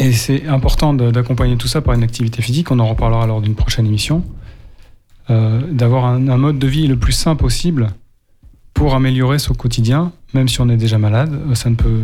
Et 0.01 0.13
c'est 0.13 0.47
important 0.47 0.95
d'accompagner 0.95 1.57
tout 1.57 1.67
ça 1.67 1.79
par 1.79 1.93
une 1.93 2.01
activité 2.01 2.41
physique, 2.41 2.71
on 2.71 2.79
en 2.79 2.87
reparlera 2.87 3.27
lors 3.27 3.39
d'une 3.39 3.53
prochaine 3.53 3.85
émission, 3.85 4.23
euh, 5.29 5.61
d'avoir 5.71 6.05
un, 6.05 6.37
mode 6.37 6.57
de 6.57 6.65
vie 6.65 6.87
le 6.87 6.97
plus 6.97 7.11
sain 7.11 7.35
possible 7.35 7.89
pour 8.73 8.95
améliorer 8.95 9.37
son 9.37 9.53
quotidien, 9.53 10.11
même 10.33 10.47
si 10.47 10.59
on 10.59 10.69
est 10.69 10.77
déjà 10.77 10.97
malade, 10.97 11.31
euh, 11.33 11.53
ça 11.53 11.69
ne 11.69 11.75
peut 11.75 11.99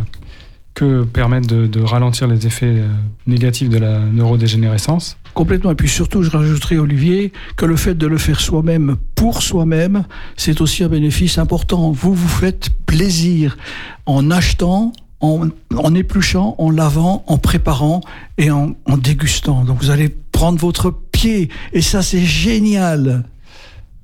que 0.75 1.05
permettre 1.05 1.47
de, 1.47 1.81
ralentir 1.81 2.27
les 2.27 2.45
effets 2.45 2.67
euh, 2.67 2.87
négatifs 3.25 3.67
de 3.67 3.79
la 3.79 3.97
neurodégénérescence. 3.97 5.17
Complètement. 5.33 5.71
Et 5.71 5.75
puis 5.75 5.89
surtout, 5.89 6.21
je 6.21 6.29
rajouterai, 6.29 6.77
Olivier, 6.77 7.33
que 7.55 7.65
le 7.65 7.77
fait 7.77 7.95
de 7.95 8.05
le 8.05 8.19
faire 8.19 8.39
soi-même 8.39 8.95
pour 9.15 9.41
soi-même, 9.41 10.05
c'est 10.35 10.61
aussi 10.61 10.83
un 10.83 10.89
bénéfice 10.89 11.39
important. 11.39 11.91
Vous 11.91 12.13
vous 12.13 12.27
faites 12.27 12.69
plaisir 12.85 13.57
en 14.05 14.29
achetant, 14.29 14.91
en, 15.19 15.95
épluchant, 15.95 16.55
en 16.57 16.69
lavant, 16.69 17.23
en 17.27 17.37
préparant 17.37 18.01
et 18.37 18.51
en, 18.51 18.75
dégustant. 18.97 19.63
Donc 19.63 19.79
vous 19.81 19.89
allez 19.89 20.09
prendre 20.09 20.59
votre 20.59 20.91
pied 20.91 21.49
et 21.73 21.81
ça 21.81 22.01
c'est 22.01 22.23
génial. 22.23 23.23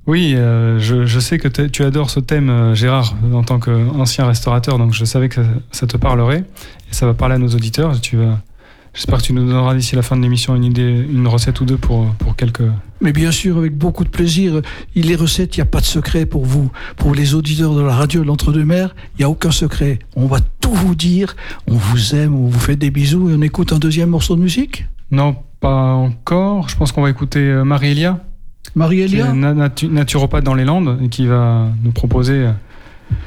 Oui, 0.06 0.34
euh, 0.36 0.78
je, 0.78 1.18
sais 1.18 1.38
que 1.38 1.48
tu 1.48 1.82
adores 1.82 2.10
ce 2.10 2.20
thème, 2.20 2.50
euh, 2.50 2.74
Gérard, 2.74 3.14
en 3.32 3.42
tant 3.42 3.58
qu'ancien 3.58 4.26
restaurateur, 4.26 4.76
donc 4.76 4.92
je 4.92 5.04
savais 5.06 5.30
que 5.30 5.40
ça, 5.70 5.86
te 5.86 5.96
parlerait 5.96 6.44
et 6.90 6.94
ça 6.94 7.06
va 7.06 7.14
parler 7.14 7.36
à 7.36 7.38
nos 7.38 7.48
auditeurs. 7.48 7.98
Tu 8.00 8.18
vas 8.18 8.38
J'espère 8.94 9.18
que 9.18 9.24
tu 9.24 9.32
nous 9.32 9.44
donneras 9.44 9.74
d'ici 9.74 9.96
la 9.96 10.02
fin 10.02 10.16
de 10.16 10.22
l'émission 10.22 10.54
une 10.54 10.62
idée, 10.62 11.04
une 11.10 11.26
recette 11.26 11.60
ou 11.60 11.64
deux 11.64 11.76
pour, 11.76 12.06
pour 12.14 12.36
quelques. 12.36 12.62
Mais 13.00 13.12
bien 13.12 13.32
sûr, 13.32 13.58
avec 13.58 13.76
beaucoup 13.76 14.04
de 14.04 14.08
plaisir. 14.08 14.62
Les 14.94 15.16
recettes, 15.16 15.56
il 15.56 15.60
n'y 15.60 15.62
a 15.62 15.66
pas 15.66 15.80
de 15.80 15.84
secret 15.84 16.26
pour 16.26 16.44
vous. 16.44 16.70
Pour 16.96 17.12
les 17.12 17.34
auditeurs 17.34 17.74
de 17.74 17.82
la 17.82 17.92
radio 17.92 18.22
de 18.22 18.26
l'Entre-deux-Mers, 18.26 18.94
il 19.14 19.22
n'y 19.22 19.24
a 19.24 19.28
aucun 19.28 19.50
secret. 19.50 19.98
On 20.14 20.26
va 20.26 20.38
tout 20.60 20.72
vous 20.72 20.94
dire. 20.94 21.34
On 21.66 21.74
vous 21.74 22.14
aime, 22.14 22.36
on 22.36 22.46
vous 22.46 22.60
fait 22.60 22.76
des 22.76 22.90
bisous 22.90 23.30
et 23.30 23.34
on 23.34 23.42
écoute 23.42 23.72
un 23.72 23.78
deuxième 23.78 24.10
morceau 24.10 24.36
de 24.36 24.40
musique? 24.40 24.86
Non, 25.10 25.36
pas 25.58 25.94
encore. 25.94 26.68
Je 26.68 26.76
pense 26.76 26.92
qu'on 26.92 27.02
va 27.02 27.10
écouter 27.10 27.40
euh, 27.40 27.64
Marie-Elia. 27.64 28.20
Marie-Elia? 28.76 29.32
Naturopathe 29.32 30.44
dans 30.44 30.54
les 30.54 30.64
Landes 30.64 31.00
et 31.02 31.08
qui 31.08 31.26
va 31.26 31.68
nous 31.82 31.92
proposer 31.92 32.46
euh, 32.46 32.52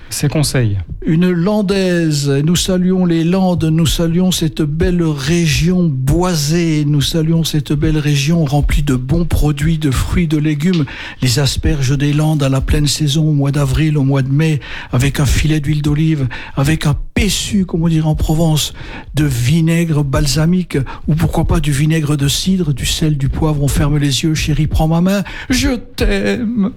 ses 0.10 0.28
conseils. 0.28 0.78
Une 1.06 1.30
landaise, 1.32 2.30
nous 2.30 2.56
saluons 2.56 3.06
les 3.06 3.24
Landes, 3.24 3.66
nous 3.66 3.86
saluons 3.86 4.32
cette 4.32 4.62
belle 4.62 5.04
région 5.04 5.84
boisée, 5.84 6.86
nous 6.86 7.02
saluons 7.02 7.44
cette 7.44 7.74
belle 7.74 7.98
région 7.98 8.46
remplie 8.46 8.84
de 8.84 8.96
bons 8.96 9.26
produits, 9.26 9.78
de 9.78 9.92
fruits, 9.92 10.28
de 10.28 10.38
légumes, 10.38 10.86
les 11.22 11.40
asperges 11.40 11.98
des 11.98 12.14
Landes 12.14 12.44
à 12.44 12.50
la 12.50 12.62
pleine 12.62 12.88
saison, 12.88 13.28
au 13.28 13.34
mois 13.34 13.52
d'avril, 13.52 13.98
au 13.98 14.04
mois 14.04 14.22
de 14.22 14.32
mai, 14.32 14.60
avec 14.92 15.20
un 15.20 15.26
filet 15.26 15.60
d'huile 15.60 15.82
d'olive, 15.82 16.28
avec 16.56 16.86
un 16.86 16.96
péchu, 17.14 17.66
comme 17.66 17.84
on 17.84 18.02
en 18.02 18.16
Provence, 18.16 18.74
de 19.16 19.26
vinaigre 19.26 20.04
balsamique, 20.04 20.78
ou 21.08 21.16
pourquoi 21.16 21.46
pas 21.46 21.60
du 21.60 21.72
vinaigre 21.72 22.18
de 22.18 22.28
cidre, 22.28 22.74
du 22.74 22.86
sel, 22.86 23.18
du 23.18 23.30
poivre, 23.30 23.64
on 23.64 23.68
ferme 23.68 23.98
les 23.98 24.24
yeux, 24.24 24.34
chérie, 24.34 24.68
prends 24.68 24.88
ma 24.88 25.02
main, 25.02 25.24
je 25.50 25.76
t'aime. 25.76 26.72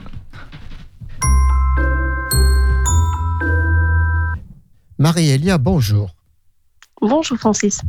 Marie-Elia, 5.01 5.57
bonjour. 5.57 6.15
Bonjour 7.01 7.39
Francis. 7.39 7.81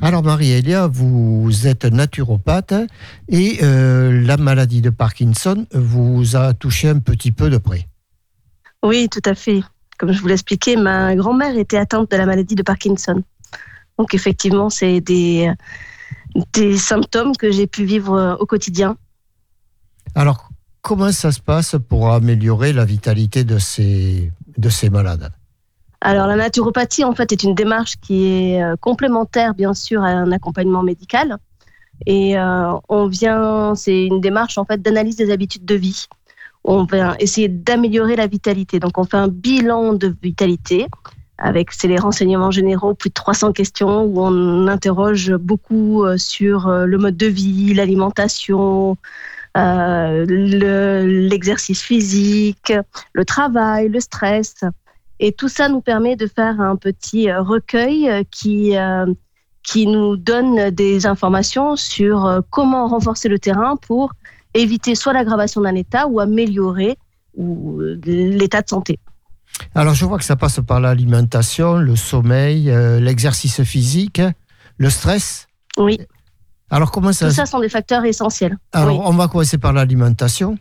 Alors 0.00 0.22
Marie-Elia, 0.22 0.86
vous 0.86 1.66
êtes 1.66 1.84
naturopathe 1.84 2.74
et 3.28 3.58
euh, 3.64 4.22
la 4.22 4.36
maladie 4.36 4.80
de 4.80 4.90
Parkinson 4.90 5.66
vous 5.74 6.36
a 6.36 6.54
touché 6.54 6.88
un 6.88 7.00
petit 7.00 7.32
peu 7.32 7.50
de 7.50 7.58
près. 7.58 7.88
Oui, 8.84 9.08
tout 9.10 9.28
à 9.28 9.34
fait. 9.34 9.64
Comme 9.98 10.12
je 10.12 10.20
vous 10.20 10.28
l'expliquais, 10.28 10.76
ma 10.76 11.16
grand-mère 11.16 11.58
était 11.58 11.76
atteinte 11.76 12.08
de 12.12 12.16
la 12.16 12.24
maladie 12.24 12.54
de 12.54 12.62
Parkinson. 12.62 13.24
Donc 13.98 14.14
effectivement, 14.14 14.70
c'est 14.70 15.00
des, 15.00 15.50
des 16.52 16.78
symptômes 16.78 17.36
que 17.36 17.50
j'ai 17.50 17.66
pu 17.66 17.84
vivre 17.84 18.36
au 18.38 18.46
quotidien. 18.46 18.96
Alors, 20.14 20.50
comment 20.82 21.10
ça 21.10 21.32
se 21.32 21.40
passe 21.40 21.74
pour 21.88 22.12
améliorer 22.12 22.72
la 22.72 22.84
vitalité 22.84 23.42
de 23.42 23.58
ces, 23.58 24.30
de 24.56 24.68
ces 24.68 24.88
malades? 24.88 25.32
Alors 26.04 26.26
la 26.26 26.36
naturopathie 26.36 27.02
en 27.02 27.14
fait 27.14 27.32
est 27.32 27.42
une 27.42 27.54
démarche 27.54 27.94
qui 27.96 28.26
est 28.26 28.62
euh, 28.62 28.76
complémentaire 28.76 29.54
bien 29.54 29.72
sûr 29.72 30.02
à 30.02 30.08
un 30.08 30.30
accompagnement 30.32 30.82
médical. 30.82 31.38
Et 32.04 32.36
euh, 32.38 32.72
on 32.90 33.06
vient, 33.06 33.74
c'est 33.74 34.04
une 34.04 34.20
démarche 34.20 34.58
en 34.58 34.66
fait 34.66 34.82
d'analyse 34.82 35.16
des 35.16 35.30
habitudes 35.30 35.64
de 35.64 35.74
vie. 35.74 36.04
On 36.62 36.84
vient 36.84 37.16
essayer 37.20 37.48
d'améliorer 37.48 38.16
la 38.16 38.26
vitalité. 38.26 38.80
Donc 38.80 38.98
on 38.98 39.04
fait 39.04 39.16
un 39.16 39.28
bilan 39.28 39.94
de 39.94 40.14
vitalité 40.22 40.88
avec 41.38 41.72
c'est 41.72 41.88
les 41.88 41.96
renseignements 41.96 42.50
généraux, 42.50 42.92
plus 42.92 43.08
de 43.08 43.14
300 43.14 43.52
questions 43.52 44.02
où 44.04 44.20
on 44.20 44.68
interroge 44.68 45.34
beaucoup 45.34 46.04
euh, 46.04 46.18
sur 46.18 46.68
le 46.68 46.98
mode 46.98 47.16
de 47.16 47.28
vie, 47.28 47.72
l'alimentation, 47.72 48.98
l'exercice 50.26 51.80
physique, 51.80 52.74
le 53.14 53.24
travail, 53.24 53.88
le 53.88 54.00
stress. 54.00 54.64
Et 55.26 55.32
tout 55.32 55.48
ça 55.48 55.70
nous 55.70 55.80
permet 55.80 56.16
de 56.16 56.26
faire 56.26 56.60
un 56.60 56.76
petit 56.76 57.32
recueil 57.32 58.26
qui, 58.30 58.74
qui 59.62 59.86
nous 59.86 60.16
donne 60.18 60.68
des 60.68 61.06
informations 61.06 61.76
sur 61.76 62.42
comment 62.50 62.88
renforcer 62.88 63.30
le 63.30 63.38
terrain 63.38 63.76
pour 63.76 64.12
éviter 64.52 64.94
soit 64.94 65.14
l'aggravation 65.14 65.62
d'un 65.62 65.74
état 65.76 66.06
ou 66.08 66.20
améliorer 66.20 66.98
l'état 67.36 68.60
de 68.60 68.68
santé. 68.68 68.98
Alors, 69.74 69.94
je 69.94 70.04
vois 70.04 70.18
que 70.18 70.24
ça 70.24 70.36
passe 70.36 70.60
par 70.66 70.80
l'alimentation, 70.80 71.76
le 71.76 71.96
sommeil, 71.96 72.70
euh, 72.70 73.00
l'exercice 73.00 73.62
physique, 73.62 74.20
le 74.78 74.90
stress. 74.90 75.46
Oui. 75.78 75.98
Alors, 76.70 76.90
comment 76.90 77.12
ça 77.12 77.28
Tout 77.28 77.34
ça 77.34 77.46
sont 77.46 77.60
des 77.60 77.68
facteurs 77.68 78.04
essentiels. 78.04 78.56
Alors, 78.72 79.00
on 79.06 79.12
va 79.12 79.28
commencer 79.28 79.58
par 79.58 79.72
l'alimentation. 79.72 80.58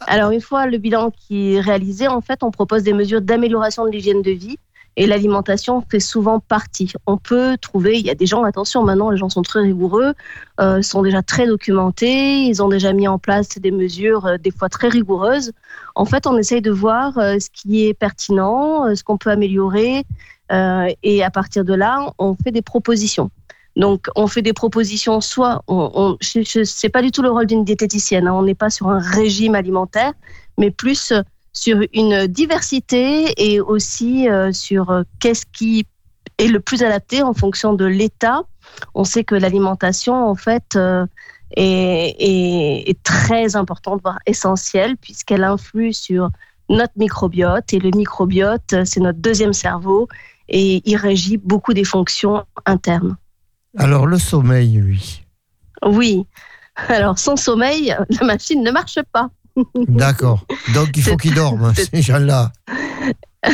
Alors, 0.00 0.30
une 0.30 0.40
fois 0.40 0.66
le 0.66 0.78
bilan 0.78 1.10
qui 1.10 1.54
est 1.54 1.60
réalisé, 1.60 2.08
en 2.08 2.20
fait, 2.20 2.42
on 2.42 2.50
propose 2.50 2.82
des 2.82 2.92
mesures 2.92 3.20
d'amélioration 3.20 3.84
de 3.84 3.90
l'hygiène 3.90 4.22
de 4.22 4.30
vie 4.30 4.58
et 4.96 5.06
l'alimentation 5.06 5.82
fait 5.90 6.00
souvent 6.00 6.40
partie. 6.40 6.92
On 7.06 7.18
peut 7.18 7.56
trouver, 7.60 7.98
il 7.98 8.06
y 8.06 8.10
a 8.10 8.14
des 8.14 8.26
gens, 8.26 8.44
attention, 8.44 8.82
maintenant 8.82 9.10
les 9.10 9.18
gens 9.18 9.28
sont 9.28 9.42
très 9.42 9.60
rigoureux, 9.60 10.14
euh, 10.58 10.80
sont 10.82 11.02
déjà 11.02 11.22
très 11.22 11.46
documentés, 11.46 12.44
ils 12.44 12.62
ont 12.62 12.68
déjà 12.68 12.92
mis 12.92 13.06
en 13.06 13.18
place 13.18 13.58
des 13.58 13.70
mesures 13.70 14.26
euh, 14.26 14.38
des 14.38 14.50
fois 14.50 14.68
très 14.68 14.88
rigoureuses. 14.88 15.52
En 15.94 16.06
fait, 16.06 16.26
on 16.26 16.36
essaye 16.38 16.62
de 16.62 16.70
voir 16.70 17.18
euh, 17.18 17.38
ce 17.38 17.50
qui 17.50 17.86
est 17.86 17.94
pertinent, 17.94 18.94
ce 18.94 19.04
qu'on 19.04 19.18
peut 19.18 19.30
améliorer, 19.30 20.04
et 21.02 21.24
à 21.24 21.30
partir 21.30 21.64
de 21.64 21.74
là, 21.74 22.12
on 22.18 22.36
fait 22.36 22.52
des 22.52 22.62
propositions. 22.62 23.30
Donc, 23.76 24.06
on 24.16 24.26
fait 24.26 24.42
des 24.42 24.54
propositions, 24.54 25.20
soit, 25.20 25.62
on, 25.68 25.90
on 25.94 26.16
c'est 26.20 26.88
pas 26.88 27.02
du 27.02 27.10
tout 27.10 27.22
le 27.22 27.30
rôle 27.30 27.46
d'une 27.46 27.64
diététicienne, 27.64 28.26
hein, 28.26 28.32
on 28.32 28.42
n'est 28.42 28.54
pas 28.54 28.70
sur 28.70 28.88
un 28.88 28.98
régime 28.98 29.54
alimentaire, 29.54 30.14
mais 30.56 30.70
plus 30.70 31.12
sur 31.52 31.78
une 31.94 32.26
diversité 32.26 33.32
et 33.36 33.60
aussi 33.60 34.28
euh, 34.28 34.52
sur 34.52 34.90
euh, 34.90 35.02
qu'est-ce 35.20 35.44
qui 35.52 35.86
est 36.38 36.48
le 36.48 36.60
plus 36.60 36.82
adapté 36.82 37.22
en 37.22 37.34
fonction 37.34 37.72
de 37.72 37.84
l'état. 37.84 38.42
On 38.94 39.04
sait 39.04 39.24
que 39.24 39.34
l'alimentation, 39.34 40.14
en 40.14 40.34
fait, 40.34 40.76
euh, 40.76 41.06
est, 41.56 42.88
est, 42.88 43.02
très 43.02 43.56
importante, 43.56 44.00
voire 44.02 44.18
essentielle, 44.26 44.96
puisqu'elle 44.98 45.44
influe 45.44 45.94
sur 45.94 46.30
notre 46.68 46.92
microbiote. 46.96 47.72
Et 47.72 47.78
le 47.78 47.90
microbiote, 47.90 48.84
c'est 48.84 49.00
notre 49.00 49.18
deuxième 49.18 49.54
cerveau 49.54 50.08
et 50.48 50.82
il 50.84 50.96
régit 50.96 51.38
beaucoup 51.38 51.72
des 51.72 51.84
fonctions 51.84 52.44
internes. 52.66 53.16
Alors, 53.76 54.06
le 54.06 54.18
sommeil, 54.18 54.72
lui 54.78 55.24
Oui. 55.84 56.26
Alors, 56.88 57.18
sans 57.18 57.36
sommeil, 57.36 57.94
la 58.20 58.26
machine 58.26 58.62
ne 58.62 58.70
marche 58.70 58.98
pas. 59.12 59.30
D'accord. 59.74 60.44
Donc 60.74 60.96
il 60.96 61.02
faut 61.02 61.16
qu'ils 61.16 61.34
dorment, 61.34 61.72
ces 61.92 62.02
gens-là. 62.02 62.52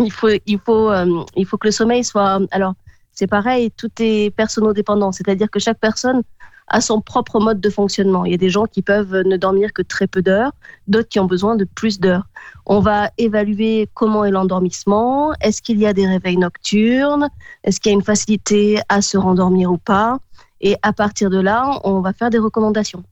il 0.00 0.10
faut, 0.10 0.28
il 0.46 0.58
faut, 0.58 0.90
euh, 0.90 1.24
il 1.36 1.46
faut 1.46 1.58
que 1.58 1.68
le 1.68 1.72
sommeil 1.72 2.04
soit. 2.04 2.40
Alors 2.50 2.74
c'est 3.12 3.26
pareil, 3.26 3.70
tout 3.76 3.90
est 3.98 4.34
personnodépendant, 4.34 5.12
c'est-à-dire 5.12 5.50
que 5.50 5.58
chaque 5.58 5.78
personne 5.78 6.22
a 6.70 6.80
son 6.80 7.00
propre 7.00 7.40
mode 7.40 7.60
de 7.60 7.68
fonctionnement. 7.68 8.24
Il 8.24 8.30
y 8.30 8.34
a 8.34 8.38
des 8.38 8.48
gens 8.48 8.64
qui 8.64 8.80
peuvent 8.80 9.22
ne 9.24 9.36
dormir 9.36 9.72
que 9.72 9.82
très 9.82 10.06
peu 10.06 10.22
d'heures, 10.22 10.52
d'autres 10.86 11.08
qui 11.08 11.18
ont 11.18 11.26
besoin 11.26 11.56
de 11.56 11.64
plus 11.64 12.00
d'heures. 12.00 12.28
On 12.64 12.80
va 12.80 13.10
évaluer 13.18 13.88
comment 13.94 14.24
est 14.24 14.30
l'endormissement, 14.30 15.32
est-ce 15.40 15.60
qu'il 15.60 15.78
y 15.78 15.86
a 15.86 15.92
des 15.92 16.06
réveils 16.06 16.36
nocturnes, 16.36 17.28
est-ce 17.64 17.80
qu'il 17.80 17.90
y 17.90 17.94
a 17.94 17.98
une 17.98 18.04
facilité 18.04 18.80
à 18.88 19.02
se 19.02 19.18
rendormir 19.18 19.72
ou 19.72 19.78
pas, 19.78 20.18
et 20.60 20.76
à 20.82 20.92
partir 20.92 21.30
de 21.30 21.40
là, 21.40 21.80
on 21.84 22.00
va 22.00 22.12
faire 22.12 22.30
des 22.30 22.38
recommandations. 22.38 23.02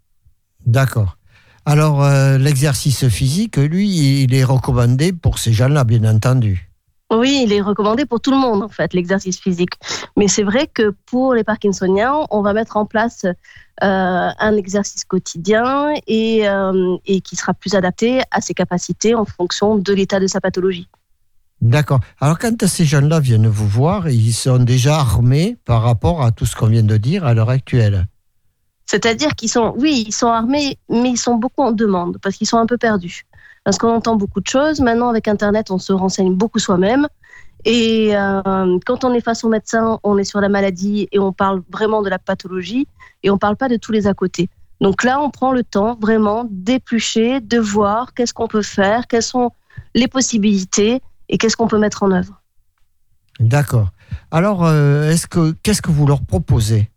D'accord. 0.65 1.17
Alors, 1.65 2.03
euh, 2.03 2.39
l'exercice 2.39 3.09
physique, 3.09 3.57
lui, 3.57 4.23
il 4.23 4.35
est 4.35 4.45
recommandé 4.45 5.13
pour 5.13 5.39
ces 5.39 5.53
gens-là, 5.53 5.85
bien 5.85 6.05
entendu. 6.05 6.68
Oui, 7.11 7.43
il 7.45 7.53
est 7.55 7.63
recommandé 7.63 8.05
pour 8.05 8.21
tout 8.21 8.31
le 8.31 8.37
monde, 8.37 8.63
en 8.63 8.69
fait, 8.69 8.93
l'exercice 8.93 9.41
physique. 9.41 9.73
Mais 10.17 10.29
c'est 10.29 10.43
vrai 10.43 10.67
que 10.67 10.95
pour 11.07 11.35
les 11.35 11.43
Parkinsoniens, 11.43 12.27
on 12.31 12.43
va 12.43 12.53
mettre 12.53 12.77
en 12.77 12.85
place 12.85 13.25
euh, 13.25 13.35
un 13.81 14.57
exercice 14.57 15.05
quotidien 15.05 15.95
et, 16.07 16.47
euh, 16.47 16.97
et 17.07 17.23
qui 17.23 17.35
sera 17.35 17.55
plus 17.55 17.75
adapté 17.75 18.21
à 18.31 18.43
ses 18.43 18.53
capacités 18.53 19.15
en 19.15 19.25
fonction 19.25 19.77
de 19.77 19.93
l'état 19.95 20.21
de 20.21 20.27
sa 20.27 20.41
pathologie. 20.41 20.89
D'accord. 21.63 22.01
Alors, 22.21 22.39
quand 22.39 22.67
ces 22.67 22.85
gens-là 22.85 23.21
viennent 23.21 23.49
vous 23.49 23.67
voir, 23.67 24.11
ils 24.11 24.33
sont 24.33 24.59
déjà 24.59 24.97
armés 24.97 25.57
par 25.65 25.83
rapport 25.83 26.23
à 26.23 26.31
tout 26.31 26.45
ce 26.45 26.55
qu'on 26.55 26.67
vient 26.67 26.83
de 26.83 26.97
dire 26.99 27.25
à 27.25 27.33
l'heure 27.33 27.51
actuelle? 27.51 28.07
C'est-à-dire 28.85 29.35
qu'ils 29.35 29.51
sont, 29.51 29.75
oui, 29.77 30.05
ils 30.07 30.15
sont 30.15 30.29
armés, 30.29 30.79
mais 30.89 31.11
ils 31.11 31.19
sont 31.19 31.35
beaucoup 31.35 31.63
en 31.63 31.73
demande 31.73 32.19
parce 32.23 32.37
qu'ils 32.37 32.47
sont 32.47 32.59
un 32.59 32.67
peu 32.67 32.79
perdus. 32.79 33.25
Parce 33.65 33.79
qu'on 33.79 33.95
entend 33.95 34.17
beaucoup 34.17 34.41
de 34.41 34.47
choses. 34.47 34.81
Maintenant, 34.81 35.09
avec 35.09 35.29
Internet, 35.29 35.71
on 35.71 35.79
se 35.79 35.93
renseigne 35.93 36.35
beaucoup 36.35 36.59
soi-même. 36.59 37.07
Et 37.65 38.17
euh, 38.17 38.79
quand 38.87 39.05
on 39.05 39.13
est 39.15 39.21
face 39.21 39.45
au 39.45 39.49
médecin, 39.49 39.99
on 40.05 40.17
est 40.17 40.25
sur 40.25 40.41
la 40.41 40.49
maladie 40.49 41.09
et 41.13 41.19
on 41.19 41.33
parle 41.33 41.63
vraiment 41.71 42.03
de 42.03 42.09
la 42.09 42.19
pathologie 42.19 42.87
et 43.23 43.31
on 43.31 43.35
ne 43.35 43.39
parle 43.39 43.57
pas 43.57 43.69
de 43.69 43.77
tous 43.77 43.93
les 43.93 44.07
à 44.07 44.15
côté. 44.15 44.49
Donc 44.81 45.03
là, 45.03 45.21
on 45.21 45.31
prend 45.31 45.53
le 45.53 45.65
temps 45.65 45.97
vraiment 46.01 46.47
d'éplucher, 46.49 47.41
de 47.41 47.59
voir 47.59 48.15
qu'est-ce 48.15 48.33
qu'on 48.33 48.47
peut 48.47 48.63
faire, 48.63 49.09
quelles 49.09 49.23
sont 49.23 49.51
les 49.95 50.07
possibilités 50.07 51.03
et 51.29 51.37
qu'est-ce 51.39 51.57
qu'on 51.57 51.67
peut 51.67 51.79
mettre 51.79 52.05
en 52.05 52.13
œuvre. 52.13 52.41
D'accord. 53.41 53.89
Alors, 54.31 54.65
euh, 54.65 55.11
est-ce 55.11 55.27
que 55.27 55.53
qu'est-ce 55.63 55.83
que 55.83 55.91
vous 55.91 56.07
leur 56.07 56.23
proposez? 56.23 56.91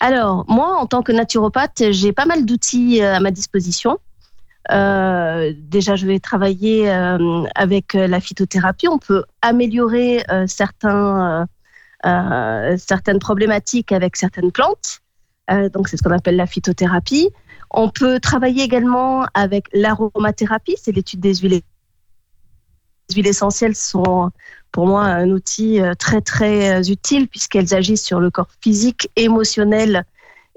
Alors, 0.00 0.44
moi, 0.48 0.78
en 0.78 0.86
tant 0.86 1.02
que 1.02 1.12
naturopathe, 1.12 1.82
j'ai 1.90 2.12
pas 2.12 2.24
mal 2.24 2.46
d'outils 2.46 3.02
euh, 3.02 3.16
à 3.16 3.20
ma 3.20 3.30
disposition. 3.30 3.98
Euh, 4.70 5.52
déjà, 5.56 5.96
je 5.96 6.06
vais 6.06 6.20
travailler 6.20 6.90
euh, 6.90 7.44
avec 7.54 7.94
la 7.94 8.20
phytothérapie. 8.20 8.88
On 8.88 8.98
peut 8.98 9.24
améliorer 9.42 10.24
certains, 10.46 11.46
certaines 12.02 13.18
problématiques 13.18 13.92
avec 13.92 14.16
certaines 14.16 14.52
plantes. 14.52 15.00
donc, 15.72 15.88
c'est 15.88 15.96
ce 15.96 16.02
qu'on 16.02 16.12
appelle 16.12 16.36
la 16.36 16.46
phytothérapie. 16.46 17.30
On 17.70 17.88
peut 17.88 18.18
travailler 18.18 18.64
également 18.64 19.26
avec 19.34 19.66
l'aromathérapie, 19.72 20.74
c'est 20.76 20.92
l'étude 20.92 21.20
des 21.20 21.36
huiles. 21.36 21.60
Les 23.10 23.14
huiles 23.14 23.28
essentielles 23.28 23.76
sont 23.76 24.30
pour 24.72 24.86
moi 24.86 25.02
un 25.02 25.30
outil 25.30 25.80
euh, 25.80 25.94
très 25.94 26.20
très 26.20 26.76
euh, 26.76 26.82
utile 26.82 27.28
puisqu'elles 27.28 27.74
agissent 27.74 28.04
sur 28.04 28.20
le 28.20 28.30
corps 28.30 28.50
physique, 28.60 29.10
émotionnel 29.16 30.04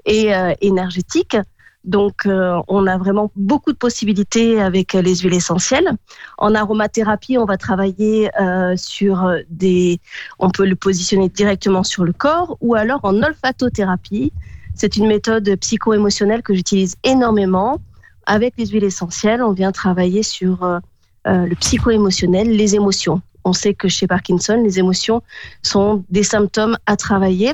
et 0.04 0.34
euh, 0.34 0.52
énergétique. 0.60 1.36
Donc, 1.84 2.26
on 2.26 2.86
a 2.86 2.96
vraiment 2.96 3.30
beaucoup 3.36 3.72
de 3.72 3.76
possibilités 3.76 4.60
avec 4.60 4.94
les 4.94 5.16
huiles 5.16 5.34
essentielles. 5.34 5.92
En 6.38 6.54
aromathérapie, 6.54 7.36
on 7.36 7.44
va 7.44 7.56
travailler 7.56 8.30
sur 8.76 9.30
des. 9.50 10.00
On 10.38 10.50
peut 10.50 10.66
le 10.66 10.76
positionner 10.76 11.28
directement 11.28 11.82
sur 11.82 12.04
le 12.04 12.12
corps 12.12 12.56
ou 12.60 12.74
alors 12.74 13.00
en 13.02 13.22
olfatothérapie. 13.22 14.32
C'est 14.74 14.96
une 14.96 15.06
méthode 15.06 15.54
psycho-émotionnelle 15.56 16.42
que 16.42 16.54
j'utilise 16.54 16.96
énormément. 17.04 17.80
Avec 18.26 18.54
les 18.56 18.66
huiles 18.66 18.84
essentielles, 18.84 19.42
on 19.42 19.52
vient 19.52 19.70
travailler 19.70 20.22
sur 20.22 20.80
le 21.26 21.54
psycho-émotionnel, 21.54 22.48
les 22.48 22.74
émotions. 22.74 23.20
On 23.44 23.52
sait 23.52 23.74
que 23.74 23.88
chez 23.88 24.06
Parkinson, 24.06 24.62
les 24.64 24.78
émotions 24.78 25.22
sont 25.62 26.02
des 26.08 26.22
symptômes 26.22 26.78
à 26.86 26.96
travailler 26.96 27.52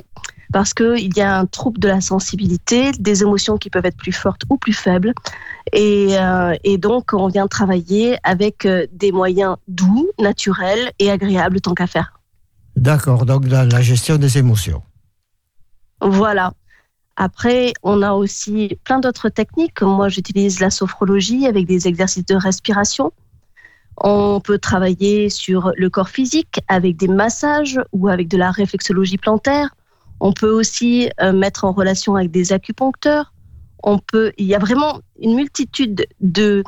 parce 0.52 0.74
qu'il 0.74 1.16
y 1.16 1.20
a 1.20 1.38
un 1.38 1.46
trouble 1.46 1.78
de 1.78 1.88
la 1.88 2.00
sensibilité, 2.00 2.92
des 2.92 3.22
émotions 3.22 3.56
qui 3.56 3.70
peuvent 3.70 3.86
être 3.86 3.96
plus 3.96 4.12
fortes 4.12 4.42
ou 4.50 4.56
plus 4.56 4.72
faibles. 4.72 5.14
Et, 5.72 6.18
euh, 6.18 6.54
donc, 6.78 7.12
on 7.12 7.28
vient 7.28 7.46
travailler 7.46 8.18
avec 8.24 8.66
euh, 8.66 8.86
des 8.92 9.12
moyens 9.12 9.56
doux, 9.68 10.08
naturels 10.18 10.90
et 10.98 11.10
agréables 11.10 11.60
tant 11.60 11.74
qu'à 11.74 11.86
faire. 11.86 12.20
D'accord, 12.76 13.26
donc 13.26 13.46
dans 13.46 13.68
la 13.70 13.82
gestion 13.82 14.16
des 14.16 14.38
émotions. 14.38 14.82
Voilà. 16.00 16.52
Après, 17.16 17.74
on 17.82 18.00
a 18.02 18.12
aussi 18.12 18.78
plein 18.84 19.00
d'autres 19.00 19.28
techniques. 19.28 19.82
Moi, 19.82 20.08
j'utilise 20.08 20.60
la 20.60 20.70
sophrologie 20.70 21.46
avec 21.46 21.66
des 21.66 21.86
exercices 21.86 22.24
de 22.24 22.34
respiration. 22.34 23.12
On 23.98 24.40
peut 24.40 24.58
travailler 24.58 25.28
sur 25.28 25.72
le 25.76 25.90
corps 25.90 26.08
physique 26.08 26.60
avec 26.68 26.96
des 26.96 27.08
massages 27.08 27.78
ou 27.92 28.08
avec 28.08 28.28
de 28.28 28.38
la 28.38 28.50
réflexologie 28.50 29.18
plantaire. 29.18 29.74
On 30.20 30.32
peut 30.32 30.50
aussi 30.50 31.10
euh, 31.20 31.32
mettre 31.32 31.64
en 31.64 31.72
relation 31.72 32.14
avec 32.14 32.30
des 32.30 32.52
acupuncteurs. 32.52 33.32
On 33.82 33.98
peut, 33.98 34.32
il 34.36 34.46
y 34.46 34.54
a 34.54 34.58
vraiment 34.58 35.00
une 35.20 35.34
multitude 35.34 36.06
de 36.20 36.62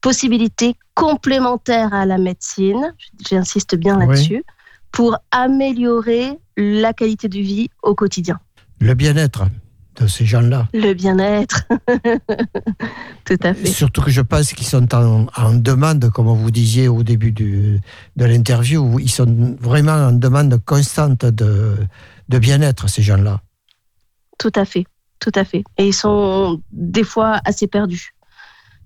possibilités 0.00 0.76
complémentaires 0.94 1.94
à 1.94 2.04
la 2.04 2.18
médecine. 2.18 2.94
J'insiste 3.28 3.74
bien 3.76 3.98
là-dessus 3.98 4.44
pour 4.92 5.16
améliorer 5.30 6.38
la 6.56 6.92
qualité 6.92 7.28
de 7.28 7.38
vie 7.38 7.70
au 7.82 7.94
quotidien. 7.94 8.38
Le 8.80 8.94
bien-être 8.94 9.46
de 10.00 10.06
ces 10.06 10.24
gens-là. 10.24 10.68
Le 10.72 10.92
bien-être. 10.94 11.64
Tout 13.24 13.36
à 13.42 13.54
fait. 13.54 13.66
Surtout 13.66 14.02
que 14.02 14.10
je 14.10 14.20
pense 14.20 14.52
qu'ils 14.52 14.66
sont 14.66 14.94
en, 14.94 15.26
en, 15.36 15.54
demande, 15.54 16.10
comme 16.10 16.26
vous 16.26 16.50
disiez 16.50 16.88
au 16.88 17.02
début 17.02 17.32
du, 17.32 17.80
de 18.16 18.24
l'interview, 18.24 18.98
ils 19.00 19.10
sont 19.10 19.56
vraiment 19.60 19.92
en 19.92 20.12
demande 20.12 20.60
constante 20.64 21.24
de, 21.24 21.74
de 22.28 22.38
bien-être, 22.38 22.88
ces 22.88 23.02
gens-là. 23.02 23.40
Tout 24.38 24.52
à 24.54 24.64
fait, 24.64 24.86
tout 25.18 25.32
à 25.34 25.44
fait. 25.44 25.64
Et 25.78 25.88
ils 25.88 25.94
sont 25.94 26.60
des 26.70 27.04
fois 27.04 27.40
assez 27.44 27.66
perdus. 27.66 28.14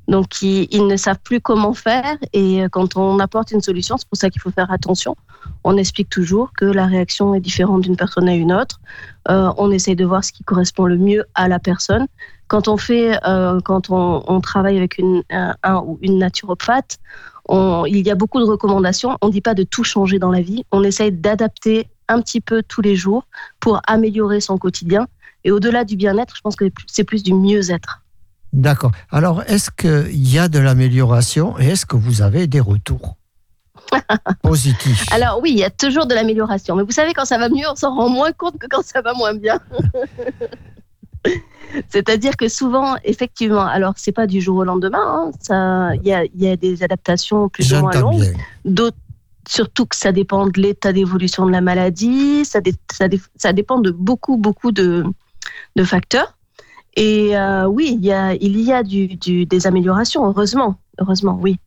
Donc, 0.09 0.43
ils, 0.43 0.66
ils, 0.70 0.86
ne 0.86 0.97
savent 0.97 1.20
plus 1.22 1.40
comment 1.40 1.74
faire. 1.74 2.16
Et 2.32 2.64
quand 2.72 2.97
on 2.97 3.18
apporte 3.20 3.53
une 3.53 3.61
solution, 3.61 3.97
c'est 3.97 4.09
pour 4.09 4.18
ça 4.18 4.30
qu'il 4.30 4.40
faut 4.40 4.51
faire 4.51 4.70
attention. 4.70 5.16
On 5.64 5.76
explique 5.76 6.09
toujours 6.09 6.53
que 6.57 6.64
la 6.64 6.86
réaction 6.86 7.34
est 7.34 7.40
différente 7.40 7.82
d'une 7.82 7.97
personne 7.97 8.28
à 8.28 8.34
une 8.34 8.53
autre. 8.53 8.80
Euh, 9.28 9.53
on 9.59 9.70
essaye 9.70 9.97
de 9.97 10.05
voir 10.05 10.24
ce 10.24 10.32
qui 10.32 10.43
correspond 10.43 10.86
le 10.86 10.99
mieux 10.99 11.24
à 11.34 11.49
la 11.49 11.59
personne. 11.59 12.07
Quand 12.49 12.68
on 12.68 12.76
fait, 12.76 13.18
euh, 13.26 13.61
quand 13.61 13.90
on, 13.90 14.40
travaille 14.40 14.76
avec 14.76 14.99
une, 14.99 15.22
un, 15.30 15.78
ou 15.80 15.99
une 16.03 16.18
naturopathe, 16.18 16.99
il 17.49 18.07
y 18.07 18.11
a 18.11 18.14
beaucoup 18.14 18.40
de 18.40 18.45
recommandations. 18.45 19.16
On 19.22 19.28
ne 19.28 19.32
dit 19.32 19.40
pas 19.40 19.55
de 19.55 19.62
tout 19.62 19.84
changer 19.84 20.18
dans 20.18 20.30
la 20.30 20.43
vie. 20.43 20.64
On 20.72 20.82
essaye 20.82 21.12
d'adapter 21.12 21.88
un 22.09 22.21
petit 22.21 22.41
peu 22.41 22.63
tous 22.63 22.83
les 22.83 22.97
jours 22.97 23.27
pour 23.61 23.81
améliorer 23.87 24.41
son 24.41 24.59
quotidien. 24.59 25.07
Et 25.45 25.51
au-delà 25.51 25.85
du 25.85 25.97
bien-être, 25.97 26.37
je 26.37 26.41
pense 26.41 26.57
que 26.57 26.71
c'est 26.87 27.05
plus 27.05 27.23
du 27.23 27.35
mieux-être. 27.35 28.03
D'accord. 28.53 28.93
Alors, 29.11 29.43
est-ce 29.47 29.71
qu'il 29.71 30.29
y 30.29 30.39
a 30.39 30.49
de 30.49 30.59
l'amélioration 30.59 31.59
et 31.59 31.69
est-ce 31.69 31.87
que 31.87 31.97
vous 31.97 32.21
avez 32.23 32.47
des 32.47 32.61
retours 32.61 33.17
positifs? 34.43 35.07
Alors 35.11 35.41
oui, 35.43 35.53
il 35.53 35.59
y 35.59 35.65
a 35.65 35.71
toujours 35.71 36.07
de 36.07 36.15
l'amélioration. 36.15 36.77
Mais 36.77 36.83
vous 36.83 36.93
savez, 36.93 37.15
quand 37.15 37.25
ça 37.25 37.39
va 37.39 37.49
mieux, 37.49 37.65
on 37.71 37.75
s'en 37.75 37.95
rend 37.95 38.11
moins 38.11 38.33
compte 38.33 38.59
que 38.59 38.67
quand 38.69 38.85
ça 38.85 39.01
va 39.01 39.15
moins 39.15 39.35
bien. 39.35 39.59
C'est-à-dire 41.89 42.37
que 42.37 42.49
souvent, 42.49 42.97
effectivement, 43.05 43.65
alors 43.65 43.95
c'est 43.97 44.13
pas 44.13 44.27
du 44.27 44.41
jour 44.41 44.59
au 44.59 44.65
lendemain, 44.65 45.31
hein, 45.49 45.95
il 45.95 46.07
y, 46.07 46.13
a, 46.13 46.25
y, 46.35 46.49
a, 46.49 46.57
des 46.57 46.83
adaptations 46.83 47.49
plus 47.49 47.73
ou 47.73 47.81
moins 47.81 47.93
longues. 47.93 48.35
Surtout 49.49 49.86
que 49.86 49.97
ça 49.97 50.12
dépend 50.12 50.47
de 50.47 50.61
l'état 50.61 50.93
d'évolution 50.93 51.47
de 51.47 51.51
la 51.51 51.61
maladie, 51.61 52.45
ça, 52.45 52.61
dé, 52.61 52.74
ça, 52.93 53.09
dé, 53.09 53.20
ça, 53.36 53.53
dépend 53.53 53.80
de 53.80 53.90
beaucoup, 53.90 54.36
beaucoup 54.36 54.72
de, 54.72 55.05
de 55.76 55.84
facteurs. 55.84 56.36
Et 56.95 57.36
euh, 57.36 57.66
oui, 57.66 57.97
il 57.99 58.05
y 58.05 58.12
a, 58.12 58.34
il 58.34 58.61
y 58.61 58.72
a 58.72 58.82
du, 58.82 59.16
du, 59.16 59.47
des 59.47 59.66
améliorations, 59.66 60.24
heureusement. 60.26 60.76
Heureusement, 60.99 61.38
oui. 61.40 61.59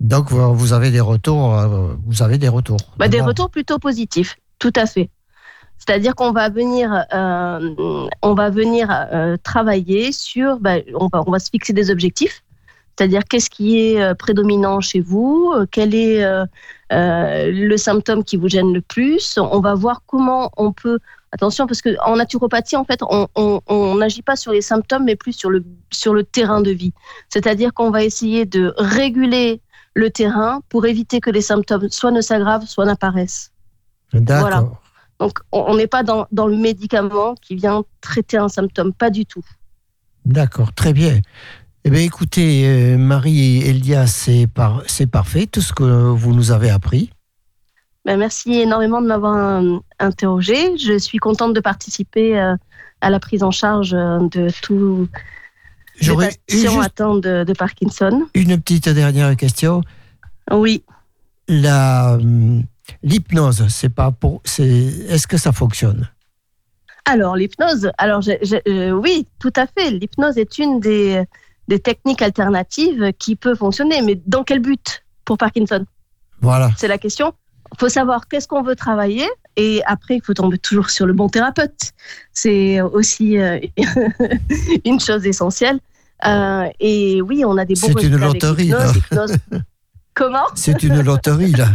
Donc, 0.00 0.30
vous 0.30 0.72
avez 0.72 0.90
des 0.90 1.00
retours, 1.00 1.54
euh, 1.54 1.94
vous 2.06 2.22
avez 2.22 2.38
des 2.38 2.48
retours. 2.48 2.78
Bah, 2.96 3.08
des 3.08 3.20
retours 3.20 3.50
plutôt 3.50 3.78
positifs, 3.78 4.36
tout 4.58 4.72
à 4.76 4.86
fait. 4.86 5.10
C'est-à-dire 5.78 6.14
qu'on 6.14 6.32
va 6.32 6.48
venir, 6.48 7.04
euh, 7.12 8.06
on 8.22 8.34
va 8.34 8.50
venir 8.50 8.88
euh, 8.90 9.36
travailler 9.42 10.12
sur, 10.12 10.58
bah, 10.60 10.76
on, 10.94 11.08
va, 11.12 11.22
on 11.26 11.30
va 11.30 11.38
se 11.38 11.50
fixer 11.50 11.72
des 11.72 11.90
objectifs. 11.90 12.42
C'est-à-dire 12.98 13.22
qu'est-ce 13.24 13.48
qui 13.48 13.78
est 13.78 14.14
prédominant 14.16 14.80
chez 14.80 14.98
vous, 14.98 15.54
quel 15.70 15.94
est 15.94 16.24
euh, 16.24 16.46
le 16.90 17.76
symptôme 17.76 18.24
qui 18.24 18.36
vous 18.36 18.48
gêne 18.48 18.72
le 18.72 18.80
plus? 18.80 19.38
On 19.38 19.60
va 19.60 19.74
voir 19.74 20.02
comment 20.04 20.50
on 20.56 20.72
peut 20.72 20.98
Attention, 21.30 21.66
parce 21.66 21.82
qu'en 21.82 22.16
naturopathie, 22.16 22.76
en 22.76 22.84
fait, 22.84 23.00
on 23.02 23.94
n'agit 23.96 24.22
pas 24.22 24.34
sur 24.34 24.50
les 24.50 24.62
symptômes, 24.62 25.04
mais 25.04 25.14
plus 25.14 25.34
sur 25.34 25.50
le, 25.50 25.62
sur 25.92 26.14
le 26.14 26.24
terrain 26.24 26.62
de 26.62 26.70
vie. 26.70 26.94
C'est-à-dire 27.28 27.74
qu'on 27.74 27.90
va 27.90 28.02
essayer 28.02 28.46
de 28.46 28.72
réguler 28.78 29.60
le 29.94 30.10
terrain 30.10 30.62
pour 30.70 30.86
éviter 30.86 31.20
que 31.20 31.28
les 31.30 31.42
symptômes 31.42 31.90
soit 31.90 32.12
ne 32.12 32.22
s'aggravent, 32.22 32.66
soit 32.66 32.86
n'apparaissent. 32.86 33.52
D'accord. 34.14 34.40
Voilà. 34.40 34.70
Donc, 35.20 35.38
on 35.52 35.76
n'est 35.76 35.86
pas 35.86 36.02
dans, 36.02 36.26
dans, 36.32 36.46
le 36.46 36.56
médicament 36.56 37.34
qui 37.34 37.56
vient 37.56 37.84
traiter 38.00 38.38
un 38.38 38.48
symptôme, 38.48 38.94
pas 38.94 39.10
du 39.10 39.26
tout. 39.26 39.44
D'accord, 40.24 40.72
très 40.72 40.92
bien. 40.92 41.20
Eh 41.88 41.90
bien, 41.90 42.02
écoutez, 42.02 42.66
euh, 42.66 42.98
Marie 42.98 43.62
Elia, 43.62 44.06
c'est 44.06 44.46
par, 44.46 44.82
parfait, 45.10 45.46
tout 45.46 45.62
ce 45.62 45.72
que 45.72 45.84
vous 45.84 46.34
nous 46.34 46.50
avez 46.50 46.68
appris. 46.68 47.08
Ben, 48.04 48.18
merci 48.18 48.52
énormément 48.60 49.00
de 49.00 49.06
m'avoir 49.06 49.62
interrogé. 49.98 50.76
Je 50.76 50.98
suis 50.98 51.16
contente 51.16 51.54
de 51.54 51.60
participer 51.60 52.38
euh, 52.38 52.54
à 53.00 53.08
la 53.08 53.18
prise 53.18 53.42
en 53.42 53.50
charge 53.50 53.94
euh, 53.94 54.18
de 54.18 54.50
tout 54.60 55.08
les 56.02 56.14
patients 56.14 56.80
atteints 56.82 57.14
de, 57.14 57.44
de, 57.44 57.52
Parkinson. 57.54 58.26
Une 58.34 58.60
petite 58.60 58.90
dernière 58.90 59.34
question. 59.34 59.80
Oui. 60.50 60.82
La 61.48 62.18
l'hypnose, 63.02 63.66
c'est 63.70 63.88
pas 63.88 64.10
pour, 64.10 64.42
c'est, 64.44 64.68
est-ce 64.68 65.26
que 65.26 65.38
ça 65.38 65.52
fonctionne? 65.52 66.06
Alors 67.06 67.34
l'hypnose, 67.34 67.90
alors 67.96 68.20
je, 68.20 68.32
je, 68.42 68.56
euh, 68.70 68.90
oui, 68.90 69.26
tout 69.38 69.54
à 69.56 69.66
fait. 69.66 69.90
L'hypnose 69.90 70.36
est 70.36 70.58
une 70.58 70.80
des, 70.80 71.24
des 71.68 71.78
techniques 71.78 72.22
alternatives 72.22 73.12
qui 73.18 73.36
peut 73.36 73.54
fonctionner, 73.54 74.02
mais 74.02 74.20
dans 74.26 74.42
quel 74.42 74.60
but 74.60 75.04
pour 75.24 75.38
Parkinson? 75.38 75.84
Voilà. 76.40 76.70
C'est 76.76 76.88
la 76.88 76.98
question 76.98 77.34
il 77.72 77.78
faut 77.78 77.88
savoir 77.88 78.28
qu'est-ce 78.28 78.48
qu'on 78.48 78.62
veut 78.62 78.76
travailler 78.76 79.26
et 79.56 79.82
après 79.86 80.16
il 80.16 80.22
faut 80.22 80.34
tomber 80.34 80.58
toujours 80.58 80.90
sur 80.90 81.06
le 81.06 81.12
bon 81.12 81.28
thérapeute. 81.28 81.92
C'est 82.32 82.80
aussi 82.80 83.38
euh, 83.38 83.58
une 84.84 85.00
chose 85.00 85.26
essentielle. 85.26 85.78
Euh, 86.24 86.68
et 86.80 87.22
oui, 87.22 87.44
on 87.44 87.56
a 87.56 87.64
des 87.64 87.74
bons 87.74 87.92
C'est 87.96 88.06
une 88.06 88.16
loterie. 88.16 88.72
Comment? 90.14 90.46
C'est 90.54 90.82
une 90.82 91.00
loterie 91.00 91.52
là. 91.52 91.68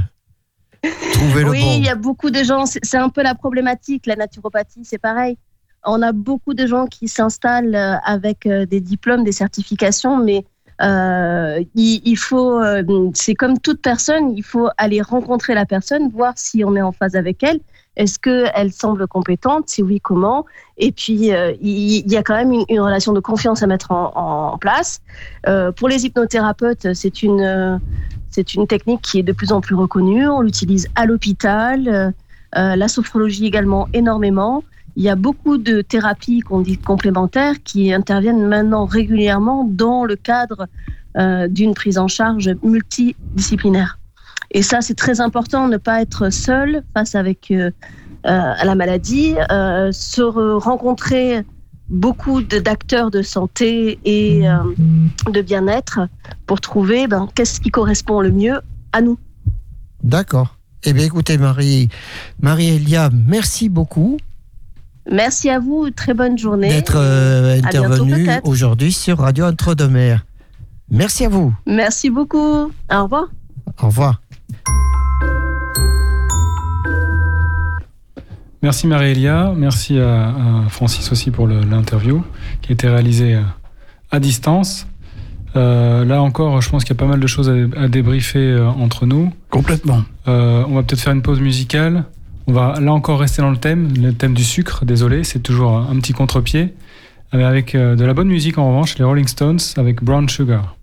Trouver 1.14 1.46
oui, 1.46 1.60
le 1.60 1.64
bon. 1.64 1.74
il 1.78 1.86
y 1.86 1.90
a 1.90 1.96
beaucoup 1.96 2.30
de 2.30 2.44
gens. 2.44 2.66
C'est 2.66 2.98
un 2.98 3.10
peu 3.10 3.24
la 3.24 3.36
problématique. 3.36 4.06
La 4.06 4.18
naturopathie, 4.18 4.84
c'est 4.84 4.98
pareil. 4.98 5.38
On 5.86 6.02
a 6.02 6.12
beaucoup 6.12 6.54
de 6.54 6.66
gens 6.66 6.88
qui 6.88 7.08
s'installent 7.08 7.76
euh, 7.76 7.96
avec 8.06 8.48
des 8.48 8.80
diplômes, 8.80 9.24
des 9.24 9.32
certifications, 9.32 10.18
mais 10.18 10.46
euh, 10.82 11.64
il, 11.76 12.16
faut, 12.16 12.60
euh, 12.60 12.84
c'est 13.14 13.36
comme 13.36 13.60
toute 13.60 13.82
personne, 13.82 14.36
il 14.36 14.44
faut 14.44 14.70
aller 14.78 15.02
rencontrer 15.02 15.54
la 15.54 15.66
personne, 15.66 16.10
voir 16.10 16.34
si 16.36 16.64
on 16.64 16.76
est 16.76 16.82
en 16.82 16.92
phase 16.92 17.16
avec 17.16 17.44
elle. 17.44 17.60
Est-ce 17.96 18.18
qu'elle 18.18 18.72
semble 18.74 19.08
compétente? 19.08 19.70
Si 19.70 19.84
oui, 19.84 20.00
comment? 20.02 20.46
Et 20.78 20.92
puis, 20.92 21.32
euh, 21.32 21.54
il, 21.62 22.12
y 22.12 22.18
a 22.18 22.24
quand 22.24 22.36
même 22.36 22.52
une, 22.68 22.80
relation 22.80 23.14
de 23.14 23.20
confiance 23.20 23.62
à 23.62 23.68
mettre 23.68 23.92
en, 23.92 24.58
place. 24.58 25.02
Euh, 25.48 25.72
pour 25.72 25.90
les 25.90 26.06
hypnothérapeutes, 26.06 26.94
c'est 26.94 27.22
une 27.22 27.80
technique 28.68 29.02
qui 29.04 29.20
est 29.20 29.24
de 29.24 29.32
plus 29.32 29.52
en 29.52 29.62
plus 29.62 29.76
reconnue. 29.76 30.28
On 30.28 30.42
l'utilise 30.42 30.88
à 30.96 31.06
l'hôpital, 31.06 32.14
la 32.54 32.88
sophrologie 32.88 33.46
également 33.46 33.88
énormément. 33.94 34.64
Il 34.96 35.04
y 35.04 35.10
a 35.10 35.16
beaucoup 35.16 35.58
de 35.58 35.82
thérapies 35.82 36.42
qu'on 36.42 36.62
dit 36.62 36.78
complémentaires 36.78 37.56
qui 37.64 37.94
interviennent 37.94 38.48
maintenant 38.48 38.86
régulièrement 38.86 39.64
dans 39.70 40.06
le 40.06 40.16
cadre 40.16 40.68
euh, 41.18 41.48
d'une 41.48 41.74
prise 41.74 41.98
en 41.98 42.08
charge 42.08 42.52
multidisciplinaire. 42.64 44.00
Et 44.52 44.62
ça, 44.62 44.82
c'est 44.82 44.94
très 44.94 45.20
important, 45.20 45.68
ne 45.68 45.78
pas 45.78 46.02
être 46.02 46.30
seul 46.30 46.84
face 46.94 47.16
avec 47.16 47.52
euh, 47.52 47.72
à 48.24 48.64
la 48.64 48.76
maladie, 48.76 49.36
euh, 49.52 49.92
se 49.92 50.22
rencontrer 50.22 51.44
beaucoup 51.90 52.42
d'acteurs 52.42 53.12
de, 53.12 53.22
santé 53.22 54.00
et 54.06 54.48
euh, 54.48 54.58
de 55.30 55.42
bien-être 55.42 56.08
pour 56.46 56.62
trouver 56.62 57.08
ben, 57.08 57.28
qu'est-ce 57.36 57.60
qui 57.60 57.70
correspond 57.70 58.22
le 58.22 58.32
mieux 58.32 58.62
à 58.94 59.02
nous. 59.02 59.20
D'accord. 60.04 60.58
Eh 60.86 60.94
bien, 60.94 61.04
écoutez, 61.06 61.38
Marie, 61.38 61.90
Marie-Elia, 62.42 63.10
merci 63.14 63.68
beaucoup. 63.68 64.18
Merci 65.12 65.50
à 65.50 65.60
vous, 65.60 65.90
très 65.90 66.14
bonne 66.14 66.38
journée. 66.38 66.70
D'être 66.70 66.98
euh, 66.98 67.58
intervenu 67.58 68.28
aujourd'hui 68.44 68.92
sur 68.92 69.20
Radio 69.20 69.46
Entre-deux-Mers. 69.46 70.26
Merci 70.90 71.26
à 71.26 71.30
vous. 71.30 71.54
Merci 71.66 72.10
beaucoup. 72.10 72.38
Au 72.92 73.04
revoir. 73.04 73.26
Au 73.82 73.88
revoir. 73.88 74.22
Merci 78.62 78.88
Marie-Elia, 78.88 79.54
merci 79.58 80.00
à, 80.00 80.30
à, 80.30 80.70
Francis 80.70 81.12
aussi 81.12 81.32
pour 81.32 81.48
l'interview 81.48 82.24
qui 82.62 82.72
a 82.72 82.74
été 82.74 82.88
réalisée 82.88 83.38
à 84.10 84.20
distance. 84.22 84.88
Euh, 85.56 86.04
là 86.06 86.22
encore, 86.22 86.62
je 86.62 86.70
pense 86.70 86.84
qu'il 86.84 86.96
y 86.96 86.98
a 86.98 87.00
pas 87.00 87.06
mal 87.06 87.20
de 87.20 87.28
choses 87.28 87.50
à, 87.50 87.80
à 87.80 87.88
débriefer 87.88 88.40
euh, 88.40 88.68
entre 88.68 89.06
nous. 89.06 89.32
Complètement. 89.50 90.04
Euh, 90.28 90.64
on 90.68 90.76
va 90.76 90.84
peut-être 90.84 91.02
faire 91.02 91.14
une 91.14 91.22
pause 91.22 91.42
musicale. 91.42 92.06
On 92.46 92.54
va 92.54 92.80
là 92.80 92.94
encore 92.94 93.20
rester 93.20 93.42
dans 93.42 93.52
le 93.52 93.58
thème, 93.58 93.94
le 93.98 94.14
thème 94.14 94.34
du 94.34 94.44
sucre, 94.44 94.86
désolé, 94.86 95.24
c'est 95.24 95.40
toujours 95.40 95.78
un 95.78 95.96
petit 96.00 96.14
contre-pied. 96.14 96.74
Mais 97.32 97.44
avec 97.44 97.74
euh, 97.74 97.96
de 97.96 98.06
la 98.06 98.14
bonne 98.14 98.28
musique 98.28 98.58
en 98.58 98.68
revanche, 98.68 98.98
les 98.98 99.04
Rolling 99.04 99.28
Stones 99.28 99.60
avec 99.78 100.04
Brown 100.04 100.30
Sugar. 100.30 100.76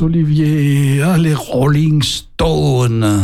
Olivier. 0.00 1.02
Ah, 1.02 1.16
les 1.18 1.34
Rolling 1.34 2.02
Stones. 2.02 3.20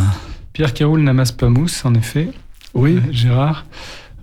Pierre 0.53 0.73
qui 0.75 0.85
roule 0.85 1.01
n'amasse 1.03 1.33
pas 1.33 1.49
mousse, 1.49 1.85
en 1.85 1.95
effet. 1.95 2.29
Oui. 2.75 2.97
Euh, 2.97 3.13
Gérard. 3.13 3.65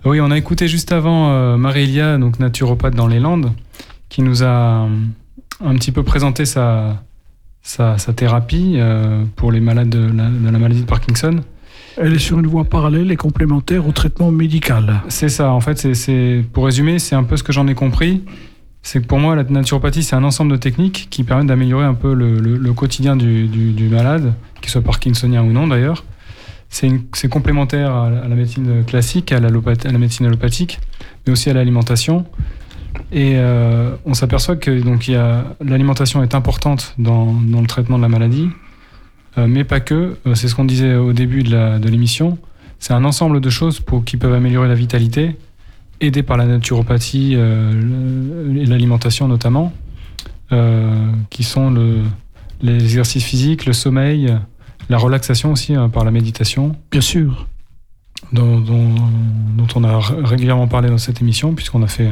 Oui, 0.04 0.20
on 0.20 0.30
a 0.30 0.38
écouté 0.38 0.68
juste 0.68 0.92
avant 0.92 1.30
euh, 1.30 1.56
Marie-Elia, 1.56 2.16
donc 2.18 2.38
naturopathe 2.38 2.94
dans 2.94 3.06
les 3.06 3.18
Landes, 3.20 3.52
qui 4.08 4.22
nous 4.22 4.42
a 4.42 4.46
euh, 4.84 4.88
un 5.64 5.74
petit 5.74 5.92
peu 5.92 6.02
présenté 6.02 6.46
sa, 6.46 7.02
sa, 7.62 7.98
sa 7.98 8.12
thérapie 8.12 8.74
euh, 8.76 9.24
pour 9.36 9.52
les 9.52 9.60
malades 9.60 9.90
de 9.90 9.98
la, 9.98 10.28
de 10.28 10.44
la 10.50 10.58
maladie 10.58 10.80
de 10.80 10.86
Parkinson. 10.86 11.40
Elle 11.96 12.14
est 12.14 12.18
sur 12.18 12.38
une 12.38 12.46
voie 12.46 12.64
parallèle 12.64 13.10
et 13.10 13.16
complémentaire 13.16 13.86
au 13.86 13.92
traitement 13.92 14.30
médical. 14.30 15.02
C'est 15.08 15.28
ça, 15.28 15.50
en 15.52 15.60
fait, 15.60 15.76
c'est- 15.78 15.94
c'est 15.94 16.44
pour 16.52 16.64
résumer, 16.64 16.98
c'est 16.98 17.14
un 17.16 17.24
peu 17.24 17.36
ce 17.36 17.42
que 17.42 17.52
j'en 17.52 17.66
ai 17.66 17.74
compris. 17.74 18.22
C'est 18.82 19.02
que 19.02 19.06
pour 19.06 19.18
moi, 19.18 19.36
la 19.36 19.44
naturopathie, 19.44 20.02
c'est 20.02 20.16
un 20.16 20.24
ensemble 20.24 20.52
de 20.52 20.56
techniques 20.56 21.08
qui 21.10 21.22
permettent 21.22 21.48
d'améliorer 21.48 21.84
un 21.84 21.94
peu 21.94 22.14
le, 22.14 22.72
quotidien 22.72 23.16
du, 23.16 23.88
malade, 23.90 24.32
qu'il 24.60 24.70
soit 24.70 24.82
parkinsonien 24.82 25.42
ou 25.42 25.52
non 25.52 25.68
d'ailleurs. 25.68 26.04
C'est 26.70 27.28
complémentaire 27.28 27.94
à, 27.94 28.10
la- 28.10 28.28
médecine 28.28 28.84
classique, 28.84 29.32
à, 29.32 29.40
la 29.40 29.98
médecine 29.98 30.26
allopathique, 30.26 30.80
mais 31.26 31.32
aussi 31.32 31.50
à 31.50 31.52
l'alimentation. 31.52 32.24
Et 33.12 33.34
euh, 33.36 33.96
on 34.04 34.14
s'aperçoit 34.14 34.56
que 34.56 34.80
donc 34.80 35.10
l'alimentation 35.60 36.22
est 36.22 36.34
importante 36.34 36.94
dans, 36.98 37.34
le 37.34 37.66
traitement 37.66 37.98
de 37.98 38.02
la 38.02 38.08
maladie, 38.08 38.48
euh, 39.38 39.46
mais 39.48 39.64
pas 39.64 39.80
que. 39.80 40.16
Euh, 40.26 40.34
C'est 40.34 40.48
ce 40.48 40.54
qu'on 40.54 40.64
disait 40.64 40.94
au 40.94 41.12
début 41.12 41.42
de 41.42 41.88
l'émission. 41.88 42.38
C'est 42.78 42.94
un 42.94 43.04
ensemble 43.04 43.40
de 43.40 43.50
choses 43.50 43.82
qui 44.06 44.16
peuvent 44.16 44.32
améliorer 44.32 44.68
la 44.68 44.74
vitalité, 44.74 45.36
aidées 46.00 46.22
par 46.22 46.36
la 46.36 46.46
naturopathie 46.46 47.32
euh, 47.34 48.54
et 48.56 48.66
l'alimentation 48.66 49.28
notamment, 49.28 49.72
euh, 50.52 51.12
qui 51.30 51.42
sont 51.44 51.70
le, 51.70 51.98
les 52.62 52.74
exercices 52.82 53.24
physiques, 53.24 53.66
le 53.66 53.72
sommeil, 53.72 54.34
la 54.88 54.98
relaxation 54.98 55.52
aussi 55.52 55.76
euh, 55.76 55.88
par 55.88 56.04
la 56.04 56.10
méditation, 56.10 56.76
Bien 56.90 57.00
sûr. 57.00 57.46
dont, 58.32 58.60
dont- 58.60 58.94
dont 59.56 59.66
on 59.76 59.84
a 59.84 59.98
régulièrement 60.00 60.68
parlé 60.68 60.88
dans 60.88 60.98
cette 60.98 61.20
émission, 61.20 61.54
puisqu'on 61.54 61.82
a 61.82 61.86
fait 61.88 62.08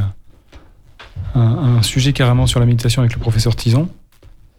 un, 1.35 1.41
un 1.79 1.83
sujet 1.83 2.13
carrément 2.13 2.47
sur 2.47 2.61
la 2.61 2.67
méditation 2.67 3.03
avec 3.03 3.15
le 3.15 3.21
professeur 3.21 3.57
Tison. 3.57 3.89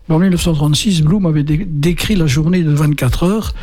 En 0.09 0.17
1936, 0.19 1.03
Bloom 1.03 1.25
avait 1.27 1.43
dé- 1.43 1.65
décrit 1.69 2.15
la 2.15 2.25
journée 2.27 2.63
de 2.63 2.71
24 2.71 3.23
heures 3.23 3.53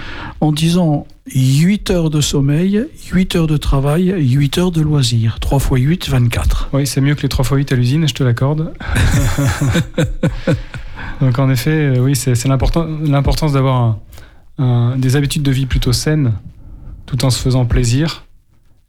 en 0.41 0.53
disant 0.53 1.07
8 1.35 1.91
heures 1.91 2.11
de 2.11 2.21
sommeil, 2.21 2.85
8 3.13 3.35
heures 3.37 3.47
de 3.49 3.57
travail, 3.57 4.15
8 4.17 4.59
heures 4.59 4.71
de 4.71 4.81
loisirs. 4.81 5.39
3 5.41 5.59
fois 5.59 5.79
8, 5.79 6.09
24. 6.09 6.69
Oui, 6.73 6.87
c'est 6.87 7.01
mieux 7.01 7.15
que 7.17 7.23
les 7.23 7.29
3 7.29 7.45
x 7.45 7.51
8 7.57 7.73
à 7.73 7.77
l'usine, 7.77 8.09
je 8.09 8.15
te 8.15 8.23
l'accorde. 8.23 8.73
Donc 11.21 11.39
en 11.39 11.51
effet, 11.51 11.97
euh, 11.97 11.99
oui, 11.99 12.15
c'est 12.15 12.35
c'est 12.35 12.49
l'importan- 12.49 12.87
l'importance 13.05 13.53
d'avoir 13.53 13.99
des 14.97 15.17
habitudes 15.17 15.43
de 15.43 15.51
vie 15.51 15.67
plutôt 15.67 15.93
saines, 15.93 16.33
tout 17.07 17.25
en 17.25 17.31
se 17.31 17.39
faisant 17.39 17.65
plaisir. 17.67 18.26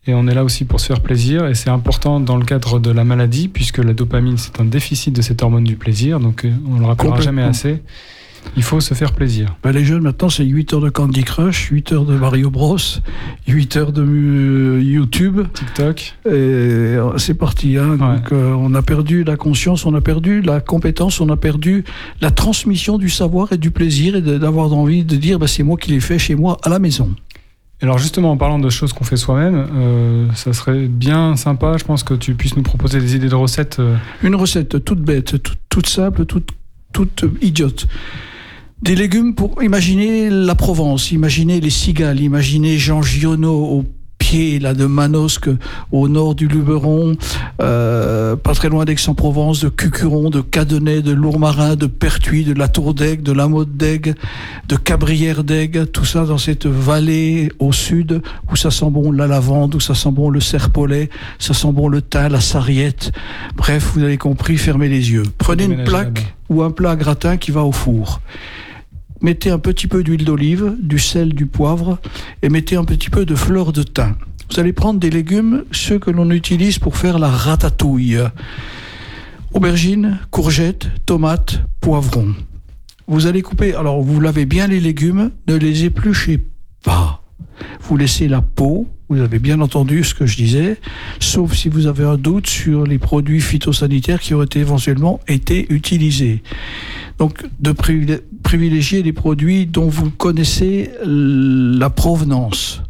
Et 0.08 0.14
on 0.14 0.28
est 0.28 0.34
là 0.34 0.44
aussi 0.44 0.64
pour 0.66 0.80
se 0.80 0.88
faire 0.88 1.02
plaisir, 1.02 1.46
et 1.48 1.54
c'est 1.56 1.70
important 1.70 2.20
dans 2.20 2.38
le 2.38 2.46
cadre 2.46 2.80
de 2.80 2.92
la 2.92 3.04
maladie, 3.04 3.50
puisque 3.50 3.80
la 3.80 3.94
dopamine, 3.94 4.38
c'est 4.38 4.60
un 4.62 4.66
déficit 4.66 5.14
de 5.14 5.22
cette 5.22 5.44
hormone 5.44 5.66
du 5.66 5.76
plaisir, 5.76 6.20
donc 6.20 6.46
euh, 6.46 6.52
on 6.70 6.80
le 6.80 6.86
rappellera 6.86 7.20
jamais 7.20 7.44
assez. 7.44 7.82
Il 8.56 8.64
faut 8.64 8.80
se 8.80 8.94
faire 8.94 9.12
plaisir. 9.12 9.58
Ben, 9.62 9.72
les 9.72 9.84
jeunes, 9.84 10.04
maintenant, 10.04 10.30
c'est 10.30 10.46
8 10.46 10.74
heures 10.74 10.82
de 10.82 10.90
Candy 10.90 11.24
Crush, 11.24 11.68
8 11.70 11.92
heures 11.92 12.06
de 12.06 12.16
Mario 12.16 12.50
Bros, 12.50 12.78
8 13.48 13.76
heures 13.76 13.92
de 13.92 14.02
euh, 14.02 14.82
YouTube. 14.82 15.42
TikTok, 15.54 16.16
Et 16.26 16.30
euh, 16.30 17.18
c'est 17.18 17.34
parti. 17.34 17.78
hein. 17.78 17.98
Donc, 17.98 18.32
euh, 18.32 18.54
on 18.58 18.74
a 18.74 18.82
perdu 18.82 19.26
la 19.26 19.36
conscience, 19.36 19.86
on 19.86 19.94
a 19.96 20.02
perdu 20.02 20.42
la 20.42 20.62
compétence, 20.62 21.20
on 21.20 21.28
a 21.30 21.36
perdu 21.36 21.84
la 22.22 22.32
transmission 22.32 22.98
du 22.98 23.10
savoir 23.10 23.52
et 23.52 23.58
du 23.58 23.72
plaisir 23.72 24.16
et 24.16 24.22
d'avoir 24.22 24.72
envie 24.74 25.04
de 25.04 25.18
dire 25.18 25.40
bah, 25.40 25.48
c'est 25.48 25.64
moi 25.64 25.76
qui 25.76 25.92
l'ai 25.92 26.00
fait 26.00 26.18
chez 26.20 26.36
moi 26.36 26.58
à 26.64 26.70
la 26.70 26.80
maison. 26.80 27.10
Alors 27.82 28.00
justement, 28.00 28.32
en 28.32 28.38
parlant 28.38 28.58
de 28.58 28.70
choses 28.70 28.92
qu'on 28.92 29.04
fait 29.04 29.18
soi-même, 29.18 29.68
euh, 29.76 30.28
ça 30.34 30.52
serait 30.54 30.88
bien 30.88 31.36
sympa, 31.36 31.76
je 31.78 31.84
pense 31.84 32.04
que 32.04 32.16
tu 32.16 32.34
puisses 32.34 32.56
nous 32.56 32.64
proposer 32.64 33.00
des 33.00 33.16
idées 33.16 33.30
de 33.30 33.36
recettes. 33.36 33.80
euh, 33.80 33.96
Une 34.24 34.34
recette 34.36 34.84
toute 34.84 35.00
bête, 35.02 35.36
toute, 35.70 35.88
simple, 35.88 36.26
toute, 36.26 36.50
toute 36.92 37.26
idiote. 37.42 37.88
Des 38.82 38.96
légumes 38.96 39.36
pour 39.36 39.62
imaginer 39.62 40.30
la 40.30 40.56
Provence, 40.56 41.12
imaginer 41.12 41.60
les 41.60 41.70
cigales, 41.70 42.20
imaginer 42.20 42.78
Jean 42.78 43.02
Giono 43.04 43.54
au 43.54 43.86
pied 44.28 44.60
là, 44.60 44.74
de 44.74 44.86
Manosque, 44.86 45.50
au 45.94 46.10
nord 46.10 46.36
du 46.36 46.50
Luberon, 46.50 47.16
euh, 47.62 48.36
pas 48.36 48.54
très 48.54 48.68
loin 48.68 48.84
d'Aix-en-Provence, 48.84 49.62
de 49.62 49.70
Cucuron, 49.70 50.30
de 50.30 50.42
Cadenet, 50.42 51.02
de 51.02 51.14
Lourmarin, 51.14 51.78
de 51.78 51.86
Pertuis, 51.88 52.44
de 52.44 52.54
la 52.54 52.68
Tour 52.68 52.94
d'Aigue, 52.94 53.22
de 53.22 53.32
la 53.32 53.48
Motte 53.48 53.78
d'Aigue, 53.78 54.16
de 54.68 54.76
Cabrières 54.76 55.46
d'Aigue, 55.46 55.90
tout 55.94 56.04
ça 56.04 56.26
dans 56.26 56.38
cette 56.38 56.66
vallée 56.66 57.50
au 57.60 57.72
sud 57.72 58.22
où 58.52 58.58
ça 58.58 58.70
sent 58.70 58.90
bon 58.90 59.14
la 59.14 59.28
lavande, 59.28 59.76
où 59.76 59.80
ça 59.80 59.96
sent 59.96 60.12
bon 60.12 60.30
le 60.30 60.42
serpolet, 60.42 61.10
ça 61.40 61.54
sent 61.54 61.72
bon 61.72 61.88
le 61.88 62.02
thym, 62.02 62.28
la 62.28 62.42
sarriette. 62.42 63.14
Bref, 63.56 63.92
vous 63.94 64.04
avez 64.04 64.18
compris, 64.18 64.58
fermez 64.58 64.90
les 64.90 65.10
yeux. 65.10 65.24
Prenez 65.38 65.64
une 65.64 65.86
plaque 65.86 66.36
ou 66.50 66.64
un 66.64 66.72
plat 66.72 66.98
gratin 66.98 67.38
qui 67.38 67.52
va 67.52 67.64
au 67.64 67.72
four. 67.72 68.20
Mettez 69.28 69.50
un 69.50 69.60
petit 69.60 69.88
peu 69.88 70.04
d'huile 70.04 70.24
d'olive, 70.24 70.78
du 70.80 71.00
sel, 71.00 71.34
du 71.34 71.48
poivre 71.48 72.00
et 72.42 72.48
mettez 72.48 72.78
un 72.78 72.86
petit 72.86 73.10
peu 73.10 73.26
de 73.26 73.36
fleur 73.36 73.74
de 73.74 73.84
thym. 73.84 74.16
Vous 74.50 74.58
allez 74.58 74.72
prendre 74.72 75.02
des 75.02 75.10
légumes, 75.10 75.66
ceux 75.74 76.00
que 76.00 76.12
l'on 76.12 76.32
utilise 76.32 76.80
pour 76.80 76.96
faire 76.96 77.20
la 77.20 77.28
ratatouille. 77.28 78.20
Aubergines, 79.54 80.20
courgettes, 80.32 80.88
tomates, 81.06 81.60
poivrons. 81.82 82.36
Vous 83.08 83.28
allez 83.28 83.42
couper, 83.42 83.76
alors 83.76 84.02
vous 84.02 84.22
lavez 84.22 84.46
bien 84.46 84.66
les 84.66 84.80
légumes, 84.80 85.32
ne 85.50 85.56
les 85.56 85.84
épluchez 85.84 86.48
pas. 86.86 87.22
Vous 87.82 87.98
laissez 87.98 88.30
la 88.30 88.42
peau, 88.42 88.88
vous 89.10 89.22
avez 89.22 89.40
bien 89.40 89.62
entendu 89.62 90.04
ce 90.04 90.14
que 90.14 90.26
je 90.26 90.36
disais, 90.36 90.78
sauf 91.20 91.54
si 91.54 91.70
vous 91.70 91.88
avez 91.88 92.04
un 92.04 92.18
doute 92.18 92.48
sur 92.48 92.86
les 92.86 92.98
produits 93.00 93.40
phytosanitaires 93.40 94.20
qui 94.20 94.34
auraient 94.34 94.48
éventuellement 94.56 95.22
été 95.30 95.66
utilisés. 95.74 96.44
Donc, 97.18 97.46
de 97.60 97.72
privilé- 97.72 98.20
privilégier 98.44 99.04
les 99.04 99.14
produits 99.14 99.66
dont 99.66 99.88
vous 99.88 100.10
connaissez 100.10 100.92
la 101.06 101.90
provenance. 101.90 102.82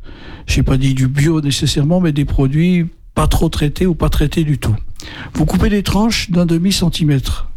Je 0.48 0.58
n'ai 0.58 0.64
pas 0.64 0.78
dit 0.78 0.94
du 0.96 1.08
bio 1.08 1.40
nécessairement, 1.42 2.00
mais 2.02 2.12
des 2.14 2.26
produits 2.26 2.88
pas 3.14 3.28
trop 3.28 3.50
traités 3.50 3.86
ou 3.86 3.94
pas 3.94 4.10
traités 4.10 4.44
du 4.44 4.58
tout. 4.58 4.76
Vous 5.34 5.46
coupez 5.46 5.70
des 5.70 5.84
tranches 5.84 6.32
d'un 6.32 6.46
demi-centimètre 6.46 7.50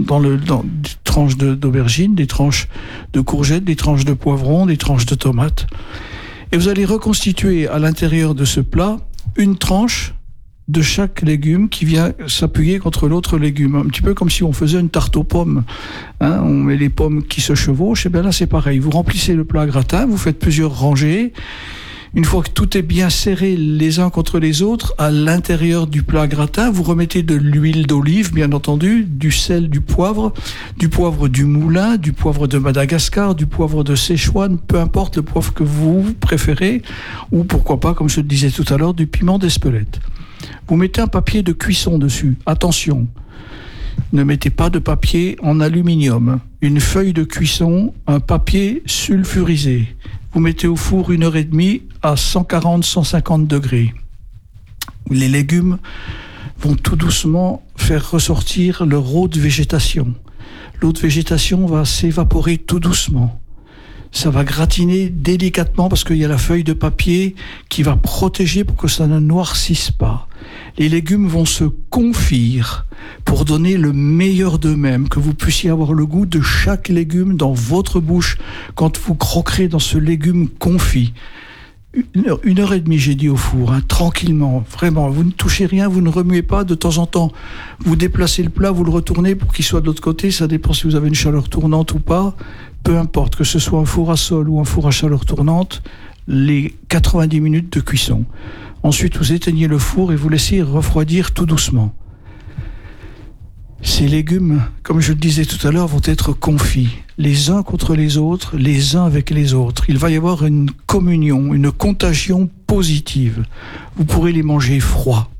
dans 0.00 0.18
le 0.18 0.36
dans 0.36 0.62
des 0.64 0.90
tranches 1.04 1.36
d'aubergines, 1.36 2.14
des 2.14 2.26
tranches 2.26 2.68
de 3.12 3.20
courgettes, 3.20 3.64
des 3.64 3.76
tranches 3.76 4.04
de 4.04 4.12
poivrons, 4.14 4.66
des 4.66 4.76
tranches 4.76 5.06
de 5.06 5.14
tomates. 5.14 5.66
Et 6.52 6.56
vous 6.56 6.68
allez 6.68 6.84
reconstituer 6.84 7.68
à 7.68 7.78
l'intérieur 7.78 8.34
de 8.34 8.44
ce 8.44 8.60
plat 8.60 8.98
une 9.36 9.56
tranche 9.56 10.14
de 10.68 10.82
chaque 10.82 11.22
légume 11.22 11.68
qui 11.68 11.84
vient 11.84 12.12
s'appuyer 12.26 12.78
contre 12.78 13.08
l'autre 13.08 13.38
légume. 13.38 13.76
Un 13.76 13.86
petit 13.86 14.02
peu 14.02 14.14
comme 14.14 14.30
si 14.30 14.42
on 14.42 14.52
faisait 14.52 14.80
une 14.80 14.90
tarte 14.90 15.16
aux 15.16 15.24
pommes. 15.24 15.64
Hein, 16.20 16.40
on 16.42 16.54
met 16.54 16.76
les 16.76 16.88
pommes 16.88 17.22
qui 17.22 17.40
se 17.40 17.54
chevauchent, 17.54 18.06
et 18.06 18.08
bien 18.08 18.22
là 18.22 18.32
c'est 18.32 18.46
pareil. 18.46 18.78
Vous 18.78 18.90
remplissez 18.90 19.34
le 19.34 19.44
plat 19.44 19.66
gratin, 19.66 20.06
vous 20.06 20.16
faites 20.16 20.38
plusieurs 20.38 20.76
rangées. 20.76 21.32
Une 22.16 22.24
fois 22.24 22.42
que 22.42 22.48
tout 22.48 22.78
est 22.78 22.82
bien 22.82 23.10
serré 23.10 23.56
les 23.56 24.00
uns 24.00 24.08
contre 24.08 24.38
les 24.38 24.62
autres, 24.62 24.94
à 24.96 25.10
l'intérieur 25.10 25.86
du 25.86 26.02
plat 26.02 26.26
gratin, 26.26 26.70
vous 26.70 26.82
remettez 26.82 27.22
de 27.22 27.34
l'huile 27.34 27.86
d'olive, 27.86 28.32
bien 28.32 28.52
entendu, 28.52 29.04
du 29.04 29.30
sel, 29.30 29.68
du 29.68 29.82
poivre, 29.82 30.32
du 30.78 30.88
poivre 30.88 31.28
du 31.28 31.44
moulin, 31.44 31.98
du 31.98 32.14
poivre 32.14 32.46
de 32.46 32.56
Madagascar, 32.56 33.34
du 33.34 33.44
poivre 33.44 33.84
de 33.84 33.94
Sichuan, 33.94 34.56
peu 34.56 34.80
importe 34.80 35.16
le 35.16 35.24
poivre 35.24 35.52
que 35.52 35.62
vous 35.62 36.14
préférez, 36.18 36.80
ou 37.32 37.44
pourquoi 37.44 37.80
pas, 37.80 37.92
comme 37.92 38.08
je 38.08 38.20
le 38.20 38.26
disais 38.26 38.50
tout 38.50 38.64
à 38.72 38.78
l'heure, 38.78 38.94
du 38.94 39.06
piment 39.06 39.38
d'Espelette. 39.38 40.00
Vous 40.68 40.76
mettez 40.76 41.02
un 41.02 41.08
papier 41.08 41.42
de 41.42 41.52
cuisson 41.52 41.98
dessus. 41.98 42.38
Attention, 42.46 43.08
ne 44.14 44.22
mettez 44.22 44.48
pas 44.48 44.70
de 44.70 44.78
papier 44.78 45.36
en 45.42 45.60
aluminium. 45.60 46.40
Une 46.62 46.80
feuille 46.80 47.12
de 47.12 47.24
cuisson, 47.24 47.92
un 48.06 48.20
papier 48.20 48.82
sulfurisé. 48.86 49.94
Vous 50.32 50.40
mettez 50.40 50.66
au 50.66 50.76
four 50.76 51.12
une 51.12 51.22
heure 51.22 51.36
et 51.36 51.44
demie 51.44 51.82
à 52.02 52.14
140-150 52.14 53.46
degrés. 53.46 53.94
Les 55.10 55.28
légumes 55.28 55.78
vont 56.60 56.74
tout 56.74 56.96
doucement 56.96 57.62
faire 57.76 58.10
ressortir 58.10 58.84
leur 58.86 59.14
eau 59.14 59.28
de 59.28 59.40
végétation. 59.40 60.14
L'eau 60.80 60.92
de 60.92 60.98
végétation 60.98 61.66
va 61.66 61.84
s'évaporer 61.84 62.58
tout 62.58 62.80
doucement. 62.80 63.40
Ça 64.12 64.30
va 64.30 64.44
gratiner 64.44 65.08
délicatement 65.10 65.88
parce 65.88 66.04
qu'il 66.04 66.16
y 66.16 66.24
a 66.24 66.28
la 66.28 66.38
feuille 66.38 66.64
de 66.64 66.72
papier 66.72 67.34
qui 67.68 67.82
va 67.82 67.96
protéger 67.96 68.64
pour 68.64 68.76
que 68.76 68.88
ça 68.88 69.06
ne 69.06 69.18
noircisse 69.18 69.90
pas. 69.90 70.28
Les 70.78 70.88
légumes 70.88 71.28
vont 71.28 71.44
se 71.44 71.64
confire 71.64 72.86
pour 73.24 73.44
donner 73.44 73.76
le 73.76 73.92
meilleur 73.92 74.58
d'eux-mêmes, 74.58 75.08
que 75.08 75.18
vous 75.18 75.34
puissiez 75.34 75.70
avoir 75.70 75.92
le 75.92 76.06
goût 76.06 76.26
de 76.26 76.40
chaque 76.40 76.88
légume 76.88 77.36
dans 77.36 77.52
votre 77.52 78.00
bouche 78.00 78.38
quand 78.74 78.98
vous 78.98 79.14
croquerez 79.14 79.68
dans 79.68 79.78
ce 79.78 79.98
légume 79.98 80.48
confit. 80.48 81.12
Une 82.14 82.58
heure, 82.58 82.72
et 82.72 82.80
demie, 82.80 82.98
j'ai 82.98 83.14
dit 83.14 83.28
au 83.28 83.36
four, 83.36 83.72
hein, 83.72 83.80
tranquillement, 83.86 84.64
vraiment. 84.70 85.08
Vous 85.08 85.24
ne 85.24 85.30
touchez 85.30 85.66
rien, 85.66 85.88
vous 85.88 86.00
ne 86.00 86.08
remuez 86.08 86.42
pas. 86.42 86.64
De 86.64 86.74
temps 86.74 86.98
en 86.98 87.06
temps, 87.06 87.32
vous 87.80 87.96
déplacez 87.96 88.42
le 88.42 88.50
plat, 88.50 88.70
vous 88.70 88.84
le 88.84 88.90
retournez 88.90 89.34
pour 89.34 89.52
qu'il 89.52 89.64
soit 89.64 89.80
de 89.80 89.86
l'autre 89.86 90.02
côté. 90.02 90.30
Ça 90.30 90.46
dépend 90.46 90.72
si 90.72 90.84
vous 90.84 90.94
avez 90.94 91.08
une 91.08 91.14
chaleur 91.14 91.48
tournante 91.48 91.92
ou 91.94 91.98
pas. 91.98 92.36
Peu 92.82 92.98
importe, 92.98 93.36
que 93.36 93.44
ce 93.44 93.58
soit 93.58 93.78
un 93.78 93.84
four 93.84 94.10
à 94.10 94.16
sol 94.16 94.48
ou 94.48 94.60
un 94.60 94.64
four 94.64 94.86
à 94.86 94.90
chaleur 94.90 95.24
tournante, 95.24 95.82
les 96.28 96.74
90 96.88 97.40
minutes 97.40 97.72
de 97.72 97.80
cuisson. 97.80 98.24
Ensuite, 98.82 99.16
vous 99.16 99.32
éteignez 99.32 99.66
le 99.66 99.78
four 99.78 100.12
et 100.12 100.16
vous 100.16 100.28
laissez 100.28 100.62
refroidir 100.62 101.32
tout 101.32 101.46
doucement. 101.46 101.94
Ces 103.86 104.08
légumes, 104.08 104.64
comme 104.82 105.00
je 105.00 105.12
le 105.12 105.18
disais 105.18 105.44
tout 105.44 105.64
à 105.66 105.70
l'heure, 105.70 105.86
vont 105.86 106.02
être 106.04 106.32
confits 106.32 106.98
les 107.18 107.50
uns 107.50 107.62
contre 107.62 107.94
les 107.94 108.18
autres, 108.18 108.56
les 108.56 108.96
uns 108.96 109.06
avec 109.06 109.30
les 109.30 109.54
autres. 109.54 109.84
Il 109.88 109.96
va 109.96 110.10
y 110.10 110.16
avoir 110.16 110.44
une 110.44 110.72
communion, 110.86 111.54
une 111.54 111.70
contagion 111.70 112.50
positive. 112.66 113.44
Vous 113.96 114.04
pourrez 114.04 114.32
les 114.32 114.42
manger 114.42 114.80
froids, 114.80 115.30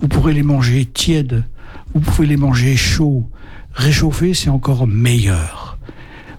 vous 0.00 0.08
pourrez 0.08 0.34
les 0.34 0.42
manger 0.42 0.84
tièdes, 0.84 1.44
vous 1.94 2.00
pouvez 2.00 2.26
les 2.26 2.36
manger 2.36 2.76
chauds. 2.76 3.26
Réchauffés, 3.72 4.34
c'est 4.34 4.50
encore 4.50 4.88
meilleur. 4.88 5.78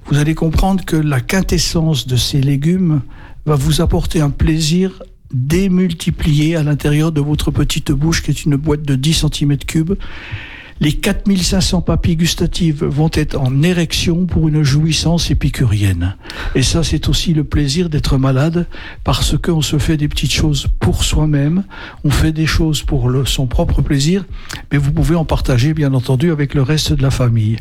Vous 0.08 0.18
allez 0.18 0.36
comprendre 0.36 0.84
que 0.84 0.98
la 0.98 1.22
quintessence 1.22 2.06
de 2.06 2.18
ces 2.18 2.42
légumes 2.42 3.02
va 3.46 3.56
vous 3.56 3.80
apporter 3.80 4.20
un 4.20 4.30
plaisir 4.30 5.02
démultiplié 5.34 6.58
à 6.58 6.64
l'intérieur 6.64 7.14
de 7.14 7.22
votre 7.22 7.50
petite 7.50 7.94
bouche 7.94 8.22
qui 8.22 8.32
est 8.32 8.44
une 8.44 8.58
boîte 8.58 8.84
de 8.84 8.96
10 8.96 9.24
cm3 9.24 9.96
les 10.82 10.94
4500 10.94 11.82
papilles 11.82 12.18
gustatives 12.18 12.84
vont 12.84 13.10
être 13.14 13.40
en 13.40 13.64
érection 13.64 14.26
pour 14.26 14.48
une 14.48 14.64
jouissance 14.64 15.32
épicurienne. 15.32 16.16
Et 16.54 16.64
ça, 16.64 16.84
c'est 16.84 17.08
aussi 17.08 17.34
le 17.34 17.44
plaisir 17.44 17.90
d'être 17.90 18.18
malade 18.18 18.68
parce 19.04 19.38
qu'on 19.38 19.62
se 19.62 19.78
fait 19.78 19.98
des 19.98 20.08
petites 20.08 20.34
choses 20.34 20.68
pour 20.80 21.04
soi-même, 21.04 21.64
on 22.04 22.10
fait 22.10 22.34
des 22.34 22.46
choses 22.46 22.84
pour 22.84 23.10
son 23.26 23.48
propre 23.48 23.82
plaisir, 23.82 24.26
mais 24.72 24.78
vous 24.78 24.92
pouvez 24.92 25.16
en 25.16 25.26
partager, 25.26 25.74
bien 25.74 25.94
entendu, 25.94 26.32
avec 26.32 26.54
le 26.54 26.62
reste 26.62 26.94
de 26.94 27.02
la 27.02 27.12
famille. 27.12 27.58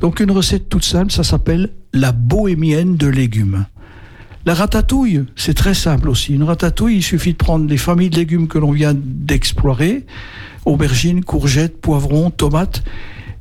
Donc 0.00 0.20
une 0.20 0.30
recette 0.30 0.68
toute 0.68 0.84
simple, 0.84 1.12
ça 1.12 1.24
s'appelle 1.24 1.70
la 1.92 2.12
bohémienne 2.12 2.96
de 2.96 3.06
légumes. 3.06 3.66
La 4.46 4.54
ratatouille, 4.54 5.24
c'est 5.34 5.54
très 5.54 5.74
simple 5.74 6.08
aussi. 6.08 6.32
Une 6.32 6.44
ratatouille, 6.44 6.98
il 6.98 7.02
suffit 7.02 7.32
de 7.32 7.36
prendre 7.36 7.68
les 7.68 7.76
familles 7.76 8.10
de 8.10 8.16
légumes 8.16 8.46
que 8.46 8.58
l'on 8.58 8.70
vient 8.70 8.94
d'explorer, 8.94 10.06
aubergines, 10.64 11.24
courgettes, 11.24 11.80
poivrons, 11.80 12.30
tomates, 12.30 12.84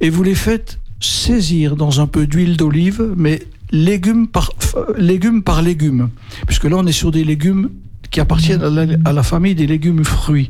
et 0.01 0.09
vous 0.09 0.23
les 0.23 0.33
faites 0.33 0.79
saisir 0.99 1.75
dans 1.75 2.01
un 2.01 2.07
peu 2.07 2.25
d'huile 2.25 2.57
d'olive, 2.57 3.13
mais 3.15 3.43
légume 3.69 4.27
par, 4.27 4.51
légume 4.97 5.43
par 5.43 5.61
légume, 5.61 6.09
puisque 6.47 6.63
là 6.63 6.77
on 6.77 6.87
est 6.87 6.91
sur 6.91 7.11
des 7.11 7.23
légumes 7.23 7.69
qui 8.11 8.19
appartiennent 8.19 8.61
à 9.05 9.13
la, 9.13 9.23
famille 9.23 9.55
des 9.55 9.67
légumes 9.67 10.03
fruits. 10.03 10.49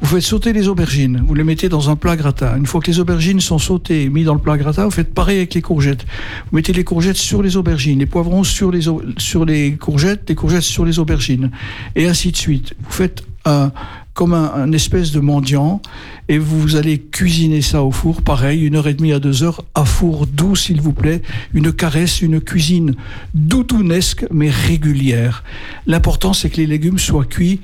Vous 0.00 0.08
faites 0.08 0.22
sauter 0.22 0.52
les 0.52 0.68
aubergines, 0.68 1.22
vous 1.26 1.34
les 1.34 1.44
mettez 1.44 1.68
dans 1.68 1.88
un 1.88 1.96
plat 1.96 2.16
gratin. 2.16 2.56
Une 2.56 2.66
fois 2.66 2.80
que 2.80 2.90
les 2.90 2.98
aubergines 2.98 3.40
sont 3.40 3.58
sautées 3.58 4.02
et 4.02 4.08
mises 4.10 4.26
dans 4.26 4.34
le 4.34 4.40
plat 4.40 4.58
gratin, 4.58 4.84
vous 4.84 4.90
faites 4.90 5.14
pareil 5.14 5.38
avec 5.38 5.54
les 5.54 5.62
courgettes. 5.62 6.04
Vous 6.50 6.56
mettez 6.56 6.72
les 6.72 6.84
courgettes 6.84 7.16
sur 7.16 7.42
les 7.42 7.56
aubergines, 7.56 7.98
les 7.98 8.06
poivrons 8.06 8.44
sur 8.44 8.70
les, 8.70 8.82
sur 9.18 9.44
les 9.44 9.76
courgettes, 9.76 10.28
les 10.28 10.34
courgettes 10.34 10.62
sur 10.62 10.84
les 10.84 10.98
aubergines, 10.98 11.50
et 11.94 12.06
ainsi 12.08 12.30
de 12.30 12.36
suite. 12.36 12.74
Vous 12.82 12.92
faites 12.92 13.22
un, 13.46 13.72
comme 14.16 14.32
un, 14.32 14.72
espèce 14.72 15.12
de 15.12 15.20
mendiant 15.20 15.82
et 16.28 16.38
vous 16.38 16.74
allez 16.74 16.98
cuisiner 16.98 17.60
ça 17.60 17.84
au 17.84 17.90
four, 17.90 18.22
pareil, 18.22 18.64
une 18.64 18.74
heure 18.74 18.88
et 18.88 18.94
demie 18.94 19.12
à 19.12 19.20
deux 19.20 19.42
heures, 19.42 19.62
à 19.74 19.84
four 19.84 20.26
doux 20.26 20.56
s'il 20.56 20.80
vous 20.80 20.94
plaît, 20.94 21.20
une 21.52 21.70
caresse, 21.70 22.22
une 22.22 22.40
cuisine 22.40 22.94
doudounesque 23.34 24.24
mais 24.32 24.48
régulière. 24.48 25.44
L'important 25.86 26.32
c'est 26.32 26.48
que 26.48 26.56
les 26.56 26.66
légumes 26.66 26.98
soient 26.98 27.26
cuits 27.26 27.60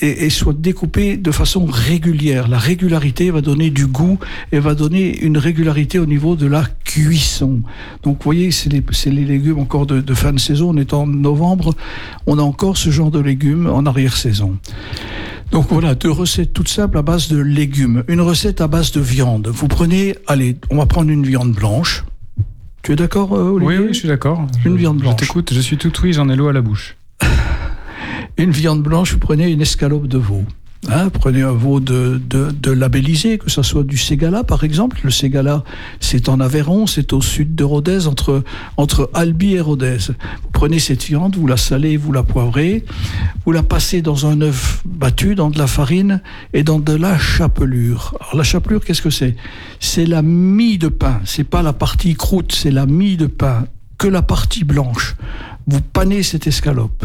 et, 0.00 0.30
soient 0.30 0.54
découpés 0.54 1.18
de 1.18 1.30
façon 1.30 1.66
régulière. 1.66 2.48
La 2.48 2.58
régularité 2.58 3.30
va 3.30 3.42
donner 3.42 3.68
du 3.68 3.86
goût 3.86 4.18
et 4.50 4.60
va 4.60 4.74
donner 4.74 5.20
une 5.20 5.36
régularité 5.36 5.98
au 5.98 6.06
niveau 6.06 6.36
de 6.36 6.46
la 6.46 6.64
cuisson. 6.84 7.60
Donc 8.02 8.16
vous 8.16 8.24
voyez, 8.24 8.50
c'est 8.50 8.72
les, 8.72 8.82
les, 9.06 9.24
légumes 9.26 9.58
encore 9.58 9.84
de, 9.84 10.00
de 10.00 10.14
fin 10.14 10.32
de 10.32 10.40
saison. 10.40 10.70
On 10.70 10.76
est 10.78 10.94
en 10.94 11.06
novembre, 11.06 11.74
on 12.26 12.38
a 12.38 12.42
encore 12.42 12.78
ce 12.78 12.88
genre 12.88 13.10
de 13.10 13.20
légumes 13.20 13.66
en 13.66 13.84
arrière-saison. 13.84 14.56
Donc 15.52 15.66
voilà, 15.68 15.94
deux 15.94 16.10
recettes 16.10 16.54
toutes 16.54 16.68
simples 16.68 16.96
à 16.96 17.02
base 17.02 17.28
de 17.28 17.38
légumes. 17.38 18.04
Une 18.08 18.22
recette 18.22 18.62
à 18.62 18.68
base 18.68 18.90
de 18.90 19.02
viande. 19.02 19.48
Vous 19.48 19.68
prenez, 19.68 20.16
allez, 20.26 20.56
on 20.70 20.78
va 20.78 20.86
prendre 20.86 21.10
une 21.10 21.26
viande 21.26 21.52
blanche. 21.52 22.04
Tu 22.82 22.92
es 22.92 22.96
d'accord, 22.96 23.34
euh, 23.34 23.50
Olivier 23.50 23.78
Oui, 23.78 23.84
oui, 23.84 23.88
je 23.92 23.98
suis 23.98 24.08
d'accord. 24.08 24.46
Une 24.64 24.78
viande 24.78 24.96
blanche. 24.96 25.12
Je 25.20 25.26
t'écoute, 25.26 25.52
je 25.52 25.60
suis 25.60 25.76
tout 25.76 25.92
oui, 26.02 26.14
j'en 26.14 26.30
ai 26.30 26.36
l'eau 26.36 26.48
à 26.48 26.54
la 26.54 26.62
bouche. 26.62 26.96
une 28.38 28.50
viande 28.50 28.82
blanche, 28.82 29.12
vous 29.12 29.18
prenez 29.18 29.50
une 29.50 29.60
escalope 29.60 30.06
de 30.06 30.16
veau. 30.16 30.42
Hein, 30.90 31.10
prenez 31.10 31.42
un 31.42 31.52
veau 31.52 31.78
de, 31.78 32.20
labellisé, 32.72 33.38
que 33.38 33.48
ce 33.48 33.62
soit 33.62 33.84
du 33.84 33.96
Ségala 33.96 34.42
par 34.42 34.64
exemple. 34.64 34.98
Le 35.04 35.10
Ségala, 35.10 35.62
c'est 36.00 36.28
en 36.28 36.40
Aveyron, 36.40 36.88
c'est 36.88 37.12
au 37.12 37.20
sud 37.20 37.54
de 37.54 37.62
Rodez, 37.62 38.08
entre, 38.08 38.42
entre 38.76 39.08
Albi 39.14 39.54
et 39.54 39.60
Rodez. 39.60 39.98
Vous 40.42 40.50
prenez 40.52 40.80
cette 40.80 41.04
viande, 41.04 41.36
vous 41.36 41.46
la 41.46 41.56
salez, 41.56 41.96
vous 41.96 42.10
la 42.10 42.24
poivrez, 42.24 42.84
vous 43.46 43.52
la 43.52 43.62
passez 43.62 44.02
dans 44.02 44.26
un 44.26 44.40
œuf 44.40 44.82
battu, 44.84 45.36
dans 45.36 45.50
de 45.50 45.58
la 45.58 45.68
farine 45.68 46.20
et 46.52 46.64
dans 46.64 46.80
de 46.80 46.94
la 46.94 47.16
chapelure. 47.16 48.16
Alors 48.20 48.36
la 48.36 48.42
chapelure, 48.42 48.84
qu'est-ce 48.84 49.02
que 49.02 49.10
c'est? 49.10 49.36
C'est 49.78 50.06
la 50.06 50.22
mie 50.22 50.78
de 50.78 50.88
pain, 50.88 51.20
c'est 51.24 51.44
pas 51.44 51.62
la 51.62 51.72
partie 51.72 52.14
croûte, 52.14 52.52
c'est 52.52 52.72
la 52.72 52.86
mie 52.86 53.16
de 53.16 53.26
pain, 53.26 53.66
que 53.98 54.08
la 54.08 54.22
partie 54.22 54.64
blanche. 54.64 55.14
Vous 55.68 55.80
panez 55.80 56.24
cette 56.24 56.48
escalope. 56.48 57.04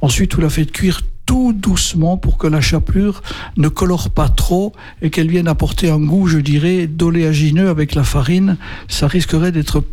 Ensuite, 0.00 0.34
vous 0.34 0.40
la 0.40 0.48
faites 0.48 0.72
cuire 0.72 1.02
tout 1.30 1.52
doucement 1.52 2.16
pour 2.16 2.38
que 2.38 2.48
la 2.48 2.60
chapelure 2.60 3.22
ne 3.56 3.68
colore 3.68 4.10
pas 4.10 4.28
trop 4.28 4.72
et 5.00 5.10
qu'elle 5.10 5.30
vienne 5.30 5.46
apporter 5.46 5.88
un 5.88 6.00
goût, 6.00 6.26
je 6.26 6.38
dirais, 6.38 6.88
d'oléagineux 6.88 7.68
avec 7.68 7.94
la 7.94 8.02
farine. 8.02 8.56
Ça 8.88 9.06
risquerait 9.06 9.52
d'être 9.52 9.84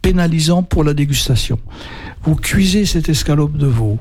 pénalisant 0.00 0.62
pour 0.62 0.82
la 0.82 0.94
dégustation. 0.94 1.58
Vous 2.22 2.36
cuisez 2.36 2.86
cette 2.86 3.10
escalope 3.10 3.58
de 3.58 3.66
veau 3.66 3.98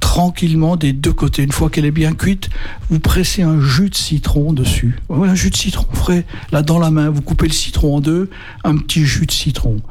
tranquillement 0.00 0.76
des 0.76 0.94
deux 0.94 1.12
côtés. 1.12 1.42
Une 1.42 1.52
fois 1.52 1.68
qu'elle 1.68 1.84
est 1.84 1.90
bien 1.90 2.14
cuite, 2.14 2.48
vous 2.88 3.00
pressez 3.00 3.42
un 3.42 3.60
jus 3.60 3.90
de 3.90 3.94
citron 3.94 4.54
dessus. 4.54 4.98
Un 5.10 5.34
jus 5.34 5.50
de 5.50 5.56
citron 5.56 5.86
frais, 5.92 6.24
là 6.52 6.62
dans 6.62 6.78
la 6.78 6.90
main, 6.90 7.10
vous 7.10 7.20
coupez 7.20 7.48
le 7.48 7.52
citron 7.52 7.96
en 7.96 8.00
deux, 8.00 8.30
un 8.64 8.78
petit 8.78 9.04
jus 9.04 9.26
de 9.26 9.32
citron. 9.32 9.82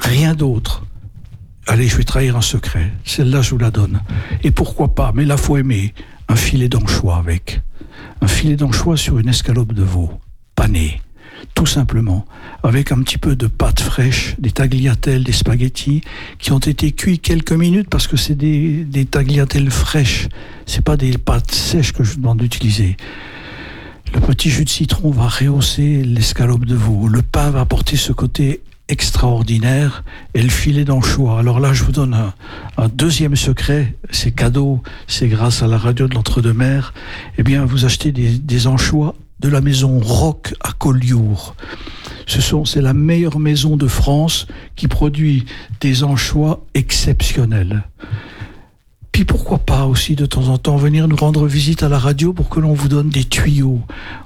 Rien 0.00 0.34
d'autre. 0.34 0.84
Allez, 1.70 1.86
je 1.86 1.96
vais 1.96 2.02
trahir 2.02 2.36
un 2.36 2.40
secret. 2.40 2.90
Celle-là, 3.04 3.42
je 3.42 3.50
vous 3.50 3.58
la 3.58 3.70
donne. 3.70 4.00
Et 4.42 4.50
pourquoi 4.50 4.92
pas, 4.92 5.12
mais 5.14 5.24
la 5.24 5.36
faut 5.36 5.56
aimer, 5.56 5.94
un 6.28 6.34
filet 6.34 6.68
d'anchois 6.68 7.16
avec. 7.16 7.60
Un 8.20 8.26
filet 8.26 8.56
d'anchois 8.56 8.96
sur 8.96 9.20
une 9.20 9.28
escalope 9.28 9.72
de 9.72 9.84
veau, 9.84 10.10
pané, 10.56 11.00
tout 11.54 11.66
simplement, 11.66 12.26
avec 12.64 12.90
un 12.90 13.00
petit 13.02 13.18
peu 13.18 13.36
de 13.36 13.46
pâte 13.46 13.78
fraîche, 13.78 14.34
des 14.40 14.50
tagliatelles, 14.50 15.22
des 15.22 15.30
spaghettis, 15.30 16.00
qui 16.40 16.50
ont 16.50 16.58
été 16.58 16.90
cuits 16.90 17.20
quelques 17.20 17.52
minutes 17.52 17.88
parce 17.88 18.08
que 18.08 18.16
c'est 18.16 18.34
des, 18.34 18.82
des 18.82 19.04
tagliatelles 19.04 19.70
fraîches. 19.70 20.26
C'est 20.66 20.84
pas 20.84 20.96
des 20.96 21.18
pâtes 21.18 21.52
sèches 21.52 21.92
que 21.92 22.02
je 22.02 22.14
vous 22.14 22.16
demande 22.16 22.38
d'utiliser. 22.38 22.96
Le 24.12 24.18
petit 24.18 24.50
jus 24.50 24.64
de 24.64 24.70
citron 24.70 25.12
va 25.12 25.28
rehausser 25.28 26.02
l'escalope 26.02 26.64
de 26.64 26.74
veau. 26.74 27.06
Le 27.06 27.22
pain 27.22 27.50
va 27.50 27.60
apporter 27.60 27.94
ce 27.94 28.12
côté 28.12 28.60
extraordinaire 28.90 30.04
et 30.34 30.42
le 30.42 30.48
filet 30.48 30.84
d'anchois. 30.84 31.38
Alors 31.38 31.60
là, 31.60 31.72
je 31.72 31.84
vous 31.84 31.92
donne 31.92 32.14
un, 32.76 32.88
deuxième 32.88 33.36
secret, 33.36 33.94
c'est 34.10 34.32
cadeau, 34.32 34.82
c'est 35.06 35.28
grâce 35.28 35.62
à 35.62 35.68
la 35.68 35.78
radio 35.78 36.08
de 36.08 36.14
l'entre-deux-mers. 36.14 36.92
Eh 37.38 37.42
bien, 37.42 37.64
vous 37.64 37.84
achetez 37.84 38.12
des, 38.12 38.66
anchois 38.66 39.14
de 39.38 39.48
la 39.48 39.60
maison 39.60 40.00
Rock 40.00 40.54
à 40.60 40.72
Collioure. 40.72 41.54
Ce 42.26 42.40
sont, 42.40 42.64
c'est 42.64 42.82
la 42.82 42.92
meilleure 42.92 43.38
maison 43.38 43.76
de 43.76 43.86
France 43.86 44.46
qui 44.76 44.88
produit 44.88 45.46
des 45.80 46.04
anchois 46.04 46.64
exceptionnels. 46.74 47.84
Puis 49.12 49.24
pourquoi 49.24 49.58
pas 49.58 49.86
aussi 49.86 50.14
de 50.14 50.24
temps 50.24 50.48
en 50.48 50.58
temps 50.58 50.76
venir 50.76 51.08
nous 51.08 51.16
rendre 51.16 51.46
visite 51.46 51.82
à 51.82 51.88
la 51.88 51.98
radio 51.98 52.32
pour 52.32 52.48
que 52.48 52.60
l'on 52.60 52.72
vous 52.72 52.88
donne 52.88 53.08
des 53.08 53.24
tuyaux. 53.24 53.80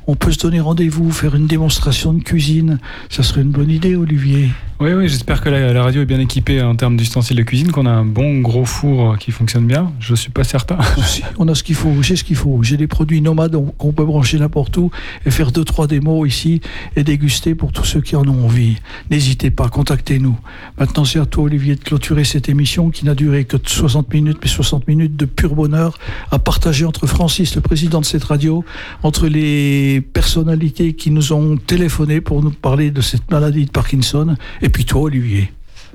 On 0.07 0.15
peut 0.15 0.33
se 0.33 0.39
donner 0.39 0.61
rendez-vous, 0.61 1.11
faire 1.11 1.35
une 1.35 1.47
démonstration 1.47 2.13
de 2.13 2.23
cuisine. 2.23 2.79
Ça 3.09 3.23
serait 3.23 3.43
une 3.43 3.51
bonne 3.51 3.71
idée, 3.71 3.97
Olivier. 3.97 4.51
Oui, 4.81 4.93
oui, 4.93 5.09
j'espère 5.09 5.41
que 5.41 5.49
la, 5.49 5.85
radio 5.85 6.03
est 6.03 6.05
bien 6.05 6.19
équipée 6.19 6.61
en 6.61 6.75
termes 6.75 6.97
d'ustensiles 6.97 7.37
de 7.37 7.45
cuisine, 7.45 7.71
qu'on 7.71 7.87
a 7.87 7.93
un 7.93 8.05
bon 8.05 8.41
gros 8.41 8.65
four 8.65 9.17
qui 9.19 9.31
fonctionne 9.31 9.69
bien. 9.69 9.93
Je 10.01 10.11
ne 10.11 10.17
suis 10.17 10.33
pas 10.33 10.43
certain. 10.43 10.79
On 11.39 11.47
a 11.47 11.55
ce 11.55 11.63
qu'il 11.63 11.77
faut, 11.77 12.03
j'ai 12.03 12.17
ce 12.17 12.25
qu'il 12.25 12.35
faut. 12.35 12.61
J'ai 12.65 12.77
des 12.77 12.89
produits 12.89 13.21
nomades 13.21 13.57
qu'on 13.79 13.93
peut 13.93 14.05
brancher 14.05 14.37
n'importe 14.41 14.77
où 14.77 14.91
et 15.25 15.31
faire 15.31 15.53
deux, 15.53 15.65
trois 15.65 15.87
démos 15.87 16.27
ici 16.27 16.61
et 16.97 17.05
déguster 17.05 17.55
pour 17.55 17.71
tous 17.71 17.85
ceux 17.85 18.01
qui 18.01 18.17
en 18.17 18.27
ont 18.27 18.45
envie. 18.47 18.77
N'hésitez 19.13 19.53
pas, 19.53 19.69
contactez-nous. 19.69 20.37
Maintenant, 20.77 21.05
c'est 21.05 21.21
à 21.21 21.27
toi, 21.27 21.45
Olivier, 21.45 21.77
de 21.77 21.81
clôturer 21.81 22.25
cette 22.25 22.49
émission 22.49 22.91
qui 22.91 23.05
n'a 23.05 23.15
duré 23.15 23.45
que 23.45 23.57
60 23.65 24.13
minutes, 24.13 24.39
mais 24.43 24.49
60 24.49 24.89
minutes 24.89 25.15
de 25.15 25.25
pur 25.25 25.55
bonheur 25.55 25.99
à 26.33 26.41
partager 26.41 26.85
entre 26.85 27.07
Francis, 27.07 27.55
le 27.55 27.61
président 27.61 28.01
de 28.01 28.07
cette 28.07 28.25
radio, 28.25 28.65
entre 29.05 29.29
les 29.29 30.01
personnalités 30.01 30.95
qui 30.95 31.13
nous 31.13 31.33
ont 31.33 31.57
téléphoné 31.59 32.21
pour 32.21 32.43
nous 32.43 32.51
parler 32.51 32.91
de 32.91 33.01
cette 33.01 33.31
maladie 33.31 33.67
de 33.67 33.71
Parkinson 33.71 34.35
et 34.65 34.69
puis 34.71 34.85
toi, 34.85 35.03
Olivier. 35.03 35.53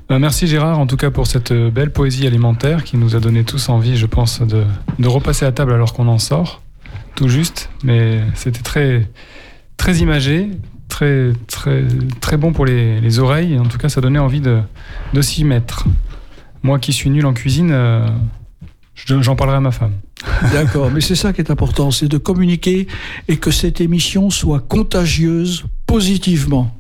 Bah, 0.08 0.18
merci 0.20 0.48
Gérard, 0.48 0.80
en 0.80 0.88
tout 0.88 0.96
cas 0.98 1.12
pour 1.12 1.28
cette 1.28 1.52
euh, 1.52 1.70
belle 1.70 1.92
poésie 1.92 2.26
alimentaire 2.26 2.84
qui 2.84 2.98
nous 2.98 3.16
a 3.16 3.20
donné 3.20 3.44
tous 3.44 3.70
envie, 3.70 3.98
je 3.98 4.06
pense, 4.06 4.42
de, 4.42 4.64
de 4.98 5.08
repasser 5.08 5.46
à 5.46 5.52
table 5.52 5.74
alors 5.74 5.94
qu'on 5.94 6.08
en 6.08 6.18
sort, 6.20 6.62
tout 7.16 7.28
juste. 7.28 7.70
Mais 7.84 8.22
c'était 8.34 8.62
très, 8.62 9.10
très 9.78 9.98
imagé, 9.98 10.50
très, 10.88 11.34
très, 11.48 11.84
très 12.22 12.38
bon 12.38 12.54
pour 12.54 12.66
les, 12.66 13.00
les 13.02 13.20
oreilles. 13.20 13.60
En 13.60 13.66
tout 13.66 13.78
cas, 13.78 13.90
ça 13.90 14.02
donnait 14.02 14.18
envie 14.20 14.42
de, 14.42 14.62
de 15.14 15.22
s'y 15.22 15.44
mettre. 15.44 15.86
Moi 16.64 16.80
qui 16.80 16.92
suis 16.92 17.10
nul 17.12 17.26
en 17.26 17.34
cuisine, 17.34 17.70
euh, 17.72 18.08
je- 18.96 19.22
j'en 19.22 19.36
parlerai 19.36 19.58
à 19.58 19.62
ma 19.62 19.72
femme. 19.72 19.94
D'accord, 20.54 20.90
mais 20.92 21.02
c'est 21.02 21.16
ça 21.16 21.34
qui 21.34 21.42
est 21.42 21.52
important, 21.52 21.92
c'est 21.92 22.08
de 22.08 22.18
communiquer 22.18 22.88
et 23.28 23.38
que 23.38 23.52
cette 23.52 23.80
émission 23.80 24.30
soit 24.32 24.60
contagieuse 24.60 25.66
positivement. 25.86 26.76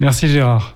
Merci 0.00 0.26
Gérard. 0.28 0.75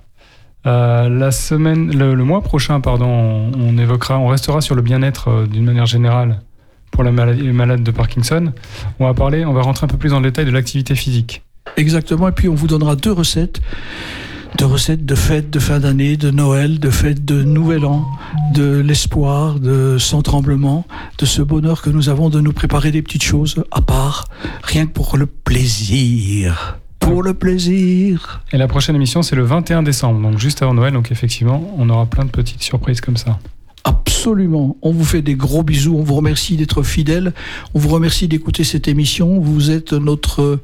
Euh, 0.67 1.09
la 1.09 1.31
semaine, 1.31 1.91
le, 1.91 2.15
mois 2.23 2.41
prochain, 2.41 2.79
pardon, 2.81 3.07
on, 3.07 3.51
on 3.59 3.77
évoquera, 3.77 4.19
on 4.19 4.27
restera 4.27 4.61
sur 4.61 4.75
le 4.75 4.81
bien-être 4.81 5.29
euh, 5.29 5.47
d'une 5.47 5.65
manière 5.65 5.87
générale 5.87 6.41
pour 6.91 7.03
la 7.03 7.11
maladie, 7.11 7.41
les 7.41 7.51
malades 7.51 7.83
de 7.83 7.91
Parkinson. 7.91 8.51
On 8.99 9.05
va 9.05 9.13
parler, 9.13 9.45
on 9.45 9.53
va 9.53 9.61
rentrer 9.61 9.85
un 9.85 9.87
peu 9.87 9.97
plus 9.97 10.09
dans 10.09 10.19
le 10.19 10.29
détail 10.29 10.45
de 10.45 10.51
l'activité 10.51 10.93
physique. 10.95 11.41
Exactement, 11.77 12.27
et 12.27 12.31
puis 12.31 12.49
on 12.49 12.55
vous 12.55 12.67
donnera 12.67 12.95
deux 12.95 13.11
recettes. 13.11 13.61
Deux 14.57 14.65
recettes 14.65 15.05
de 15.05 15.15
fêtes 15.15 15.49
de 15.49 15.59
fin 15.59 15.79
d'année, 15.79 16.17
de 16.17 16.29
Noël, 16.29 16.79
de 16.79 16.89
fêtes 16.89 17.23
de 17.23 17.41
Nouvel 17.41 17.85
An, 17.85 18.05
de 18.53 18.81
l'espoir, 18.81 19.59
de 19.59 19.97
sans 19.97 20.21
tremblement, 20.21 20.85
de 21.17 21.25
ce 21.25 21.41
bonheur 21.41 21.81
que 21.81 21.89
nous 21.89 22.09
avons 22.09 22.29
de 22.29 22.41
nous 22.41 22.51
préparer 22.51 22.91
des 22.91 23.01
petites 23.01 23.23
choses 23.23 23.63
à 23.71 23.81
part, 23.81 24.25
rien 24.61 24.85
que 24.87 24.91
pour 24.91 25.15
le 25.17 25.25
plaisir. 25.25 26.80
Pour 27.01 27.23
le 27.23 27.33
plaisir. 27.33 28.41
Et 28.53 28.57
la 28.57 28.67
prochaine 28.67 28.95
émission, 28.95 29.21
c'est 29.21 29.35
le 29.35 29.43
21 29.43 29.83
décembre, 29.83 30.21
donc 30.21 30.39
juste 30.39 30.61
avant 30.61 30.73
Noël. 30.73 30.93
Donc 30.93 31.11
effectivement, 31.11 31.73
on 31.77 31.89
aura 31.89 32.05
plein 32.05 32.25
de 32.25 32.31
petites 32.31 32.61
surprises 32.61 33.01
comme 33.01 33.17
ça. 33.17 33.39
Absolument. 33.83 34.77
On 34.83 34.91
vous 34.91 35.03
fait 35.03 35.21
des 35.21 35.35
gros 35.35 35.63
bisous. 35.63 35.95
On 35.97 36.03
vous 36.03 36.13
remercie 36.15 36.55
d'être 36.55 36.83
fidèles. 36.83 37.33
On 37.73 37.79
vous 37.79 37.89
remercie 37.89 38.27
d'écouter 38.27 38.63
cette 38.63 38.87
émission. 38.87 39.39
Vous 39.39 39.71
êtes 39.71 39.93
notre 39.93 40.59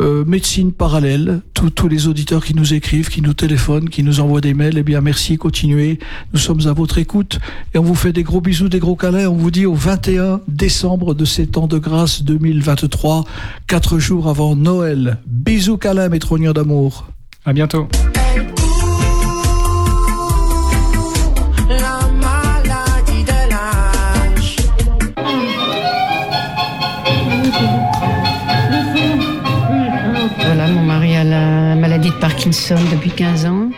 euh, 0.00 0.24
médecine 0.24 0.72
parallèle. 0.72 1.40
Tous, 1.54 1.88
les 1.88 2.06
auditeurs 2.06 2.44
qui 2.44 2.54
nous 2.54 2.74
écrivent, 2.74 3.08
qui 3.08 3.22
nous 3.22 3.34
téléphonent, 3.34 3.88
qui 3.88 4.02
nous 4.02 4.20
envoient 4.20 4.40
des 4.40 4.54
mails, 4.54 4.78
eh 4.78 4.82
bien 4.82 5.00
merci, 5.00 5.36
continuez. 5.36 5.98
Nous 6.32 6.38
sommes 6.38 6.66
à 6.66 6.72
votre 6.72 6.98
écoute 6.98 7.38
et 7.74 7.78
on 7.78 7.82
vous 7.82 7.94
fait 7.94 8.12
des 8.12 8.22
gros 8.22 8.40
bisous, 8.40 8.68
des 8.68 8.80
gros 8.80 8.96
câlins. 8.96 9.28
On 9.28 9.36
vous 9.36 9.50
dit 9.50 9.66
au 9.66 9.74
21 9.74 10.40
décembre 10.48 11.14
de 11.14 11.24
ces 11.24 11.46
temps 11.46 11.66
de 11.66 11.78
grâce 11.78 12.22
2023, 12.22 13.24
quatre 13.66 13.98
jours 13.98 14.28
avant 14.28 14.56
Noël. 14.56 15.18
Bisous 15.26 15.78
câlins, 15.78 16.08
mes 16.08 16.18
trognons 16.18 16.52
d'amour. 16.52 17.08
À 17.44 17.52
bientôt. 17.52 17.88
Parkinson 32.20 32.76
depuis 32.90 33.10
15 33.10 33.46
ans. 33.46 33.68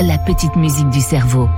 La 0.00 0.18
petite 0.18 0.56
musique 0.56 0.90
du 0.90 1.00
cerveau. 1.00 1.48